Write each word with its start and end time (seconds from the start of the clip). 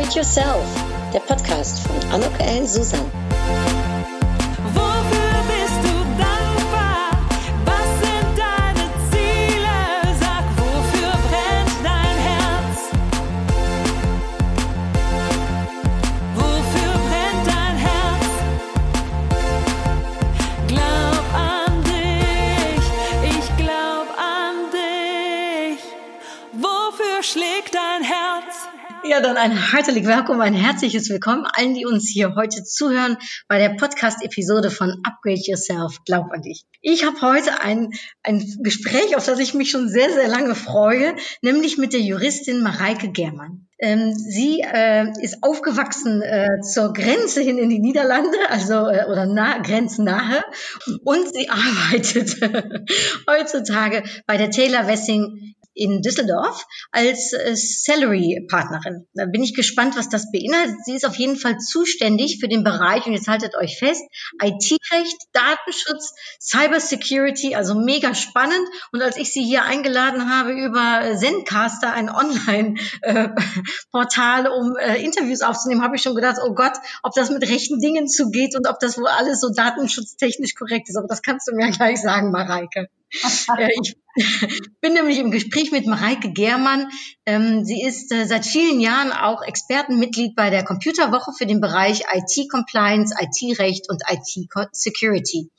Upgrade 0.00 0.16
Yourself, 0.16 0.64
der 1.12 1.20
Podcast 1.20 1.80
von 1.80 2.10
Anok 2.10 2.32
L. 2.40 2.66
Susan. 2.66 3.19
Dann 29.22 29.36
ein 29.36 29.52
herzlich 29.52 30.06
Willkommen, 30.06 30.40
ein 30.40 30.54
herzliches 30.54 31.10
Willkommen 31.10 31.44
allen, 31.44 31.74
die 31.74 31.84
uns 31.84 32.08
hier 32.08 32.36
heute 32.36 32.64
zuhören 32.64 33.18
bei 33.48 33.58
der 33.58 33.74
Podcast-Episode 33.76 34.70
von 34.70 35.02
Upgrade 35.04 35.42
Yourself, 35.44 35.98
glaub 36.06 36.32
an 36.32 36.40
dich. 36.40 36.64
Ich 36.80 37.04
habe 37.04 37.20
heute 37.20 37.60
ein, 37.60 37.90
ein 38.22 38.42
Gespräch, 38.62 39.16
auf 39.16 39.26
das 39.26 39.38
ich 39.38 39.52
mich 39.52 39.70
schon 39.70 39.90
sehr, 39.90 40.10
sehr 40.10 40.26
lange 40.26 40.54
freue, 40.54 41.14
nämlich 41.42 41.76
mit 41.76 41.92
der 41.92 42.00
Juristin 42.00 42.62
Mareike 42.62 43.10
Germann. 43.10 43.66
Ähm, 43.78 44.14
sie 44.14 44.60
äh, 44.60 45.06
ist 45.20 45.42
aufgewachsen 45.42 46.22
äh, 46.22 46.62
zur 46.62 46.94
Grenze 46.94 47.42
hin 47.42 47.58
in 47.58 47.68
die 47.68 47.78
Niederlande, 47.78 48.38
also 48.48 48.88
äh, 48.88 49.04
oder 49.04 49.26
nah, 49.26 49.58
grenznahe, 49.58 50.42
und 51.04 51.34
sie 51.34 51.50
arbeitet 51.50 52.40
heutzutage 53.28 54.02
bei 54.26 54.38
der 54.38 54.50
Taylor 54.50 54.86
Wessing 54.86 55.54
in 55.80 56.02
Düsseldorf 56.02 56.66
als 56.92 57.32
äh, 57.32 57.56
Salary-Partnerin. 57.56 59.08
Da 59.14 59.24
bin 59.24 59.42
ich 59.42 59.54
gespannt, 59.54 59.96
was 59.96 60.10
das 60.10 60.30
beinhaltet. 60.30 60.76
Sie 60.84 60.94
ist 60.94 61.06
auf 61.06 61.16
jeden 61.16 61.36
Fall 61.36 61.56
zuständig 61.56 62.38
für 62.38 62.48
den 62.48 62.64
Bereich, 62.64 63.06
und 63.06 63.14
jetzt 63.14 63.28
haltet 63.28 63.56
euch 63.56 63.78
fest, 63.78 64.02
IT-Recht, 64.42 65.16
Datenschutz, 65.32 66.12
Cybersecurity, 66.38 67.54
also 67.54 67.74
mega 67.74 68.14
spannend. 68.14 68.68
Und 68.92 69.00
als 69.00 69.16
ich 69.16 69.32
sie 69.32 69.42
hier 69.42 69.62
eingeladen 69.62 70.28
habe 70.30 70.52
über 70.52 71.16
Zencaster, 71.16 71.94
ein 71.94 72.10
Online-Portal, 72.10 74.46
äh, 74.46 74.50
um 74.50 74.76
äh, 74.76 75.02
Interviews 75.02 75.40
aufzunehmen, 75.40 75.82
habe 75.82 75.96
ich 75.96 76.02
schon 76.02 76.14
gedacht, 76.14 76.36
oh 76.44 76.52
Gott, 76.54 76.74
ob 77.02 77.14
das 77.14 77.30
mit 77.30 77.48
rechten 77.48 77.80
Dingen 77.80 78.06
zugeht 78.06 78.54
und 78.54 78.68
ob 78.68 78.80
das 78.80 78.98
wohl 78.98 79.08
alles 79.08 79.40
so 79.40 79.48
datenschutztechnisch 79.48 80.54
korrekt 80.54 80.90
ist. 80.90 80.98
Aber 80.98 81.08
das 81.08 81.22
kannst 81.22 81.48
du 81.48 81.54
mir 81.54 81.70
gleich 81.70 82.02
sagen, 82.02 82.32
Mareike. 82.32 82.90
Ich 83.10 83.96
bin 84.80 84.94
nämlich 84.94 85.18
im 85.18 85.30
Gespräch 85.30 85.72
mit 85.72 85.86
Mareike 85.86 86.32
Germann. 86.32 86.88
Ähm, 87.26 87.64
sie 87.64 87.82
ist 87.82 88.12
äh, 88.12 88.26
seit 88.26 88.44
vielen 88.44 88.80
Jahren 88.80 89.12
auch 89.12 89.42
Expertenmitglied 89.42 90.34
bei 90.34 90.50
der 90.50 90.64
Computerwoche 90.64 91.32
für 91.36 91.46
den 91.46 91.60
Bereich 91.60 92.02
IT-Compliance, 92.12 93.14
IT-Recht 93.18 93.88
und 93.88 94.02
IT-Security. 94.08 95.50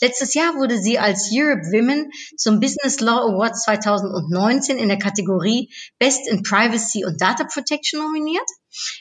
Letztes 0.00 0.34
Jahr 0.34 0.54
wurde 0.56 0.78
sie 0.78 0.98
als 0.98 1.30
Europe 1.32 1.62
Women 1.72 2.10
zum 2.36 2.60
Business 2.60 3.00
Law 3.00 3.32
Award 3.32 3.56
2019 3.58 4.78
in 4.78 4.88
der 4.88 4.98
Kategorie 4.98 5.70
Best 5.98 6.28
in 6.28 6.42
Privacy 6.42 7.04
und 7.04 7.20
Data 7.20 7.44
Protection 7.44 8.00
nominiert. 8.00 8.48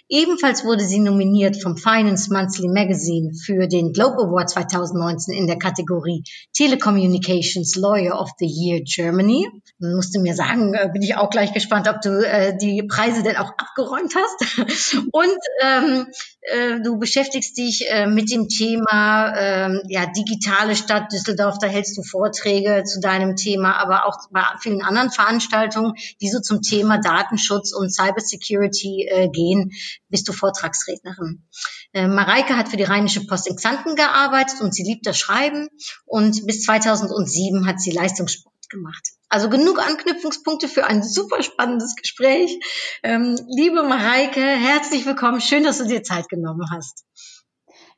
Ebenfalls 0.09 0.63
wurde 0.63 0.83
sie 0.83 0.99
nominiert 0.99 1.61
vom 1.61 1.77
Finance 1.77 2.31
Monthly 2.31 2.69
Magazine 2.69 3.33
für 3.33 3.67
den 3.67 3.93
Globe 3.93 4.23
Award 4.23 4.49
2019 4.49 5.33
in 5.33 5.47
der 5.47 5.57
Kategorie 5.57 6.23
Telecommunications 6.53 7.75
Lawyer 7.75 8.19
of 8.19 8.29
the 8.39 8.47
Year 8.47 8.81
Germany. 8.83 9.47
Musst 9.79 10.15
du 10.15 10.21
mir 10.21 10.35
sagen, 10.35 10.73
äh, 10.73 10.89
bin 10.91 11.01
ich 11.01 11.15
auch 11.15 11.29
gleich 11.29 11.53
gespannt, 11.53 11.87
ob 11.87 12.01
du 12.01 12.25
äh, 12.25 12.57
die 12.57 12.83
Preise 12.83 13.23
denn 13.23 13.37
auch 13.37 13.51
abgeräumt 13.57 14.13
hast. 14.15 15.05
Und 15.11 15.37
ähm, 15.61 16.07
äh, 16.41 16.79
du 16.81 16.97
beschäftigst 16.97 17.57
dich 17.57 17.85
äh, 17.89 18.07
mit 18.07 18.31
dem 18.31 18.47
Thema 18.47 19.33
äh, 19.35 19.81
ja, 19.89 20.05
digitale 20.05 20.75
Stadt 20.75 21.11
Düsseldorf. 21.11 21.57
Da 21.59 21.67
hältst 21.67 21.97
du 21.97 22.03
Vorträge 22.03 22.83
zu 22.85 22.99
deinem 22.99 23.35
Thema, 23.35 23.77
aber 23.77 24.05
auch 24.05 24.17
bei 24.31 24.41
vielen 24.61 24.81
anderen 24.81 25.11
Veranstaltungen, 25.11 25.93
die 26.21 26.29
so 26.29 26.39
zum 26.39 26.61
Thema 26.61 26.99
Datenschutz 26.99 27.73
und 27.73 27.93
Cybersecurity 27.93 29.07
äh, 29.09 29.29
gehen, 29.29 29.66
bist 30.09 30.27
du 30.27 30.33
Vortragsrednerin. 30.33 31.47
Äh, 31.93 32.07
Mareike 32.07 32.57
hat 32.57 32.69
für 32.69 32.77
die 32.77 32.83
Rheinische 32.83 33.25
Post 33.25 33.47
in 33.47 33.55
Xanten 33.55 33.95
gearbeitet 33.95 34.61
und 34.61 34.73
sie 34.73 34.83
liebt 34.83 35.05
das 35.05 35.17
Schreiben 35.17 35.69
und 36.05 36.45
bis 36.45 36.63
2007 36.63 37.67
hat 37.67 37.79
sie 37.79 37.91
Leistungssport 37.91 38.55
gemacht. 38.69 39.03
Also 39.29 39.49
genug 39.49 39.79
Anknüpfungspunkte 39.79 40.67
für 40.67 40.85
ein 40.85 41.03
super 41.03 41.43
spannendes 41.43 41.95
Gespräch. 41.95 42.59
Ähm, 43.03 43.37
liebe 43.47 43.83
Mareike, 43.83 44.41
herzlich 44.41 45.05
willkommen. 45.05 45.41
Schön, 45.41 45.63
dass 45.63 45.79
du 45.79 45.85
dir 45.85 46.03
Zeit 46.03 46.29
genommen 46.29 46.65
hast. 46.71 47.05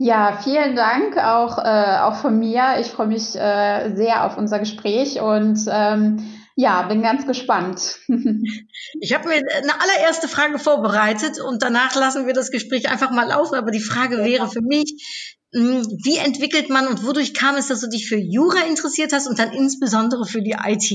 Ja, 0.02 0.40
vielen 0.42 0.78
Dank 0.78 1.18
auch, 1.18 1.58
äh, 1.58 2.00
auch 2.00 2.16
von 2.16 2.40
mir. 2.40 2.78
Ich 2.80 2.88
freue 2.88 3.08
mich 3.08 3.36
äh, 3.36 3.94
sehr 3.96 4.26
auf 4.26 4.38
unser 4.38 4.60
Gespräch 4.60 5.20
und 5.20 5.60
ähm, 5.70 6.39
ja, 6.60 6.82
bin 6.82 7.02
ganz 7.02 7.26
gespannt. 7.26 8.00
ich 9.00 9.14
habe 9.14 9.30
mir 9.30 9.36
eine 9.36 9.80
allererste 9.80 10.28
Frage 10.28 10.60
vorbereitet 10.60 11.40
und 11.40 11.64
danach 11.64 11.96
lassen 11.96 12.28
wir 12.28 12.34
das 12.34 12.52
Gespräch 12.52 12.92
einfach 12.92 13.12
mal 13.12 13.30
laufen. 13.30 13.56
Aber 13.56 13.72
die 13.72 13.80
Frage 13.80 14.18
wäre 14.26 14.50
für 14.50 14.62
mich, 14.62 15.38
hm, 15.54 15.86
wie 16.04 16.18
entwickelt 16.18 16.70
man 16.70 16.88
und 16.88 17.06
wodurch 17.06 17.34
kam 17.34 17.56
es, 17.56 17.70
dass 17.70 17.80
du 17.80 17.88
dich 17.88 18.10
für 18.10 18.18
Jura 18.18 18.66
interessiert 18.68 19.14
hast 19.14 19.28
und 19.28 19.40
dann 19.40 19.54
insbesondere 19.54 20.26
für 20.26 20.42
die 20.42 20.58
IT? 20.62 20.92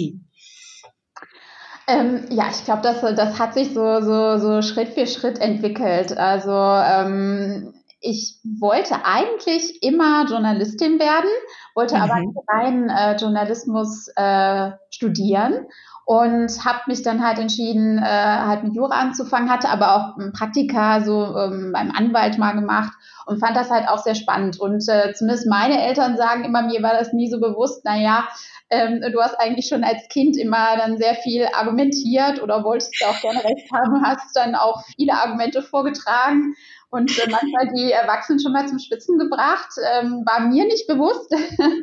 Ähm, 1.86 2.26
ja, 2.28 2.50
ich 2.50 2.62
glaube, 2.66 2.82
das, 2.82 3.00
das 3.00 3.38
hat 3.38 3.54
sich 3.54 3.72
so, 3.72 4.02
so, 4.02 4.36
so 4.36 4.60
Schritt 4.60 4.90
für 4.90 5.06
Schritt 5.06 5.38
entwickelt. 5.38 6.14
Also 6.18 6.52
ähm, 6.52 7.72
ich 8.04 8.38
wollte 8.44 9.04
eigentlich 9.04 9.82
immer 9.82 10.26
Journalistin 10.26 10.98
werden, 10.98 11.30
wollte 11.74 11.96
mhm. 11.96 12.02
aber 12.02 12.22
rein 12.48 12.90
äh, 12.90 13.16
Journalismus 13.16 14.08
äh, 14.14 14.72
studieren 14.90 15.66
und 16.04 16.64
habe 16.66 16.80
mich 16.86 17.02
dann 17.02 17.26
halt 17.26 17.38
entschieden, 17.38 17.96
äh, 17.96 18.02
halt 18.02 18.62
mit 18.62 18.74
Jura 18.74 19.00
anzufangen, 19.00 19.50
hatte 19.50 19.70
aber 19.70 19.96
auch 19.96 20.18
ein 20.18 20.32
Praktika 20.32 21.00
so 21.00 21.34
ähm, 21.36 21.72
beim 21.72 21.90
Anwalt 21.92 22.36
mal 22.36 22.52
gemacht 22.52 22.92
und 23.24 23.40
fand 23.40 23.56
das 23.56 23.70
halt 23.70 23.88
auch 23.88 23.98
sehr 23.98 24.14
spannend. 24.14 24.60
Und 24.60 24.86
äh, 24.86 25.14
zumindest 25.14 25.46
meine 25.46 25.82
Eltern 25.82 26.18
sagen 26.18 26.44
immer, 26.44 26.62
mir 26.62 26.82
war 26.82 26.92
das 26.92 27.14
nie 27.14 27.30
so 27.30 27.40
bewusst, 27.40 27.86
naja, 27.86 28.28
ähm, 28.68 29.00
du 29.00 29.20
hast 29.20 29.40
eigentlich 29.40 29.68
schon 29.68 29.82
als 29.82 30.08
Kind 30.08 30.36
immer 30.36 30.76
dann 30.76 30.98
sehr 30.98 31.14
viel 31.14 31.46
argumentiert 31.54 32.42
oder 32.42 32.64
wolltest 32.64 32.94
auch 33.06 33.20
gerne 33.22 33.42
recht 33.44 33.70
haben, 33.72 34.04
hast 34.04 34.36
dann 34.36 34.54
auch 34.54 34.82
viele 34.96 35.14
Argumente 35.14 35.62
vorgetragen 35.62 36.54
und 36.94 37.10
äh, 37.18 37.28
manchmal 37.28 37.74
die 37.74 37.90
Erwachsenen 37.90 38.38
schon 38.38 38.52
mal 38.52 38.68
zum 38.68 38.78
Spitzen 38.78 39.18
gebracht. 39.18 39.70
Ähm, 39.92 40.22
war 40.24 40.40
mir 40.40 40.64
nicht 40.64 40.86
bewusst. 40.86 41.28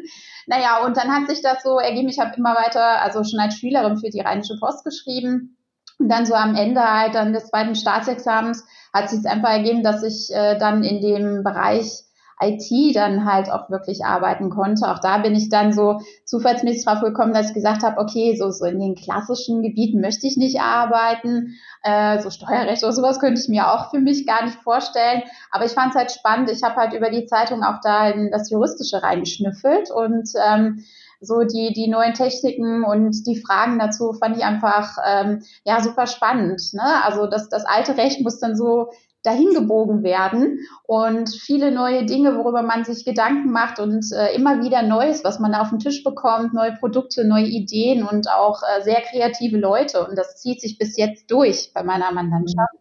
naja, 0.47 0.85
und 0.85 0.95
dann 0.95 1.11
hat 1.11 1.27
sich 1.29 1.41
das 1.41 1.63
so 1.63 1.79
ergeben, 1.79 2.07
ich 2.07 2.19
habe 2.19 2.35
immer 2.37 2.55
weiter, 2.55 3.01
also 3.01 3.23
schon 3.25 3.41
als 3.41 3.55
Schülerin 3.55 3.97
für 3.97 4.09
die 4.09 4.21
Rheinische 4.21 4.57
Post 4.57 4.85
geschrieben. 4.85 5.57
Und 5.99 6.07
dann 6.07 6.25
so 6.25 6.33
am 6.33 6.55
Ende 6.55 6.81
halt 6.81 7.13
dann 7.15 7.33
des 7.33 7.47
zweiten 7.47 7.75
Staatsexamens 7.75 8.65
hat 8.93 9.09
sich 9.09 9.25
einfach 9.27 9.49
ergeben, 9.49 9.83
dass 9.83 10.01
ich 10.01 10.33
äh, 10.33 10.57
dann 10.57 10.83
in 10.83 11.01
dem 11.01 11.43
Bereich 11.43 12.05
IT 12.41 12.95
dann 12.95 13.25
halt 13.25 13.51
auch 13.51 13.69
wirklich 13.69 14.03
arbeiten 14.03 14.49
konnte. 14.49 14.89
Auch 14.89 14.99
da 14.99 15.19
bin 15.19 15.35
ich 15.35 15.49
dann 15.49 15.73
so 15.73 16.01
zufallsmäßig 16.25 16.85
drauf 16.85 17.01
gekommen, 17.01 17.33
dass 17.33 17.49
ich 17.49 17.53
gesagt 17.53 17.83
habe, 17.83 17.99
okay, 17.99 18.35
so, 18.35 18.51
so 18.51 18.65
in 18.65 18.79
den 18.79 18.95
klassischen 18.95 19.61
Gebieten 19.61 20.01
möchte 20.01 20.27
ich 20.27 20.37
nicht 20.37 20.59
arbeiten. 20.59 21.55
Äh, 21.83 22.19
so 22.21 22.29
Steuerrecht 22.29 22.83
oder 22.83 22.93
sowas 22.93 23.19
könnte 23.19 23.39
ich 23.41 23.47
mir 23.47 23.71
auch 23.71 23.91
für 23.91 23.99
mich 23.99 24.25
gar 24.25 24.45
nicht 24.45 24.57
vorstellen. 24.57 25.23
Aber 25.51 25.65
ich 25.65 25.71
fand 25.71 25.91
es 25.91 25.97
halt 25.97 26.11
spannend. 26.11 26.49
Ich 26.49 26.63
habe 26.63 26.75
halt 26.75 26.93
über 26.93 27.09
die 27.09 27.25
Zeitung 27.25 27.63
auch 27.63 27.79
da 27.83 28.09
in 28.09 28.31
das 28.31 28.49
Juristische 28.49 29.03
reingeschnüffelt 29.03 29.91
und 29.91 30.29
ähm, 30.47 30.83
so 31.21 31.43
die, 31.43 31.71
die 31.71 31.87
neuen 31.87 32.15
Techniken 32.15 32.83
und 32.83 33.27
die 33.27 33.39
Fragen 33.39 33.77
dazu 33.77 34.13
fand 34.13 34.37
ich 34.37 34.43
einfach 34.43 34.97
ähm, 35.05 35.43
ja 35.63 35.81
super 35.81 36.07
spannend. 36.07 36.73
Ne? 36.73 37.03
Also 37.03 37.27
das, 37.27 37.47
das 37.47 37.63
alte 37.65 37.95
Recht 37.95 38.21
muss 38.21 38.39
dann 38.39 38.55
so 38.55 38.89
dahin 39.23 39.53
gebogen 39.53 40.03
werden 40.03 40.59
und 40.83 41.29
viele 41.29 41.71
neue 41.71 42.05
Dinge, 42.05 42.37
worüber 42.37 42.63
man 42.63 42.83
sich 42.83 43.05
Gedanken 43.05 43.51
macht 43.51 43.79
und 43.79 44.05
äh, 44.11 44.33
immer 44.35 44.63
wieder 44.63 44.81
Neues, 44.81 45.23
was 45.23 45.39
man 45.39 45.53
auf 45.53 45.69
den 45.69 45.79
Tisch 45.79 46.03
bekommt, 46.03 46.53
neue 46.53 46.73
Produkte, 46.73 47.25
neue 47.25 47.45
Ideen 47.45 48.03
und 48.03 48.29
auch 48.29 48.61
äh, 48.63 48.81
sehr 48.81 49.01
kreative 49.01 49.57
Leute. 49.57 50.05
Und 50.07 50.17
das 50.17 50.37
zieht 50.41 50.61
sich 50.61 50.77
bis 50.77 50.97
jetzt 50.97 51.29
durch 51.29 51.71
bei 51.73 51.83
meiner 51.83 52.11
Mandantschaft. 52.11 52.73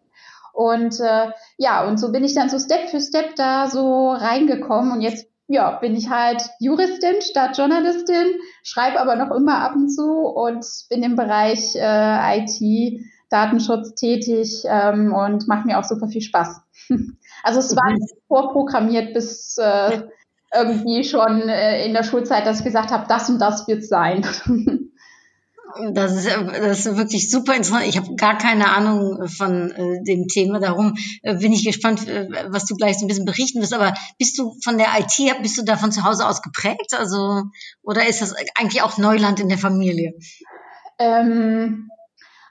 Und 0.53 0.99
äh, 1.01 1.31
ja, 1.59 1.87
und 1.87 1.99
so 1.99 2.11
bin 2.11 2.25
ich 2.25 2.35
dann 2.35 2.49
so 2.49 2.59
Step 2.59 2.89
für 2.89 3.01
Step 3.01 3.37
da 3.37 3.69
so 3.69 4.11
reingekommen 4.11 4.93
und 4.93 5.01
jetzt 5.01 5.31
ja, 5.53 5.73
bin 5.73 5.97
ich 5.97 6.09
halt 6.11 6.43
Juristin 6.61 7.21
statt 7.23 7.59
Journalistin, 7.59 8.39
schreibe 8.63 9.01
aber 9.01 9.17
noch 9.17 9.35
immer 9.35 9.59
ab 9.59 9.75
und 9.75 9.89
zu 9.89 10.09
und 10.09 10.65
bin 10.89 11.03
im 11.03 11.17
Bereich 11.17 11.75
äh, 11.75 12.39
IT 12.39 13.03
Datenschutz 13.31 13.95
tätig 13.95 14.65
ähm, 14.67 15.15
und 15.15 15.49
macht 15.49 15.65
mir 15.65 15.79
auch 15.79 15.85
super 15.85 16.09
viel 16.09 16.23
Spaß. 16.23 16.61
Also 17.43 17.61
es 17.61 17.75
war 17.75 17.91
mhm. 17.91 18.07
vorprogrammiert 18.29 19.15
bis 19.15 19.57
äh, 19.57 20.03
irgendwie 20.53 21.05
schon 21.05 21.49
äh, 21.49 21.87
in 21.87 21.95
der 21.95 22.03
Schulzeit, 22.03 22.45
dass 22.45 22.59
ich 22.59 22.65
gesagt 22.65 22.91
habe, 22.91 23.07
das 23.09 23.31
und 23.31 23.39
das 23.39 23.67
wird 23.67 23.83
sein. 23.83 24.27
Das 25.93 26.17
ist, 26.17 26.27
das 26.27 26.87
ist 26.87 26.97
wirklich 26.97 27.31
super 27.31 27.55
interessant. 27.55 27.87
Ich 27.87 27.97
habe 27.97 28.17
gar 28.17 28.37
keine 28.37 28.71
Ahnung 28.71 29.29
von 29.29 29.71
äh, 29.71 30.03
dem 30.03 30.27
Thema. 30.27 30.59
Darum 30.59 30.97
äh, 31.23 31.37
bin 31.37 31.53
ich 31.53 31.65
gespannt, 31.65 32.09
äh, 32.09 32.27
was 32.49 32.65
du 32.65 32.75
gleich 32.75 32.99
so 32.99 33.05
ein 33.05 33.09
bisschen 33.09 33.25
berichten 33.25 33.61
wirst. 33.61 33.75
Aber 33.75 33.95
bist 34.19 34.37
du 34.39 34.57
von 34.65 34.79
der 34.79 34.89
IT, 34.99 35.43
bist 35.43 35.59
du 35.59 35.63
da 35.63 35.77
von 35.77 35.93
zu 35.93 36.05
Hause 36.05 36.27
aus 36.27 36.43
geprägt? 36.43 36.95
Also, 36.99 37.45
oder 37.83 38.09
ist 38.09 38.21
das 38.21 38.35
eigentlich 38.57 38.83
auch 38.83 38.99
Neuland 38.99 39.39
in 39.39 39.49
der 39.49 39.59
Familie? 39.59 40.15
Ähm, 40.99 41.89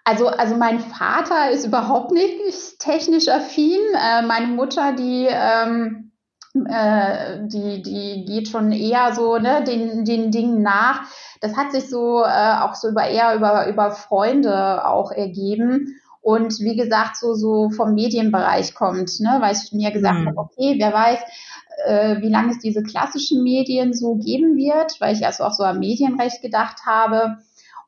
also, 0.10 0.28
also 0.28 0.56
mein 0.56 0.80
Vater 0.80 1.52
ist 1.52 1.66
überhaupt 1.66 2.12
nicht 2.12 2.80
technisch 2.80 3.28
affin. 3.28 3.80
Äh, 3.94 4.24
meine 4.24 4.48
Mutter, 4.48 4.94
die, 4.94 5.28
ähm, 5.30 6.12
äh, 6.68 7.48
die, 7.48 7.84
die 7.84 8.26
geht 8.26 8.48
schon 8.48 8.72
eher 8.72 9.14
so 9.14 9.38
ne, 9.38 9.64
den, 9.64 10.06
den 10.06 10.32
Dingen 10.32 10.64
nach. 10.64 11.04
Das 11.42 11.56
hat 11.56 11.72
sich 11.72 11.90
so 11.90 12.24
äh, 12.24 12.54
auch 12.60 12.74
so 12.74 12.90
über 12.90 13.08
eher 13.08 13.36
über, 13.36 13.68
über 13.68 13.92
Freunde 13.92 14.86
auch 14.86 15.12
ergeben. 15.12 16.00
Und 16.22 16.60
wie 16.60 16.76
gesagt, 16.76 17.16
so, 17.16 17.34
so 17.34 17.70
vom 17.70 17.94
Medienbereich 17.94 18.74
kommt, 18.74 19.20
ne, 19.20 19.38
weil 19.40 19.56
ich 19.56 19.72
mir 19.72 19.92
gesagt 19.92 20.20
mhm. 20.20 20.28
habe, 20.28 20.38
okay, 20.38 20.76
wer 20.78 20.92
weiß, 20.92 21.20
äh, 21.86 22.22
wie 22.22 22.30
lange 22.30 22.52
es 22.52 22.60
diese 22.60 22.84
klassischen 22.84 23.44
Medien 23.44 23.94
so 23.94 24.16
geben 24.16 24.58
wird, 24.58 25.00
weil 25.00 25.16
ich 25.16 25.22
erst 25.22 25.42
auch 25.42 25.54
so 25.54 25.64
am 25.64 25.80
Medienrecht 25.80 26.42
gedacht 26.42 26.82
habe. 26.86 27.38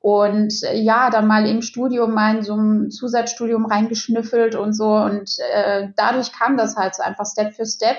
Und 0.01 0.63
äh, 0.63 0.79
ja, 0.79 1.11
dann 1.11 1.27
mal 1.27 1.47
im 1.47 1.61
Studium 1.61 2.13
mal 2.13 2.37
in 2.37 2.43
so 2.43 2.55
ein 2.55 2.89
Zusatzstudium 2.89 3.67
reingeschnüffelt 3.67 4.55
und 4.55 4.73
so. 4.73 4.95
Und 4.95 5.37
äh, 5.53 5.89
dadurch 5.95 6.31
kam 6.31 6.57
das 6.57 6.75
halt 6.75 6.95
so 6.95 7.03
einfach 7.03 7.25
Step 7.25 7.53
für 7.53 7.67
Step. 7.67 7.97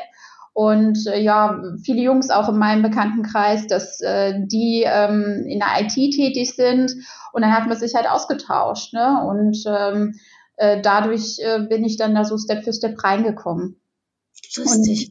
Und 0.53 1.07
äh, 1.07 1.21
ja, 1.21 1.63
viele 1.85 2.03
Jungs 2.03 2.29
auch 2.29 2.49
in 2.49 2.59
meinem 2.59 2.83
Bekanntenkreis, 2.83 3.69
dass 3.69 4.01
äh, 4.01 4.35
die 4.37 4.85
ähm, 4.85 5.47
in 5.47 5.61
der 5.61 5.81
IT 5.81 5.95
tätig 5.95 6.57
sind. 6.57 6.93
Und 7.33 7.43
dann 7.43 7.53
hat 7.57 7.69
man 7.69 7.79
sich 7.79 7.95
halt 7.95 8.11
ausgetauscht. 8.11 8.93
Ne? 8.93 9.25
Und 9.25 9.63
ähm, 9.67 10.19
äh, 10.57 10.83
dadurch 10.83 11.39
äh, 11.39 11.61
bin 11.61 11.85
ich 11.85 11.99
dann 11.99 12.17
da 12.17 12.25
so 12.25 12.37
Step 12.37 12.65
für 12.65 12.73
Step 12.73 13.03
reingekommen. 13.03 13.81
Lustig. 14.57 15.09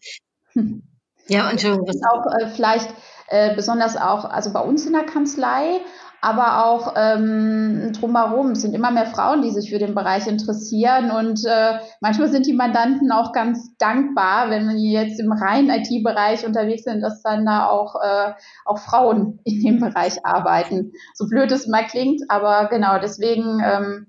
Und, 0.56 0.84
ja, 1.28 1.50
Entschuldigung. 1.50 1.88
Auch 2.12 2.26
äh, 2.38 2.50
vielleicht 2.50 2.94
äh, 3.32 3.56
besonders 3.56 3.96
auch, 3.96 4.26
also 4.26 4.52
bei 4.52 4.60
uns 4.60 4.86
in 4.86 4.92
der 4.92 5.06
Kanzlei 5.06 5.80
aber 6.22 6.66
auch 6.66 6.94
ähm, 6.96 7.92
drumherum 7.94 8.54
sind 8.54 8.76
immer 8.76 8.92
mehr 8.92 9.08
Frauen, 9.08 9.42
die 9.42 9.50
sich 9.50 9.72
für 9.72 9.80
den 9.80 9.96
Bereich 9.96 10.28
interessieren 10.28 11.10
und 11.10 11.44
äh, 11.46 11.80
manchmal 12.00 12.30
sind 12.30 12.46
die 12.46 12.54
Mandanten 12.54 13.12
auch 13.12 13.34
ganz 13.34 13.76
dankbar, 13.78 14.52
wenn 14.52 14.70
die 14.70 14.92
jetzt 14.92 15.20
im 15.20 15.32
reinen 15.32 15.72
IT-Bereich 15.72 16.46
unterwegs 16.46 16.84
sind, 16.84 17.02
dass 17.02 17.24
dann 17.24 17.46
da 17.46 17.68
auch, 17.68 17.96
äh, 17.96 18.34
auch 18.66 18.78
Frauen 18.78 19.40
in 19.44 19.62
dem 19.62 19.80
Bereich 19.80 20.24
arbeiten. 20.24 20.94
So 21.16 21.28
blöd 21.28 21.52
es 21.52 21.68
mal 21.68 21.86
klingt, 21.86 22.22
aber 22.30 22.70
genau 22.70 23.00
deswegen 23.00 23.60
ähm, 23.64 24.08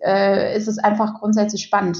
äh, 0.00 0.56
ist 0.56 0.68
es 0.68 0.78
einfach 0.78 1.14
grundsätzlich 1.14 1.62
spannend 1.62 1.96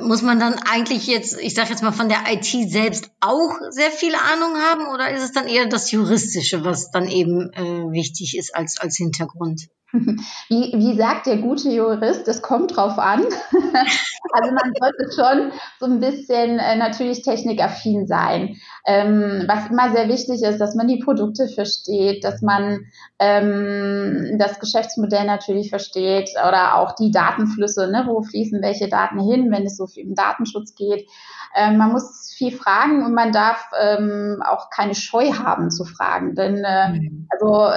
muss 0.00 0.22
man 0.22 0.40
dann 0.40 0.54
eigentlich 0.54 1.06
jetzt, 1.06 1.38
ich 1.38 1.54
sage 1.54 1.70
jetzt 1.70 1.82
mal 1.82 1.92
von 1.92 2.08
der 2.08 2.24
IT 2.28 2.70
selbst 2.70 3.10
auch 3.20 3.58
sehr 3.70 3.90
viel 3.90 4.14
Ahnung 4.14 4.56
haben 4.56 4.86
oder 4.92 5.10
ist 5.10 5.22
es 5.22 5.32
dann 5.32 5.48
eher 5.48 5.66
das 5.66 5.90
Juristische, 5.90 6.64
was 6.64 6.90
dann 6.90 7.08
eben 7.08 7.52
äh, 7.52 7.92
wichtig 7.92 8.36
ist 8.36 8.54
als, 8.54 8.78
als 8.78 8.96
Hintergrund? 8.96 9.68
Wie, 10.48 10.72
wie 10.74 10.96
sagt 10.96 11.26
der 11.26 11.36
gute 11.36 11.68
Jurist, 11.68 12.26
das 12.26 12.40
kommt 12.40 12.76
drauf 12.76 12.98
an. 12.98 13.20
also 14.32 14.50
man 14.52 14.72
sollte 14.80 15.12
schon 15.14 15.52
so 15.78 15.86
ein 15.86 16.00
bisschen 16.00 16.58
äh, 16.58 16.76
natürlich 16.76 17.22
technikaffin 17.22 18.06
sein. 18.06 18.56
Ähm, 18.86 19.44
was 19.46 19.68
immer 19.70 19.92
sehr 19.92 20.08
wichtig 20.08 20.42
ist, 20.42 20.58
dass 20.58 20.74
man 20.74 20.88
die 20.88 20.98
Produkte 20.98 21.46
versteht, 21.48 22.24
dass 22.24 22.40
man 22.40 22.86
ähm, 23.18 24.36
das 24.38 24.58
Geschäftsmodell 24.58 25.26
natürlich 25.26 25.68
versteht 25.68 26.30
oder 26.48 26.78
auch 26.78 26.94
die 26.94 27.10
Datenflüsse, 27.10 27.90
ne, 27.90 28.04
wo 28.06 28.22
fließen 28.22 28.62
welche 28.62 28.88
Daten 28.88 29.20
hin, 29.20 29.50
wenn 29.50 29.66
es 29.66 29.76
so 29.76 29.86
viel 29.86 30.06
um 30.06 30.14
Datenschutz 30.14 30.74
geht. 30.74 31.06
Ähm, 31.54 31.76
man 31.76 31.92
muss 31.92 32.32
viel 32.36 32.56
fragen 32.56 33.04
und 33.04 33.14
man 33.14 33.32
darf 33.32 33.70
ähm, 33.80 34.42
auch 34.44 34.70
keine 34.70 34.94
Scheu 34.94 35.32
haben 35.32 35.70
zu 35.70 35.84
fragen. 35.84 36.34
Denn 36.34 36.64
äh, 36.64 36.88
mhm. 36.88 37.28
also 37.30 37.70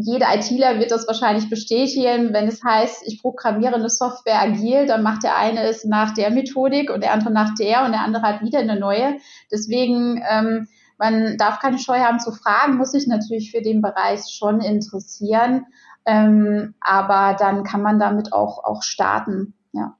jeder 0.00 0.34
ITler 0.34 0.78
wird 0.78 0.90
das 0.90 1.06
wahrscheinlich 1.06 1.48
bestätigen, 1.48 2.32
wenn 2.32 2.48
es 2.48 2.62
heißt, 2.62 3.02
ich 3.06 3.22
programmiere 3.22 3.74
eine 3.74 3.88
Software 3.88 4.40
agil, 4.42 4.86
dann 4.86 5.02
macht 5.02 5.22
der 5.22 5.36
eine 5.36 5.62
es 5.62 5.84
nach 5.84 6.12
der 6.14 6.30
Methodik 6.30 6.90
und 6.90 7.02
der 7.02 7.12
andere 7.12 7.32
nach 7.32 7.54
der 7.54 7.84
und 7.84 7.92
der 7.92 8.02
andere 8.02 8.22
hat 8.22 8.42
wieder 8.42 8.58
eine 8.58 8.78
neue. 8.78 9.16
Deswegen 9.50 10.22
ähm, 10.28 10.68
man 11.00 11.38
darf 11.38 11.60
keine 11.60 11.78
Scheu 11.78 11.98
haben 12.00 12.20
zu 12.20 12.30
fragen, 12.30 12.76
muss 12.76 12.92
sich 12.92 13.06
natürlich 13.06 13.50
für 13.50 13.62
den 13.62 13.80
Bereich 13.80 14.20
schon 14.30 14.60
interessieren. 14.60 15.64
Ähm, 16.04 16.74
aber 16.80 17.36
dann 17.38 17.64
kann 17.64 17.82
man 17.82 17.98
damit 17.98 18.34
auch, 18.34 18.62
auch 18.64 18.82
starten. 18.82 19.54
Ja. 19.72 19.96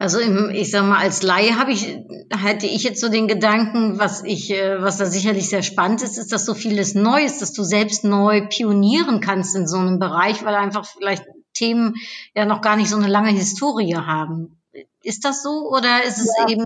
Also 0.00 0.20
im, 0.20 0.50
ich 0.50 0.70
sag 0.70 0.84
mal, 0.84 0.98
als 0.98 1.22
Laie 1.24 1.56
habe 1.56 1.72
ich, 1.72 1.98
hätte 2.30 2.66
ich 2.66 2.84
jetzt 2.84 3.00
so 3.00 3.08
den 3.08 3.26
Gedanken, 3.26 3.98
was 3.98 4.22
ich, 4.22 4.50
äh, 4.50 4.80
was 4.80 4.98
da 4.98 5.06
sicherlich 5.06 5.48
sehr 5.48 5.64
spannend 5.64 6.02
ist, 6.02 6.18
ist, 6.18 6.32
dass 6.32 6.44
so 6.44 6.54
vieles 6.54 6.94
neu 6.94 7.24
ist, 7.24 7.42
dass 7.42 7.52
du 7.52 7.64
selbst 7.64 8.04
neu 8.04 8.46
pionieren 8.46 9.20
kannst 9.20 9.56
in 9.56 9.66
so 9.66 9.76
einem 9.76 9.98
Bereich, 9.98 10.44
weil 10.44 10.54
einfach 10.54 10.86
vielleicht 10.86 11.24
Themen 11.52 11.94
ja 12.34 12.44
noch 12.44 12.60
gar 12.60 12.76
nicht 12.76 12.90
so 12.90 12.96
eine 12.96 13.08
lange 13.08 13.30
Historie 13.30 13.96
haben. 13.96 14.60
Ist 15.02 15.24
das 15.24 15.42
so 15.42 15.68
oder 15.68 16.04
ist 16.04 16.18
es 16.18 16.32
ja. 16.38 16.48
eben 16.48 16.64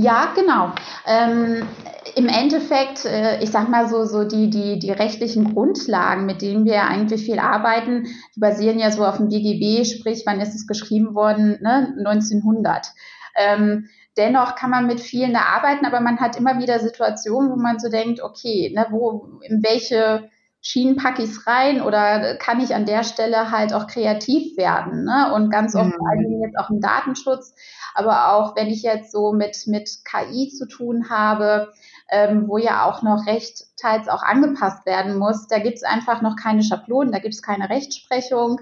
ja, 0.00 0.32
genau. 0.36 0.72
Ähm, 1.06 1.66
Im 2.14 2.28
Endeffekt, 2.28 3.04
äh, 3.04 3.42
ich 3.42 3.50
sag 3.50 3.68
mal 3.68 3.88
so, 3.88 4.04
so 4.04 4.22
die, 4.22 4.48
die, 4.48 4.78
die 4.78 4.92
rechtlichen 4.92 5.52
Grundlagen, 5.52 6.24
mit 6.24 6.40
denen 6.40 6.64
wir 6.64 6.84
eigentlich 6.84 7.24
viel 7.24 7.40
arbeiten, 7.40 8.04
die 8.36 8.40
basieren 8.40 8.78
ja 8.78 8.92
so 8.92 9.04
auf 9.04 9.16
dem 9.16 9.28
BGB, 9.28 9.84
sprich, 9.84 10.22
wann 10.24 10.40
ist 10.40 10.54
es 10.54 10.68
geschrieben 10.68 11.16
worden? 11.16 11.58
Ne? 11.62 11.96
1900. 11.98 12.92
Ähm, 13.36 13.88
dennoch 14.16 14.54
kann 14.54 14.70
man 14.70 14.86
mit 14.86 15.00
vielen 15.00 15.32
da 15.32 15.40
arbeiten, 15.40 15.84
aber 15.84 15.98
man 15.98 16.20
hat 16.20 16.36
immer 16.36 16.60
wieder 16.60 16.78
Situationen, 16.78 17.50
wo 17.50 17.56
man 17.56 17.80
so 17.80 17.90
denkt, 17.90 18.22
okay, 18.22 18.72
ne, 18.72 18.86
wo, 18.90 19.40
in 19.42 19.64
welche 19.64 20.30
Schienen 20.60 20.96
packe 20.96 21.22
ich 21.22 21.30
es 21.30 21.46
rein 21.46 21.80
oder 21.80 22.36
kann 22.36 22.60
ich 22.60 22.74
an 22.74 22.84
der 22.84 23.04
Stelle 23.04 23.50
halt 23.50 23.72
auch 23.72 23.86
kreativ 23.86 24.56
werden? 24.56 25.04
Ne? 25.04 25.32
Und 25.34 25.50
ganz 25.50 25.74
oft, 25.76 25.86
mhm. 25.86 26.06
allem 26.06 26.42
jetzt 26.42 26.58
auch 26.58 26.70
im 26.70 26.80
Datenschutz, 26.80 27.54
aber 27.94 28.32
auch 28.32 28.56
wenn 28.56 28.66
ich 28.66 28.82
jetzt 28.82 29.12
so 29.12 29.32
mit, 29.32 29.56
mit 29.66 29.88
KI 30.04 30.48
zu 30.48 30.66
tun 30.66 31.10
habe, 31.10 31.72
ähm, 32.10 32.48
wo 32.48 32.58
ja 32.58 32.84
auch 32.84 33.02
noch 33.02 33.26
recht 33.26 33.66
teils 33.76 34.08
auch 34.08 34.22
angepasst 34.22 34.84
werden 34.84 35.16
muss, 35.16 35.46
da 35.46 35.58
gibt 35.58 35.76
es 35.76 35.84
einfach 35.84 36.22
noch 36.22 36.34
keine 36.36 36.62
Schablonen, 36.62 37.12
da 37.12 37.18
gibt 37.18 37.34
es 37.34 37.42
keine 37.42 37.70
Rechtsprechung. 37.70 38.60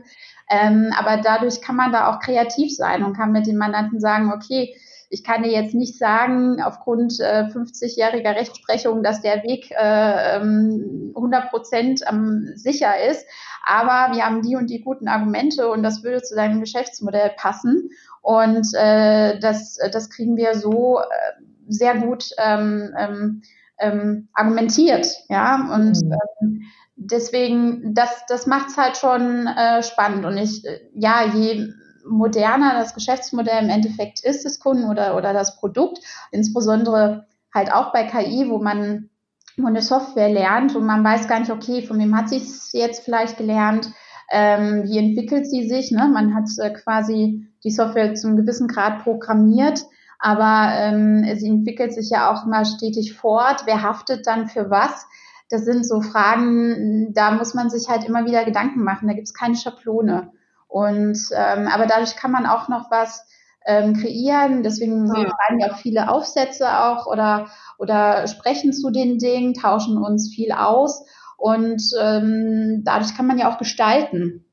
Ähm, 0.48 0.92
aber 0.96 1.16
dadurch 1.16 1.60
kann 1.60 1.76
man 1.76 1.92
da 1.92 2.10
auch 2.10 2.20
kreativ 2.20 2.74
sein 2.74 3.02
und 3.02 3.16
kann 3.16 3.32
mit 3.32 3.46
den 3.46 3.56
Mandanten 3.56 4.00
sagen, 4.00 4.32
okay, 4.32 4.74
ich 5.08 5.24
kann 5.24 5.42
dir 5.42 5.52
jetzt 5.52 5.74
nicht 5.74 5.98
sagen, 5.98 6.60
aufgrund 6.62 7.20
äh, 7.20 7.44
50-jähriger 7.44 8.34
Rechtsprechung, 8.34 9.02
dass 9.02 9.22
der 9.22 9.42
Weg 9.42 9.70
äh, 9.70 10.38
100 10.38 11.14
ähm, 11.14 11.48
Prozent 11.50 12.00
ähm, 12.10 12.52
sicher 12.56 12.92
ist. 13.08 13.24
Aber 13.64 14.14
wir 14.14 14.24
haben 14.24 14.42
die 14.42 14.56
und 14.56 14.70
die 14.70 14.82
guten 14.82 15.08
Argumente 15.08 15.68
und 15.70 15.82
das 15.82 16.02
würde 16.02 16.22
zu 16.22 16.34
deinem 16.34 16.60
Geschäftsmodell 16.60 17.32
passen. 17.36 17.90
Und 18.22 18.66
äh, 18.74 19.38
das, 19.38 19.78
das 19.92 20.10
kriegen 20.10 20.36
wir 20.36 20.54
so 20.54 20.98
äh, 20.98 21.42
sehr 21.68 21.96
gut 21.96 22.30
ähm, 22.38 22.94
ähm, 22.98 23.42
ähm, 23.78 24.28
argumentiert. 24.32 25.06
Ja, 25.28 25.68
und 25.74 26.02
mhm. 26.02 26.16
ähm, 26.40 26.62
deswegen, 26.96 27.94
das, 27.94 28.24
das 28.28 28.46
macht 28.46 28.70
es 28.70 28.76
halt 28.76 28.96
schon 28.96 29.46
äh, 29.46 29.82
spannend. 29.82 30.24
Und 30.24 30.36
ich, 30.38 30.64
äh, 30.64 30.80
ja, 30.94 31.24
je 31.24 31.68
moderner 32.08 32.74
das 32.74 32.94
Geschäftsmodell 32.94 33.64
im 33.64 33.70
Endeffekt 33.70 34.20
ist 34.24 34.44
des 34.44 34.60
Kunden 34.60 34.88
oder, 34.88 35.16
oder 35.16 35.32
das 35.32 35.56
Produkt, 35.58 35.98
insbesondere 36.30 37.26
halt 37.52 37.72
auch 37.72 37.92
bei 37.92 38.04
KI, 38.04 38.48
wo 38.48 38.58
man 38.58 39.10
wo 39.56 39.66
eine 39.66 39.82
Software 39.82 40.28
lernt 40.28 40.76
und 40.76 40.84
man 40.84 41.02
weiß 41.02 41.28
gar 41.28 41.40
nicht, 41.40 41.50
okay, 41.50 41.82
von 41.82 41.98
wem 41.98 42.16
hat 42.16 42.28
sie 42.28 42.36
es 42.36 42.72
jetzt 42.72 43.04
vielleicht 43.04 43.38
gelernt, 43.38 43.90
ähm, 44.30 44.82
wie 44.84 44.98
entwickelt 44.98 45.46
sie 45.46 45.68
sich. 45.68 45.90
Ne? 45.90 46.10
Man 46.12 46.34
hat 46.34 46.48
äh, 46.58 46.70
quasi 46.70 47.48
die 47.64 47.70
Software 47.70 48.14
zum 48.14 48.36
gewissen 48.36 48.68
Grad 48.68 49.02
programmiert, 49.02 49.84
aber 50.18 50.72
ähm, 50.74 51.24
sie 51.36 51.48
entwickelt 51.48 51.94
sich 51.94 52.10
ja 52.10 52.30
auch 52.30 52.44
immer 52.44 52.64
stetig 52.64 53.14
fort. 53.14 53.62
Wer 53.64 53.82
haftet 53.82 54.26
dann 54.26 54.48
für 54.48 54.70
was? 54.70 55.06
Das 55.48 55.64
sind 55.64 55.86
so 55.86 56.00
Fragen, 56.00 57.14
da 57.14 57.30
muss 57.30 57.54
man 57.54 57.70
sich 57.70 57.88
halt 57.88 58.04
immer 58.04 58.26
wieder 58.26 58.44
Gedanken 58.44 58.82
machen. 58.82 59.08
Da 59.08 59.14
gibt 59.14 59.28
es 59.28 59.34
keine 59.34 59.56
Schablone. 59.56 60.32
Und 60.76 61.30
ähm, 61.34 61.68
aber 61.68 61.86
dadurch 61.86 62.16
kann 62.16 62.30
man 62.30 62.44
auch 62.44 62.68
noch 62.68 62.90
was 62.90 63.26
ähm, 63.64 63.94
kreieren. 63.94 64.62
Deswegen 64.62 65.06
ja. 65.06 65.14
schreiben 65.14 65.58
ja 65.58 65.72
auch 65.72 65.78
viele 65.78 66.10
Aufsätze 66.10 66.68
auch 66.80 67.06
oder 67.06 67.48
oder 67.78 68.26
sprechen 68.26 68.74
zu 68.74 68.90
den 68.90 69.16
Dingen, 69.18 69.54
tauschen 69.54 69.96
uns 69.96 70.34
viel 70.34 70.52
aus 70.52 71.06
und 71.38 71.82
ähm, 71.98 72.82
dadurch 72.84 73.16
kann 73.16 73.26
man 73.26 73.38
ja 73.38 73.50
auch 73.50 73.56
gestalten. 73.56 74.44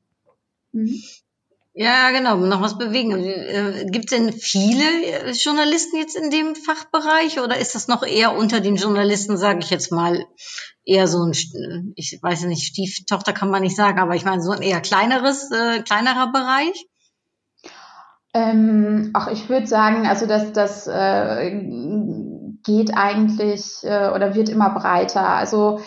Mhm. 0.72 0.98
Ja, 1.76 2.10
genau, 2.12 2.36
noch 2.36 2.60
was 2.60 2.78
bewegen. 2.78 3.12
Äh, 3.18 3.86
Gibt 3.90 4.04
es 4.04 4.16
denn 4.16 4.32
viele 4.32 4.84
äh, 4.84 5.32
Journalisten 5.32 5.96
jetzt 5.96 6.14
in 6.14 6.30
dem 6.30 6.54
Fachbereich 6.54 7.40
oder 7.40 7.58
ist 7.58 7.74
das 7.74 7.88
noch 7.88 8.04
eher 8.04 8.36
unter 8.36 8.60
den 8.60 8.76
Journalisten, 8.76 9.36
sage 9.36 9.58
ich 9.58 9.70
jetzt 9.70 9.90
mal, 9.90 10.24
eher 10.84 11.08
so 11.08 11.24
ein, 11.24 11.32
ich 11.96 12.18
weiß 12.22 12.44
nicht, 12.44 12.64
Stieftochter 12.64 13.32
kann 13.32 13.50
man 13.50 13.62
nicht 13.62 13.74
sagen, 13.74 13.98
aber 13.98 14.14
ich 14.14 14.24
meine 14.24 14.40
so 14.40 14.52
ein 14.52 14.62
eher 14.62 14.80
kleineres, 14.80 15.50
äh, 15.50 15.82
kleinerer 15.82 16.30
Bereich? 16.30 16.86
Ähm, 18.34 19.10
auch 19.12 19.26
ich 19.26 19.48
würde 19.48 19.66
sagen, 19.66 20.06
also 20.06 20.26
dass 20.26 20.52
das 20.52 20.86
äh, 20.86 21.50
geht 22.64 22.96
eigentlich 22.96 23.82
äh, 23.82 24.10
oder 24.10 24.36
wird 24.36 24.48
immer 24.48 24.70
breiter. 24.70 25.28
Also 25.28 25.80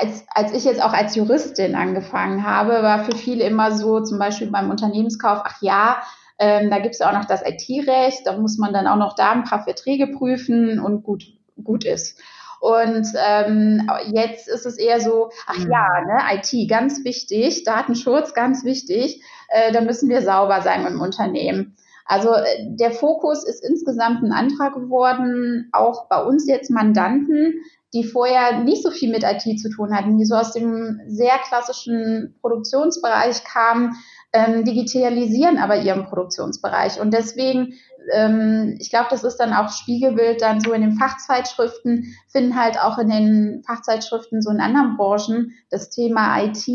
als, 0.00 0.24
als 0.34 0.52
ich 0.52 0.64
jetzt 0.64 0.82
auch 0.82 0.92
als 0.92 1.14
Juristin 1.16 1.74
angefangen 1.74 2.46
habe, 2.46 2.82
war 2.82 3.04
für 3.04 3.16
viele 3.16 3.44
immer 3.44 3.72
so, 3.72 4.00
zum 4.00 4.18
Beispiel 4.18 4.50
beim 4.50 4.70
Unternehmenskauf, 4.70 5.40
ach 5.44 5.60
ja, 5.60 5.98
ähm, 6.38 6.70
da 6.70 6.78
gibt 6.78 6.94
es 6.94 7.00
auch 7.00 7.12
noch 7.12 7.24
das 7.24 7.42
IT-Recht, 7.42 8.26
da 8.26 8.36
muss 8.36 8.58
man 8.58 8.72
dann 8.72 8.86
auch 8.86 8.96
noch 8.96 9.14
da 9.14 9.32
ein 9.32 9.44
paar 9.44 9.64
Verträge 9.64 10.08
prüfen 10.08 10.78
und 10.78 11.02
gut, 11.02 11.24
gut 11.62 11.84
ist. 11.84 12.18
Und 12.60 13.06
ähm, 13.28 13.88
jetzt 14.12 14.48
ist 14.48 14.66
es 14.66 14.78
eher 14.78 15.00
so, 15.00 15.30
ach 15.46 15.58
ja, 15.58 15.86
mhm. 16.00 16.06
ne, 16.06 16.18
IT 16.32 16.70
ganz 16.70 17.04
wichtig, 17.04 17.64
Datenschutz 17.64 18.34
ganz 18.34 18.64
wichtig, 18.64 19.22
äh, 19.48 19.72
da 19.72 19.82
müssen 19.82 20.08
wir 20.08 20.22
sauber 20.22 20.62
sein 20.62 20.86
im 20.86 21.00
Unternehmen. 21.00 21.76
Also 22.06 22.32
äh, 22.32 22.44
der 22.70 22.92
Fokus 22.92 23.44
ist 23.44 23.64
insgesamt 23.64 24.22
ein 24.22 24.32
anderer 24.32 24.72
geworden, 24.72 25.68
auch 25.72 26.08
bei 26.08 26.22
uns 26.22 26.48
jetzt 26.48 26.70
Mandanten, 26.70 27.54
die 27.94 28.04
vorher 28.04 28.60
nicht 28.62 28.82
so 28.82 28.90
viel 28.90 29.10
mit 29.10 29.22
IT 29.22 29.60
zu 29.60 29.70
tun 29.70 29.94
hatten, 29.94 30.18
die 30.18 30.24
so 30.24 30.34
aus 30.34 30.52
dem 30.52 31.00
sehr 31.06 31.38
klassischen 31.48 32.36
Produktionsbereich 32.40 33.44
kamen, 33.44 33.96
ähm, 34.32 34.64
digitalisieren 34.64 35.58
aber 35.58 35.80
ihren 35.80 36.04
Produktionsbereich. 36.06 37.00
Und 37.00 37.14
deswegen, 37.14 37.74
ähm, 38.12 38.76
ich 38.80 38.90
glaube, 38.90 39.06
das 39.10 39.24
ist 39.24 39.36
dann 39.36 39.54
auch 39.54 39.70
Spiegelbild 39.70 40.42
dann 40.42 40.60
so 40.60 40.72
in 40.72 40.82
den 40.82 40.98
Fachzeitschriften, 40.98 42.14
finden 42.28 42.60
halt 42.60 42.78
auch 42.78 42.98
in 42.98 43.08
den 43.08 43.62
Fachzeitschriften 43.66 44.42
so 44.42 44.50
in 44.50 44.60
anderen 44.60 44.96
Branchen 44.96 45.52
das 45.70 45.90
Thema 45.90 46.42
IT 46.42 46.66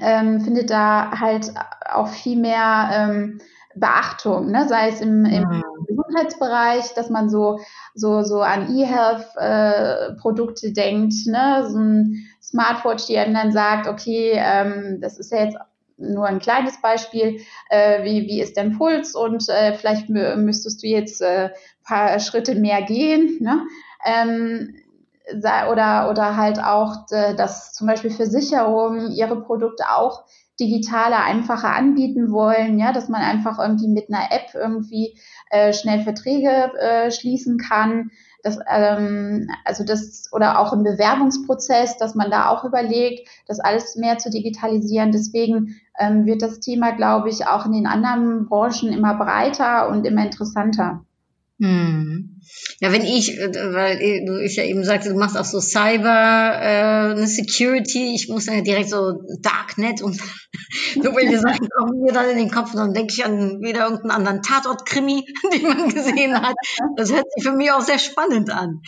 ähm, 0.00 0.40
findet 0.40 0.70
da 0.70 1.20
halt 1.20 1.52
auch 1.90 2.08
viel 2.08 2.38
mehr 2.38 2.90
ähm, 2.92 3.40
Beachtung, 3.74 4.50
ne? 4.50 4.68
sei 4.68 4.88
es 4.88 5.00
im, 5.00 5.24
im 5.24 5.48
mhm. 5.48 5.62
Gesundheitsbereich, 6.14 6.94
dass 6.94 7.10
man 7.10 7.28
so, 7.28 7.60
so, 7.94 8.22
so 8.22 8.40
an 8.40 8.76
E-Health-Produkte 8.76 10.68
äh, 10.68 10.72
denkt, 10.72 11.14
ne? 11.26 11.66
so 11.68 11.78
ein 11.78 12.26
Smartwatch, 12.42 13.06
die 13.06 13.18
einem 13.18 13.34
dann 13.34 13.52
sagt, 13.52 13.86
okay, 13.88 14.32
ähm, 14.34 14.98
das 15.00 15.18
ist 15.18 15.32
ja 15.32 15.44
jetzt 15.44 15.58
nur 15.96 16.26
ein 16.26 16.40
kleines 16.40 16.80
Beispiel, 16.80 17.40
äh, 17.70 18.04
wie, 18.04 18.22
wie 18.26 18.40
ist 18.40 18.56
dein 18.56 18.76
Puls 18.76 19.14
und 19.14 19.48
äh, 19.48 19.74
vielleicht 19.74 20.08
müsstest 20.08 20.82
du 20.82 20.88
jetzt 20.88 21.22
äh, 21.22 21.50
paar 21.84 22.18
Schritte 22.18 22.54
mehr 22.56 22.82
gehen. 22.82 23.38
Ne? 23.40 23.62
Ähm, 24.04 24.74
oder, 25.70 26.10
oder 26.10 26.36
halt 26.36 26.62
auch, 26.62 27.06
äh, 27.10 27.34
dass 27.34 27.72
zum 27.72 27.86
Beispiel 27.86 28.10
Versicherungen 28.10 29.12
ihre 29.12 29.40
Produkte 29.40 29.84
auch 29.90 30.24
digitaler, 30.60 31.24
einfacher 31.24 31.74
anbieten 31.74 32.30
wollen, 32.30 32.78
ja, 32.78 32.92
dass 32.92 33.08
man 33.08 33.22
einfach 33.22 33.58
irgendwie 33.58 33.88
mit 33.88 34.08
einer 34.08 34.30
App 34.30 34.54
irgendwie 34.54 35.18
äh, 35.50 35.72
schnell 35.72 36.02
Verträge 36.02 36.72
äh, 36.78 37.10
schließen 37.10 37.58
kann. 37.58 38.10
Das, 38.42 38.58
ähm, 38.68 39.48
also 39.64 39.84
das, 39.84 40.28
oder 40.32 40.58
auch 40.60 40.72
im 40.72 40.84
Bewerbungsprozess, 40.84 41.96
dass 41.96 42.14
man 42.14 42.30
da 42.30 42.50
auch 42.50 42.64
überlegt, 42.64 43.28
das 43.46 43.58
alles 43.58 43.96
mehr 43.96 44.18
zu 44.18 44.30
digitalisieren. 44.30 45.12
Deswegen 45.12 45.80
ähm, 45.98 46.26
wird 46.26 46.42
das 46.42 46.60
Thema, 46.60 46.92
glaube 46.92 47.30
ich, 47.30 47.46
auch 47.46 47.66
in 47.66 47.72
den 47.72 47.86
anderen 47.86 48.46
Branchen 48.46 48.92
immer 48.92 49.14
breiter 49.14 49.88
und 49.88 50.06
immer 50.06 50.24
interessanter. 50.24 51.04
Hm. 51.60 52.40
Ja, 52.80 52.90
wenn 52.90 53.04
ich, 53.04 53.38
äh, 53.38 53.72
weil 53.72 54.24
du 54.26 54.42
ich 54.42 54.56
ja 54.56 54.64
eben 54.64 54.84
sagte, 54.84 55.10
du 55.10 55.16
machst 55.16 55.38
auch 55.38 55.44
so 55.44 55.60
Cyber 55.60 56.58
äh, 56.60 57.14
ne, 57.14 57.26
Security, 57.28 58.14
ich 58.14 58.28
muss 58.28 58.46
dann 58.46 58.64
direkt 58.64 58.90
so 58.90 59.22
Darknet 59.40 60.02
und 60.02 60.16
so 60.94 61.14
welche 61.14 61.38
Sachen 61.38 61.68
kommen 61.68 62.00
mir 62.02 62.12
dann 62.12 62.28
in 62.30 62.38
den 62.38 62.50
Kopf 62.50 62.74
und 62.74 62.80
dann 62.80 62.92
denke 62.92 63.12
ich 63.12 63.24
an 63.24 63.60
wieder 63.60 63.84
irgendeinen 63.84 64.10
anderen 64.10 64.42
Tatort-Krimi, 64.42 65.24
den 65.52 65.62
man 65.62 65.88
gesehen 65.88 66.40
hat. 66.40 66.54
Das 66.96 67.12
hört 67.12 67.26
sich 67.32 67.44
für 67.44 67.52
mich 67.52 67.70
auch 67.70 67.82
sehr 67.82 68.00
spannend 68.00 68.50
an. 68.50 68.80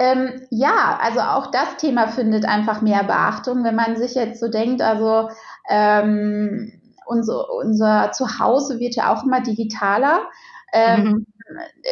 Ähm, 0.00 0.42
ja, 0.50 0.98
also 1.00 1.20
auch 1.20 1.50
das 1.50 1.76
Thema 1.76 2.08
findet 2.08 2.44
einfach 2.44 2.82
mehr 2.82 3.04
Beachtung, 3.04 3.62
wenn 3.62 3.76
man 3.76 3.96
sich 3.96 4.14
jetzt 4.14 4.40
so 4.40 4.48
denkt, 4.48 4.82
also 4.82 5.28
ähm, 5.68 6.72
unser, 7.06 7.52
unser 7.52 8.10
Zuhause 8.12 8.80
wird 8.80 8.96
ja 8.96 9.12
auch 9.12 9.24
immer 9.24 9.40
digitaler. 9.40 10.28
Ähm, 10.72 11.04
mhm 11.04 11.26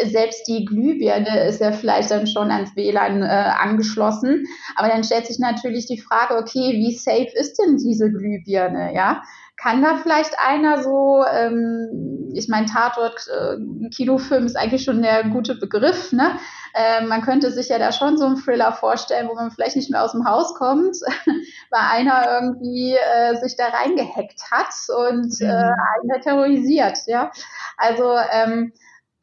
selbst 0.04 0.46
die 0.46 0.64
Glühbirne 0.64 1.46
ist 1.46 1.60
ja 1.60 1.72
vielleicht 1.72 2.10
dann 2.10 2.26
schon 2.26 2.50
ans 2.50 2.74
WLAN 2.76 3.22
äh, 3.22 3.26
angeschlossen. 3.26 4.46
Aber 4.76 4.88
dann 4.88 5.04
stellt 5.04 5.26
sich 5.26 5.38
natürlich 5.38 5.86
die 5.86 6.00
Frage, 6.00 6.36
okay, 6.36 6.72
wie 6.72 6.94
safe 6.94 7.30
ist 7.34 7.58
denn 7.58 7.76
diese 7.76 8.10
Glühbirne? 8.10 8.94
Ja, 8.94 9.22
kann 9.56 9.82
da 9.82 9.96
vielleicht 9.96 10.38
einer 10.38 10.82
so, 10.82 11.24
ähm, 11.24 12.30
ich 12.34 12.48
meine, 12.48 12.66
Tatort, 12.66 13.26
äh, 13.28 13.88
Kinofilm 13.88 14.44
ist 14.44 14.56
eigentlich 14.56 14.84
schon 14.84 15.00
der 15.00 15.24
gute 15.30 15.54
Begriff, 15.54 16.12
ne? 16.12 16.38
Äh, 16.74 17.06
man 17.06 17.22
könnte 17.22 17.50
sich 17.50 17.70
ja 17.70 17.78
da 17.78 17.90
schon 17.90 18.18
so 18.18 18.26
einen 18.26 18.36
Thriller 18.36 18.72
vorstellen, 18.72 19.28
wo 19.28 19.34
man 19.34 19.50
vielleicht 19.50 19.76
nicht 19.76 19.90
mehr 19.90 20.04
aus 20.04 20.12
dem 20.12 20.28
Haus 20.28 20.54
kommt, 20.54 20.96
weil 21.70 21.80
einer 21.90 22.26
irgendwie 22.30 22.94
äh, 22.94 23.36
sich 23.36 23.56
da 23.56 23.68
reingehackt 23.68 24.42
hat 24.50 24.74
und 24.94 25.40
äh, 25.40 25.46
mhm. 25.46 25.74
einen 26.12 26.22
terrorisiert, 26.22 26.98
ja. 27.06 27.30
Also 27.78 28.14
ähm, 28.32 28.72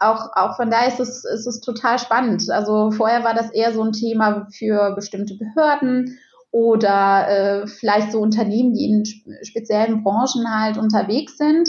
auch, 0.04 0.30
auch 0.34 0.56
von 0.56 0.70
daher 0.70 0.88
ist 0.88 1.00
es, 1.00 1.24
ist 1.24 1.48
es 1.48 1.62
total 1.62 2.00
spannend. 2.00 2.50
Also 2.50 2.92
vorher 2.92 3.24
war 3.24 3.34
das 3.34 3.52
eher 3.52 3.74
so 3.74 3.84
ein 3.84 3.92
Thema 3.92 4.48
für 4.52 4.94
bestimmte 4.96 5.36
Behörden 5.36 6.18
oder 6.52 7.28
äh, 7.28 7.68
vielleicht 7.68 8.12
so 8.12 8.20
Unternehmen, 8.20 8.74
die 8.74 8.86
in 8.86 9.04
speziellen 9.44 10.04
Branchen 10.04 10.46
halt 10.48 10.78
unterwegs 10.78 11.38
sind, 11.38 11.68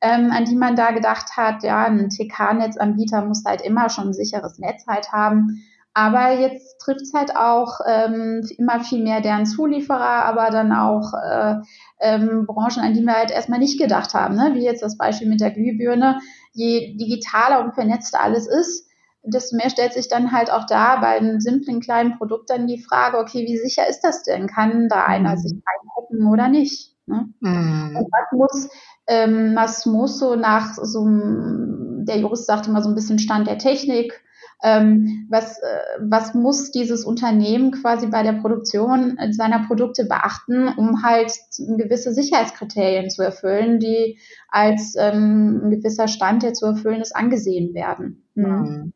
ähm, 0.00 0.30
an 0.32 0.46
die 0.46 0.56
man 0.56 0.74
da 0.74 0.90
gedacht 0.90 1.36
hat, 1.36 1.62
ja, 1.62 1.84
ein 1.84 2.08
TK-Netzanbieter 2.08 3.24
muss 3.24 3.44
halt 3.44 3.60
immer 3.60 3.88
schon 3.88 4.08
ein 4.08 4.14
sicheres 4.14 4.58
Netz 4.58 4.86
halt 4.86 5.12
haben. 5.12 5.62
Aber 5.94 6.32
jetzt 6.32 6.78
trifft 6.80 7.02
es 7.02 7.12
halt 7.12 7.36
auch 7.36 7.80
ähm, 7.86 8.48
immer 8.56 8.80
viel 8.80 9.02
mehr 9.02 9.20
deren 9.20 9.44
Zulieferer, 9.44 10.24
aber 10.24 10.50
dann 10.50 10.72
auch 10.72 11.12
äh, 11.14 11.56
ähm, 12.00 12.46
Branchen, 12.46 12.82
an 12.82 12.94
die 12.94 13.02
wir 13.02 13.12
halt 13.12 13.30
erstmal 13.30 13.58
nicht 13.58 13.78
gedacht 13.78 14.14
haben, 14.14 14.34
ne? 14.34 14.52
wie 14.54 14.64
jetzt 14.64 14.82
das 14.82 14.96
Beispiel 14.96 15.28
mit 15.28 15.40
der 15.40 15.50
Glühbirne 15.50 16.20
je 16.52 16.96
digitaler 16.96 17.62
und 17.62 17.74
vernetzter 17.74 18.22
alles 18.22 18.46
ist, 18.46 18.88
desto 19.22 19.56
mehr 19.56 19.70
stellt 19.70 19.92
sich 19.92 20.08
dann 20.08 20.32
halt 20.32 20.50
auch 20.50 20.66
da 20.66 20.96
bei 20.96 21.08
einem 21.08 21.40
simplen 21.40 21.80
kleinen 21.80 22.16
Produkt 22.18 22.50
dann 22.50 22.66
die 22.66 22.82
Frage, 22.82 23.18
okay, 23.18 23.46
wie 23.46 23.58
sicher 23.58 23.88
ist 23.88 24.00
das 24.00 24.22
denn? 24.22 24.48
Kann 24.48 24.88
da 24.88 25.04
einer 25.04 25.32
mhm. 25.32 25.38
sich 25.38 25.52
einhacken 25.52 26.26
oder 26.26 26.48
nicht? 26.48 26.96
Ne? 27.06 27.28
Mhm. 27.40 27.96
Und 27.96 28.08
was 28.10 28.32
muss, 28.32 28.68
ähm, 29.06 29.52
was 29.54 29.86
muss 29.86 30.18
so 30.18 30.34
nach 30.34 30.74
so 30.74 31.02
einem, 31.02 32.04
der 32.04 32.18
Jurist 32.18 32.46
sagte 32.46 32.70
mal 32.70 32.82
so 32.82 32.88
ein 32.88 32.94
bisschen 32.94 33.18
Stand 33.18 33.46
der 33.46 33.58
Technik, 33.58 34.24
ähm, 34.62 35.26
was, 35.28 35.58
äh, 35.58 35.78
was 36.00 36.34
muss 36.34 36.70
dieses 36.70 37.04
Unternehmen 37.04 37.72
quasi 37.72 38.06
bei 38.06 38.22
der 38.22 38.34
Produktion 38.34 39.18
seiner 39.30 39.66
Produkte 39.66 40.04
beachten, 40.04 40.68
um 40.76 41.02
halt 41.02 41.32
gewisse 41.58 42.12
Sicherheitskriterien 42.12 43.10
zu 43.10 43.22
erfüllen, 43.22 43.78
die 43.78 44.18
als 44.48 44.94
ähm, 44.96 45.62
ein 45.64 45.70
gewisser 45.70 46.08
Stand, 46.08 46.42
der 46.42 46.52
zu 46.52 46.66
erfüllen 46.66 47.00
ist, 47.00 47.14
angesehen 47.14 47.74
werden. 47.74 48.24
Mhm. 48.34 48.92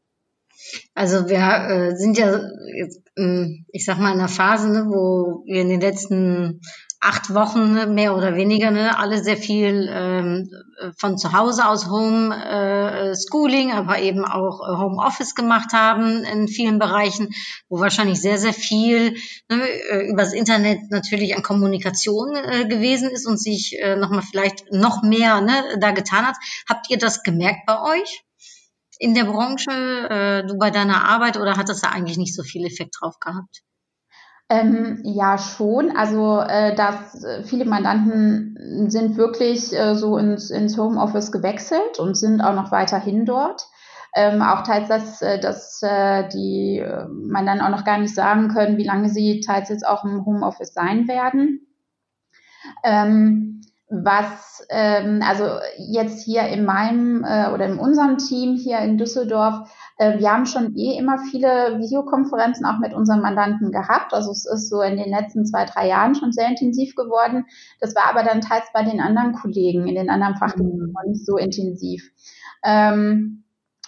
Also 0.95 1.29
wir 1.29 1.39
äh, 1.39 1.97
sind 1.97 2.19
ja, 2.19 2.35
äh, 2.35 3.47
ich 3.69 3.85
sag 3.85 3.99
mal, 3.99 4.13
in 4.13 4.19
einer 4.19 4.29
Phase, 4.29 4.71
ne, 4.71 4.87
wo 4.89 5.45
wir 5.45 5.61
in 5.61 5.69
den 5.69 5.81
letzten 5.81 6.61
acht 7.07 7.33
Wochen 7.33 7.73
ne, 7.73 7.87
mehr 7.87 8.17
oder 8.17 8.35
weniger 8.35 8.71
ne, 8.71 8.99
alle 8.99 9.23
sehr 9.23 9.37
viel 9.37 9.89
ähm, 9.91 10.51
von 10.99 11.17
zu 11.17 11.33
Hause 11.33 11.67
aus 11.67 11.89
Home 11.89 12.35
äh, 12.35 13.15
Schooling, 13.15 13.73
aber 13.73 14.01
eben 14.01 14.25
auch 14.25 14.61
äh, 14.61 14.77
Home 14.77 15.03
Office 15.03 15.35
gemacht 15.35 15.73
haben 15.73 16.25
in 16.25 16.49
vielen 16.49 16.79
Bereichen, 16.79 17.29
wo 17.69 17.81
wahrscheinlich 17.81 18.21
sehr 18.21 18.39
sehr 18.39 18.53
viel 18.53 19.15
ne, 19.49 19.63
äh, 19.91 20.11
übers 20.11 20.33
Internet 20.33 20.81
natürlich 20.91 21.37
an 21.37 21.43
Kommunikation 21.43 22.35
äh, 22.35 22.67
gewesen 22.67 23.09
ist 23.11 23.27
und 23.27 23.41
sich 23.41 23.79
äh, 23.81 23.97
noch 23.97 24.11
mal 24.11 24.23
vielleicht 24.23 24.73
noch 24.73 25.03
mehr 25.03 25.41
ne, 25.41 25.79
da 25.81 25.93
getan 25.93 26.27
hat. 26.27 26.37
Habt 26.69 26.91
ihr 26.91 26.99
das 26.99 27.23
gemerkt 27.23 27.67
bei 27.67 27.81
euch? 27.81 28.23
in 28.99 29.15
der 29.15 29.25
Branche, 29.25 29.71
äh, 29.71 30.47
du 30.47 30.57
bei 30.57 30.71
deiner 30.71 31.05
Arbeit 31.05 31.37
oder 31.37 31.59
hat 31.59 31.69
das 31.69 31.83
da 31.83 31.89
eigentlich 31.89 32.17
nicht 32.17 32.35
so 32.35 32.43
viel 32.43 32.65
Effekt 32.65 32.97
drauf 32.99 33.19
gehabt? 33.21 33.63
Ähm, 34.49 35.01
ja, 35.03 35.39
schon. 35.39 35.97
Also, 35.97 36.39
äh, 36.41 36.75
dass 36.75 37.25
äh, 37.25 37.43
viele 37.43 37.65
Mandanten 37.65 38.87
sind 38.89 39.17
wirklich 39.17 39.77
äh, 39.77 39.97
so 39.97 40.19
ins, 40.19 40.51
ins 40.51 40.79
Homeoffice 40.79 41.33
gewechselt 41.33 41.99
und 41.99 42.17
sind 42.17 42.41
auch 42.41 42.55
noch 42.55 42.71
weiterhin 42.71 43.25
dort. 43.25 43.67
Ähm, 44.15 44.43
auch 44.43 44.63
teils, 44.63 44.89
dass, 44.89 45.21
äh, 45.21 45.41
dass 45.41 45.83
äh, 45.83 46.29
die 46.29 46.79
äh, 46.79 47.07
man 47.09 47.45
dann 47.45 47.61
auch 47.61 47.71
noch 47.71 47.85
gar 47.85 47.99
nicht 47.99 48.15
sagen 48.15 48.49
können, 48.49 48.79
wie 48.79 48.87
lange 48.87 49.09
sie 49.09 49.41
teils 49.41 49.69
jetzt 49.69 49.87
auch 49.87 50.05
im 50.05 50.25
Homeoffice 50.25 50.73
sein 50.73 51.09
werden. 51.09 51.67
Ähm, 52.85 53.63
was, 53.89 54.67
ähm, 54.71 55.23
also 55.23 55.45
jetzt 55.77 56.25
hier 56.25 56.43
in 56.49 56.65
meinem 56.65 57.25
äh, 57.25 57.51
oder 57.53 57.67
in 57.67 57.79
unserem 57.79 58.19
Team 58.19 58.57
hier 58.57 58.79
in 58.79 58.99
Düsseldorf, 58.99 59.71
wir 59.99 60.31
haben 60.31 60.45
schon 60.45 60.77
eh 60.77 60.99
immer 60.99 61.19
viele 61.19 61.79
Videokonferenzen 61.79 62.67
auch 62.67 62.79
mit 62.79 62.93
unseren 62.93 63.23
Mandanten 63.23 63.73
gehabt. 63.73 64.13
Also 64.13 64.31
es 64.31 64.45
ist 64.45 64.69
so 64.69 64.83
in 64.83 64.97
den 64.97 65.11
letzten 65.11 65.47
zwei, 65.47 65.65
drei 65.65 65.89
Jahren 65.89 66.15
schon 66.15 66.33
sehr 66.33 66.49
intensiv 66.49 66.95
geworden. 66.95 67.47
Das 67.81 67.95
war 67.95 68.11
aber 68.11 68.23
dann 68.23 68.43
teils 68.43 68.67
bei 68.75 68.83
den 68.83 69.01
anderen 69.01 69.33
Kollegen 69.33 69.87
in 69.87 69.95
den 69.95 70.11
anderen 70.11 70.37
Fachgebieten 70.37 70.93
mhm. 70.93 71.11
nicht 71.11 71.25
so 71.25 71.39
intensiv. 71.39 72.11
Ähm, 72.63 73.45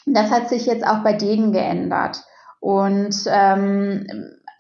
das 0.07 0.31
hat 0.31 0.49
sich 0.49 0.65
jetzt 0.65 0.87
auch 0.87 1.03
bei 1.03 1.13
denen 1.13 1.53
geändert. 1.53 2.25
Und 2.61 3.15
ähm, 3.27 4.07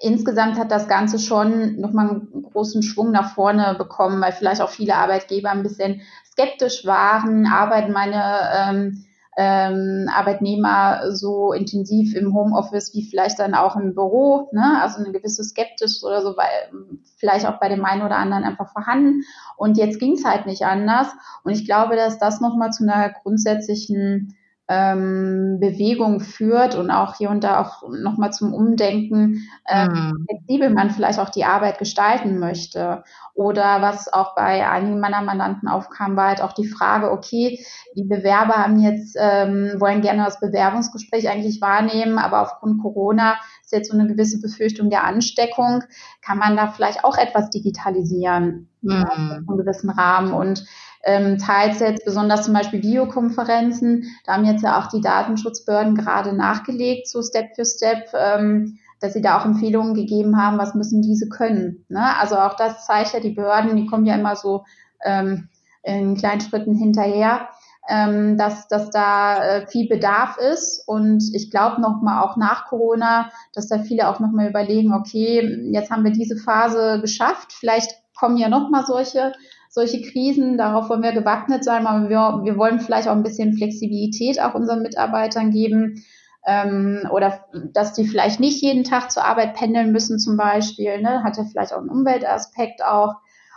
insgesamt 0.00 0.58
hat 0.58 0.70
das 0.70 0.86
Ganze 0.86 1.18
schon 1.18 1.80
nochmal 1.80 2.10
einen 2.10 2.42
großen 2.42 2.82
Schwung 2.82 3.10
nach 3.10 3.34
vorne 3.34 3.74
bekommen, 3.78 4.20
weil 4.20 4.32
vielleicht 4.32 4.60
auch 4.60 4.70
viele 4.70 4.96
Arbeitgeber 4.96 5.50
ein 5.50 5.62
bisschen 5.62 6.02
skeptisch 6.30 6.84
waren, 6.84 7.46
arbeiten 7.46 7.92
meine 7.92 8.22
ähm, 8.54 9.04
ähm, 9.40 10.10
Arbeitnehmer 10.12 11.12
so 11.12 11.52
intensiv 11.52 12.16
im 12.16 12.34
Homeoffice 12.34 12.92
wie 12.92 13.04
vielleicht 13.04 13.38
dann 13.38 13.54
auch 13.54 13.76
im 13.76 13.94
Büro, 13.94 14.48
ne? 14.50 14.82
also 14.82 14.98
eine 14.98 15.12
gewisse 15.12 15.44
Skeptisch 15.44 16.02
oder 16.02 16.22
so, 16.22 16.36
weil 16.36 16.72
vielleicht 17.18 17.46
auch 17.46 17.60
bei 17.60 17.68
dem 17.68 17.84
einen 17.84 18.02
oder 18.02 18.16
anderen 18.16 18.42
einfach 18.42 18.72
vorhanden. 18.72 19.22
Und 19.56 19.78
jetzt 19.78 20.00
ging 20.00 20.14
es 20.14 20.24
halt 20.24 20.46
nicht 20.46 20.62
anders. 20.62 21.06
Und 21.44 21.52
ich 21.52 21.64
glaube, 21.64 21.94
dass 21.94 22.18
das 22.18 22.40
nochmal 22.40 22.72
zu 22.72 22.82
einer 22.82 23.10
grundsätzlichen 23.10 24.34
ähm, 24.68 25.58
Bewegung 25.60 26.20
führt 26.20 26.74
und 26.74 26.90
auch 26.90 27.16
hier 27.16 27.30
und 27.30 27.42
da 27.42 27.62
auch 27.62 27.88
nochmal 27.88 28.32
zum 28.32 28.52
Umdenken, 28.52 29.48
äh, 29.66 29.88
mhm. 29.88 30.26
flexibel 30.28 30.70
man 30.70 30.90
vielleicht 30.90 31.18
auch 31.18 31.30
die 31.30 31.44
Arbeit 31.44 31.78
gestalten 31.78 32.38
möchte. 32.38 33.02
Oder 33.34 33.80
was 33.80 34.12
auch 34.12 34.34
bei 34.34 34.68
einigen 34.68 35.00
meiner 35.00 35.22
Mandanten 35.22 35.68
aufkam, 35.68 36.16
war 36.16 36.28
halt 36.28 36.42
auch 36.42 36.52
die 36.52 36.68
Frage, 36.68 37.10
okay, 37.10 37.64
die 37.96 38.04
Bewerber 38.04 38.56
haben 38.56 38.78
jetzt, 38.78 39.16
ähm, 39.18 39.74
wollen 39.78 40.02
gerne 40.02 40.24
das 40.24 40.40
Bewerbungsgespräch 40.40 41.30
eigentlich 41.30 41.60
wahrnehmen, 41.62 42.18
aber 42.18 42.42
aufgrund 42.42 42.82
Corona 42.82 43.36
ist 43.62 43.72
jetzt 43.72 43.90
so 43.90 43.98
eine 43.98 44.06
gewisse 44.06 44.40
Befürchtung 44.40 44.90
der 44.90 45.04
Ansteckung. 45.04 45.82
Kann 46.20 46.38
man 46.38 46.56
da 46.56 46.68
vielleicht 46.68 47.04
auch 47.04 47.16
etwas 47.16 47.48
digitalisieren 47.50 48.67
mhm. 48.82 48.90
in 48.90 49.06
einem 49.06 49.46
gewissen 49.46 49.90
Rahmen 49.90 50.32
und 50.32 50.64
ähm, 51.04 51.38
teils 51.38 51.80
jetzt 51.80 52.04
besonders 52.04 52.44
zum 52.44 52.54
Beispiel 52.54 52.82
Videokonferenzen. 52.82 54.04
Da 54.24 54.34
haben 54.34 54.44
jetzt 54.44 54.62
ja 54.62 54.78
auch 54.78 54.88
die 54.88 55.00
Datenschutzbehörden 55.00 55.94
gerade 55.94 56.32
nachgelegt, 56.32 57.08
so 57.08 57.22
Step 57.22 57.54
für 57.54 57.64
Step, 57.64 58.10
ähm, 58.14 58.78
dass 59.00 59.12
sie 59.12 59.22
da 59.22 59.38
auch 59.38 59.44
Empfehlungen 59.44 59.94
gegeben 59.94 60.36
haben, 60.36 60.58
was 60.58 60.74
müssen 60.74 61.02
diese 61.02 61.28
können. 61.28 61.84
Ne? 61.88 62.04
Also 62.18 62.36
auch 62.36 62.56
das 62.56 62.84
zeigt 62.84 63.14
ja 63.14 63.20
die 63.20 63.30
Behörden, 63.30 63.76
die 63.76 63.86
kommen 63.86 64.06
ja 64.06 64.16
immer 64.16 64.34
so 64.34 64.64
ähm, 65.04 65.48
in 65.82 66.16
kleinen 66.16 66.40
Schritten 66.40 66.74
hinterher. 66.74 67.48
Ähm, 67.90 68.36
dass, 68.36 68.68
dass 68.68 68.90
da 68.90 69.42
äh, 69.42 69.66
viel 69.66 69.88
Bedarf 69.88 70.36
ist. 70.36 70.86
Und 70.86 71.24
ich 71.32 71.50
glaube 71.50 71.80
nochmal 71.80 72.22
auch 72.22 72.36
nach 72.36 72.66
Corona, 72.66 73.30
dass 73.54 73.68
da 73.68 73.78
viele 73.78 74.08
auch 74.08 74.20
nochmal 74.20 74.50
überlegen, 74.50 74.92
okay, 74.92 75.70
jetzt 75.72 75.90
haben 75.90 76.04
wir 76.04 76.10
diese 76.10 76.36
Phase 76.36 77.00
geschafft, 77.00 77.54
vielleicht 77.54 77.92
kommen 78.18 78.36
ja 78.36 78.48
nochmal 78.48 78.84
solche 78.86 79.32
solche 79.68 80.00
Krisen. 80.02 80.58
Darauf 80.58 80.88
wollen 80.88 81.02
wir 81.02 81.12
gewappnet 81.12 81.64
sein, 81.64 81.86
aber 81.86 82.08
wir, 82.08 82.40
wir 82.44 82.56
wollen 82.56 82.80
vielleicht 82.80 83.08
auch 83.08 83.12
ein 83.12 83.22
bisschen 83.22 83.56
Flexibilität 83.56 84.40
auch 84.40 84.54
unseren 84.54 84.82
Mitarbeitern 84.82 85.50
geben. 85.50 86.04
Ähm, 86.46 87.02
oder 87.12 87.44
dass 87.72 87.92
die 87.92 88.06
vielleicht 88.06 88.40
nicht 88.40 88.62
jeden 88.62 88.84
Tag 88.84 89.10
zur 89.10 89.24
Arbeit 89.24 89.54
pendeln 89.54 89.92
müssen 89.92 90.18
zum 90.18 90.36
Beispiel. 90.36 91.00
Ne? 91.02 91.22
Hat 91.22 91.36
ja 91.36 91.44
vielleicht 91.44 91.72
auch 91.72 91.80
einen 91.80 91.90
Umweltaspekt 91.90 92.82
auch. 92.82 93.16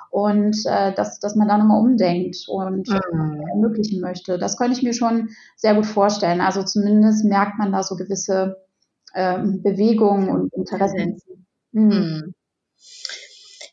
Und 0.09 0.57
äh, 0.65 0.93
dass, 0.93 1.19
dass 1.19 1.37
man 1.37 1.47
da 1.47 1.57
nochmal 1.57 1.79
umdenkt 1.79 2.45
und 2.49 2.89
mhm. 2.89 3.41
ermöglichen 3.49 4.01
möchte. 4.01 4.37
Das 4.37 4.57
könnte 4.57 4.73
ich 4.73 4.83
mir 4.83 4.93
schon 4.93 5.29
sehr 5.55 5.73
gut 5.73 5.85
vorstellen. 5.85 6.41
Also 6.41 6.63
zumindest 6.63 7.23
merkt 7.23 7.57
man 7.57 7.71
da 7.71 7.81
so 7.81 7.95
gewisse 7.95 8.57
ähm, 9.15 9.61
Bewegungen 9.63 10.27
und 10.27 10.53
Interessen. 10.53 11.21
Mhm. 11.71 11.87
mhm. 11.87 12.33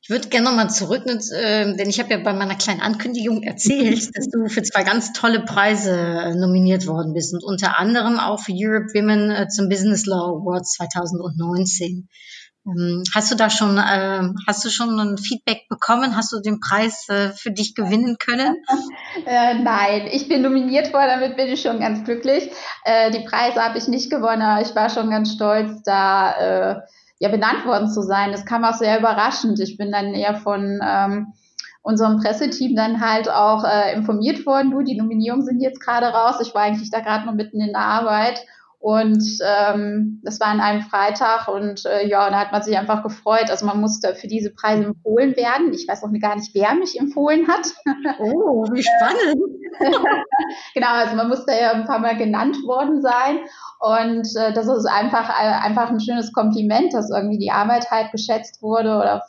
Ich 0.08 0.10
würde 0.10 0.28
gerne 0.30 0.46
nochmal 0.46 0.70
zurück, 0.70 1.02
äh, 1.06 1.76
denn 1.76 1.90
ich 1.90 2.00
habe 2.00 2.10
ja 2.10 2.16
bei 2.16 2.32
meiner 2.32 2.54
kleinen 2.54 2.80
Ankündigung 2.80 3.42
erzählt, 3.42 4.08
dass 4.16 4.30
du 4.30 4.48
für 4.48 4.62
zwei 4.62 4.82
ganz 4.82 5.12
tolle 5.12 5.40
Preise 5.44 5.90
äh, 5.90 6.34
nominiert 6.34 6.86
worden 6.86 7.12
bist 7.12 7.34
und 7.34 7.44
unter 7.44 7.78
anderem 7.78 8.18
auch 8.18 8.40
für 8.40 8.52
Europe 8.54 8.86
Women 8.94 9.30
äh, 9.30 9.48
zum 9.48 9.68
Business 9.68 10.06
Law 10.06 10.40
Awards 10.40 10.72
2019. 10.76 12.08
Ähm, 12.66 13.02
hast 13.14 13.30
du 13.30 13.34
da 13.34 13.50
schon, 13.50 13.76
äh, 13.76 14.22
hast 14.46 14.64
du 14.64 14.70
schon 14.70 14.98
ein 14.98 15.18
Feedback 15.18 15.68
bekommen? 15.68 16.16
Hast 16.16 16.32
du 16.32 16.40
den 16.40 16.58
Preis 16.58 17.06
äh, 17.10 17.28
für 17.32 17.50
dich 17.50 17.74
gewinnen 17.74 18.16
können? 18.16 18.56
äh, 19.26 19.58
nein, 19.58 20.08
ich 20.10 20.26
bin 20.26 20.40
nominiert 20.40 20.90
worden, 20.94 21.20
damit 21.20 21.36
bin 21.36 21.48
ich 21.48 21.60
schon 21.60 21.80
ganz 21.80 22.04
glücklich. 22.04 22.50
Die 23.12 23.24
Preise 23.24 23.62
habe 23.62 23.76
ich 23.76 23.88
nicht 23.88 24.08
gewonnen, 24.08 24.40
aber 24.40 24.62
ich 24.62 24.74
war 24.74 24.88
schon 24.88 25.10
ganz 25.10 25.34
stolz, 25.34 25.82
da 25.84 26.86
ja 27.18 27.28
benannt 27.28 27.66
worden 27.66 27.88
zu 27.88 28.02
sein. 28.02 28.32
Das 28.32 28.44
kam 28.44 28.64
auch 28.64 28.74
sehr 28.74 28.98
überraschend. 28.98 29.60
Ich 29.60 29.76
bin 29.76 29.90
dann 29.90 30.14
eher 30.14 30.36
von 30.36 30.80
ähm, 30.82 31.32
unserem 31.82 32.18
Presseteam 32.20 32.76
dann 32.76 33.00
halt 33.00 33.30
auch 33.30 33.64
äh, 33.64 33.94
informiert 33.94 34.44
worden, 34.46 34.70
du, 34.70 34.82
die 34.82 34.96
Nominierungen 34.96 35.44
sind 35.44 35.60
jetzt 35.60 35.80
gerade 35.80 36.06
raus. 36.06 36.36
Ich 36.40 36.54
war 36.54 36.62
eigentlich 36.62 36.90
da 36.90 37.00
gerade 37.00 37.26
noch 37.26 37.34
mitten 37.34 37.60
in 37.60 37.72
der 37.72 37.80
Arbeit 37.80 38.44
und 38.80 39.24
ähm, 39.44 40.20
das 40.22 40.38
war 40.38 40.48
an 40.48 40.60
einem 40.60 40.82
Freitag 40.82 41.48
und 41.48 41.84
äh, 41.84 42.06
ja, 42.06 42.30
da 42.30 42.38
hat 42.38 42.52
man 42.52 42.62
sich 42.62 42.78
einfach 42.78 43.02
gefreut. 43.02 43.50
Also 43.50 43.66
man 43.66 43.80
musste 43.80 44.14
für 44.14 44.28
diese 44.28 44.50
Preise 44.50 44.84
empfohlen 44.84 45.34
werden. 45.36 45.72
Ich 45.74 45.88
weiß 45.88 46.04
auch 46.04 46.12
gar 46.20 46.36
nicht, 46.36 46.54
wer 46.54 46.74
mich 46.74 46.98
empfohlen 46.98 47.48
hat. 47.48 47.74
Oh, 48.20 48.64
wie 48.72 48.84
spannend. 48.84 49.42
genau, 50.74 50.92
also 50.92 51.16
man 51.16 51.28
musste 51.28 51.52
ja 51.52 51.72
ein 51.72 51.86
paar 51.86 51.98
Mal 51.98 52.16
genannt 52.16 52.56
worden 52.66 53.02
sein. 53.02 53.40
Und 53.80 54.28
äh, 54.36 54.52
das 54.52 54.68
ist 54.68 54.86
einfach, 54.86 55.28
äh, 55.28 55.66
einfach 55.66 55.90
ein 55.90 56.00
schönes 56.00 56.32
Kompliment, 56.32 56.94
dass 56.94 57.10
irgendwie 57.10 57.38
die 57.38 57.50
Arbeit 57.50 57.90
halt 57.90 58.12
geschätzt 58.12 58.62
wurde 58.62 58.96
oder 58.96 59.24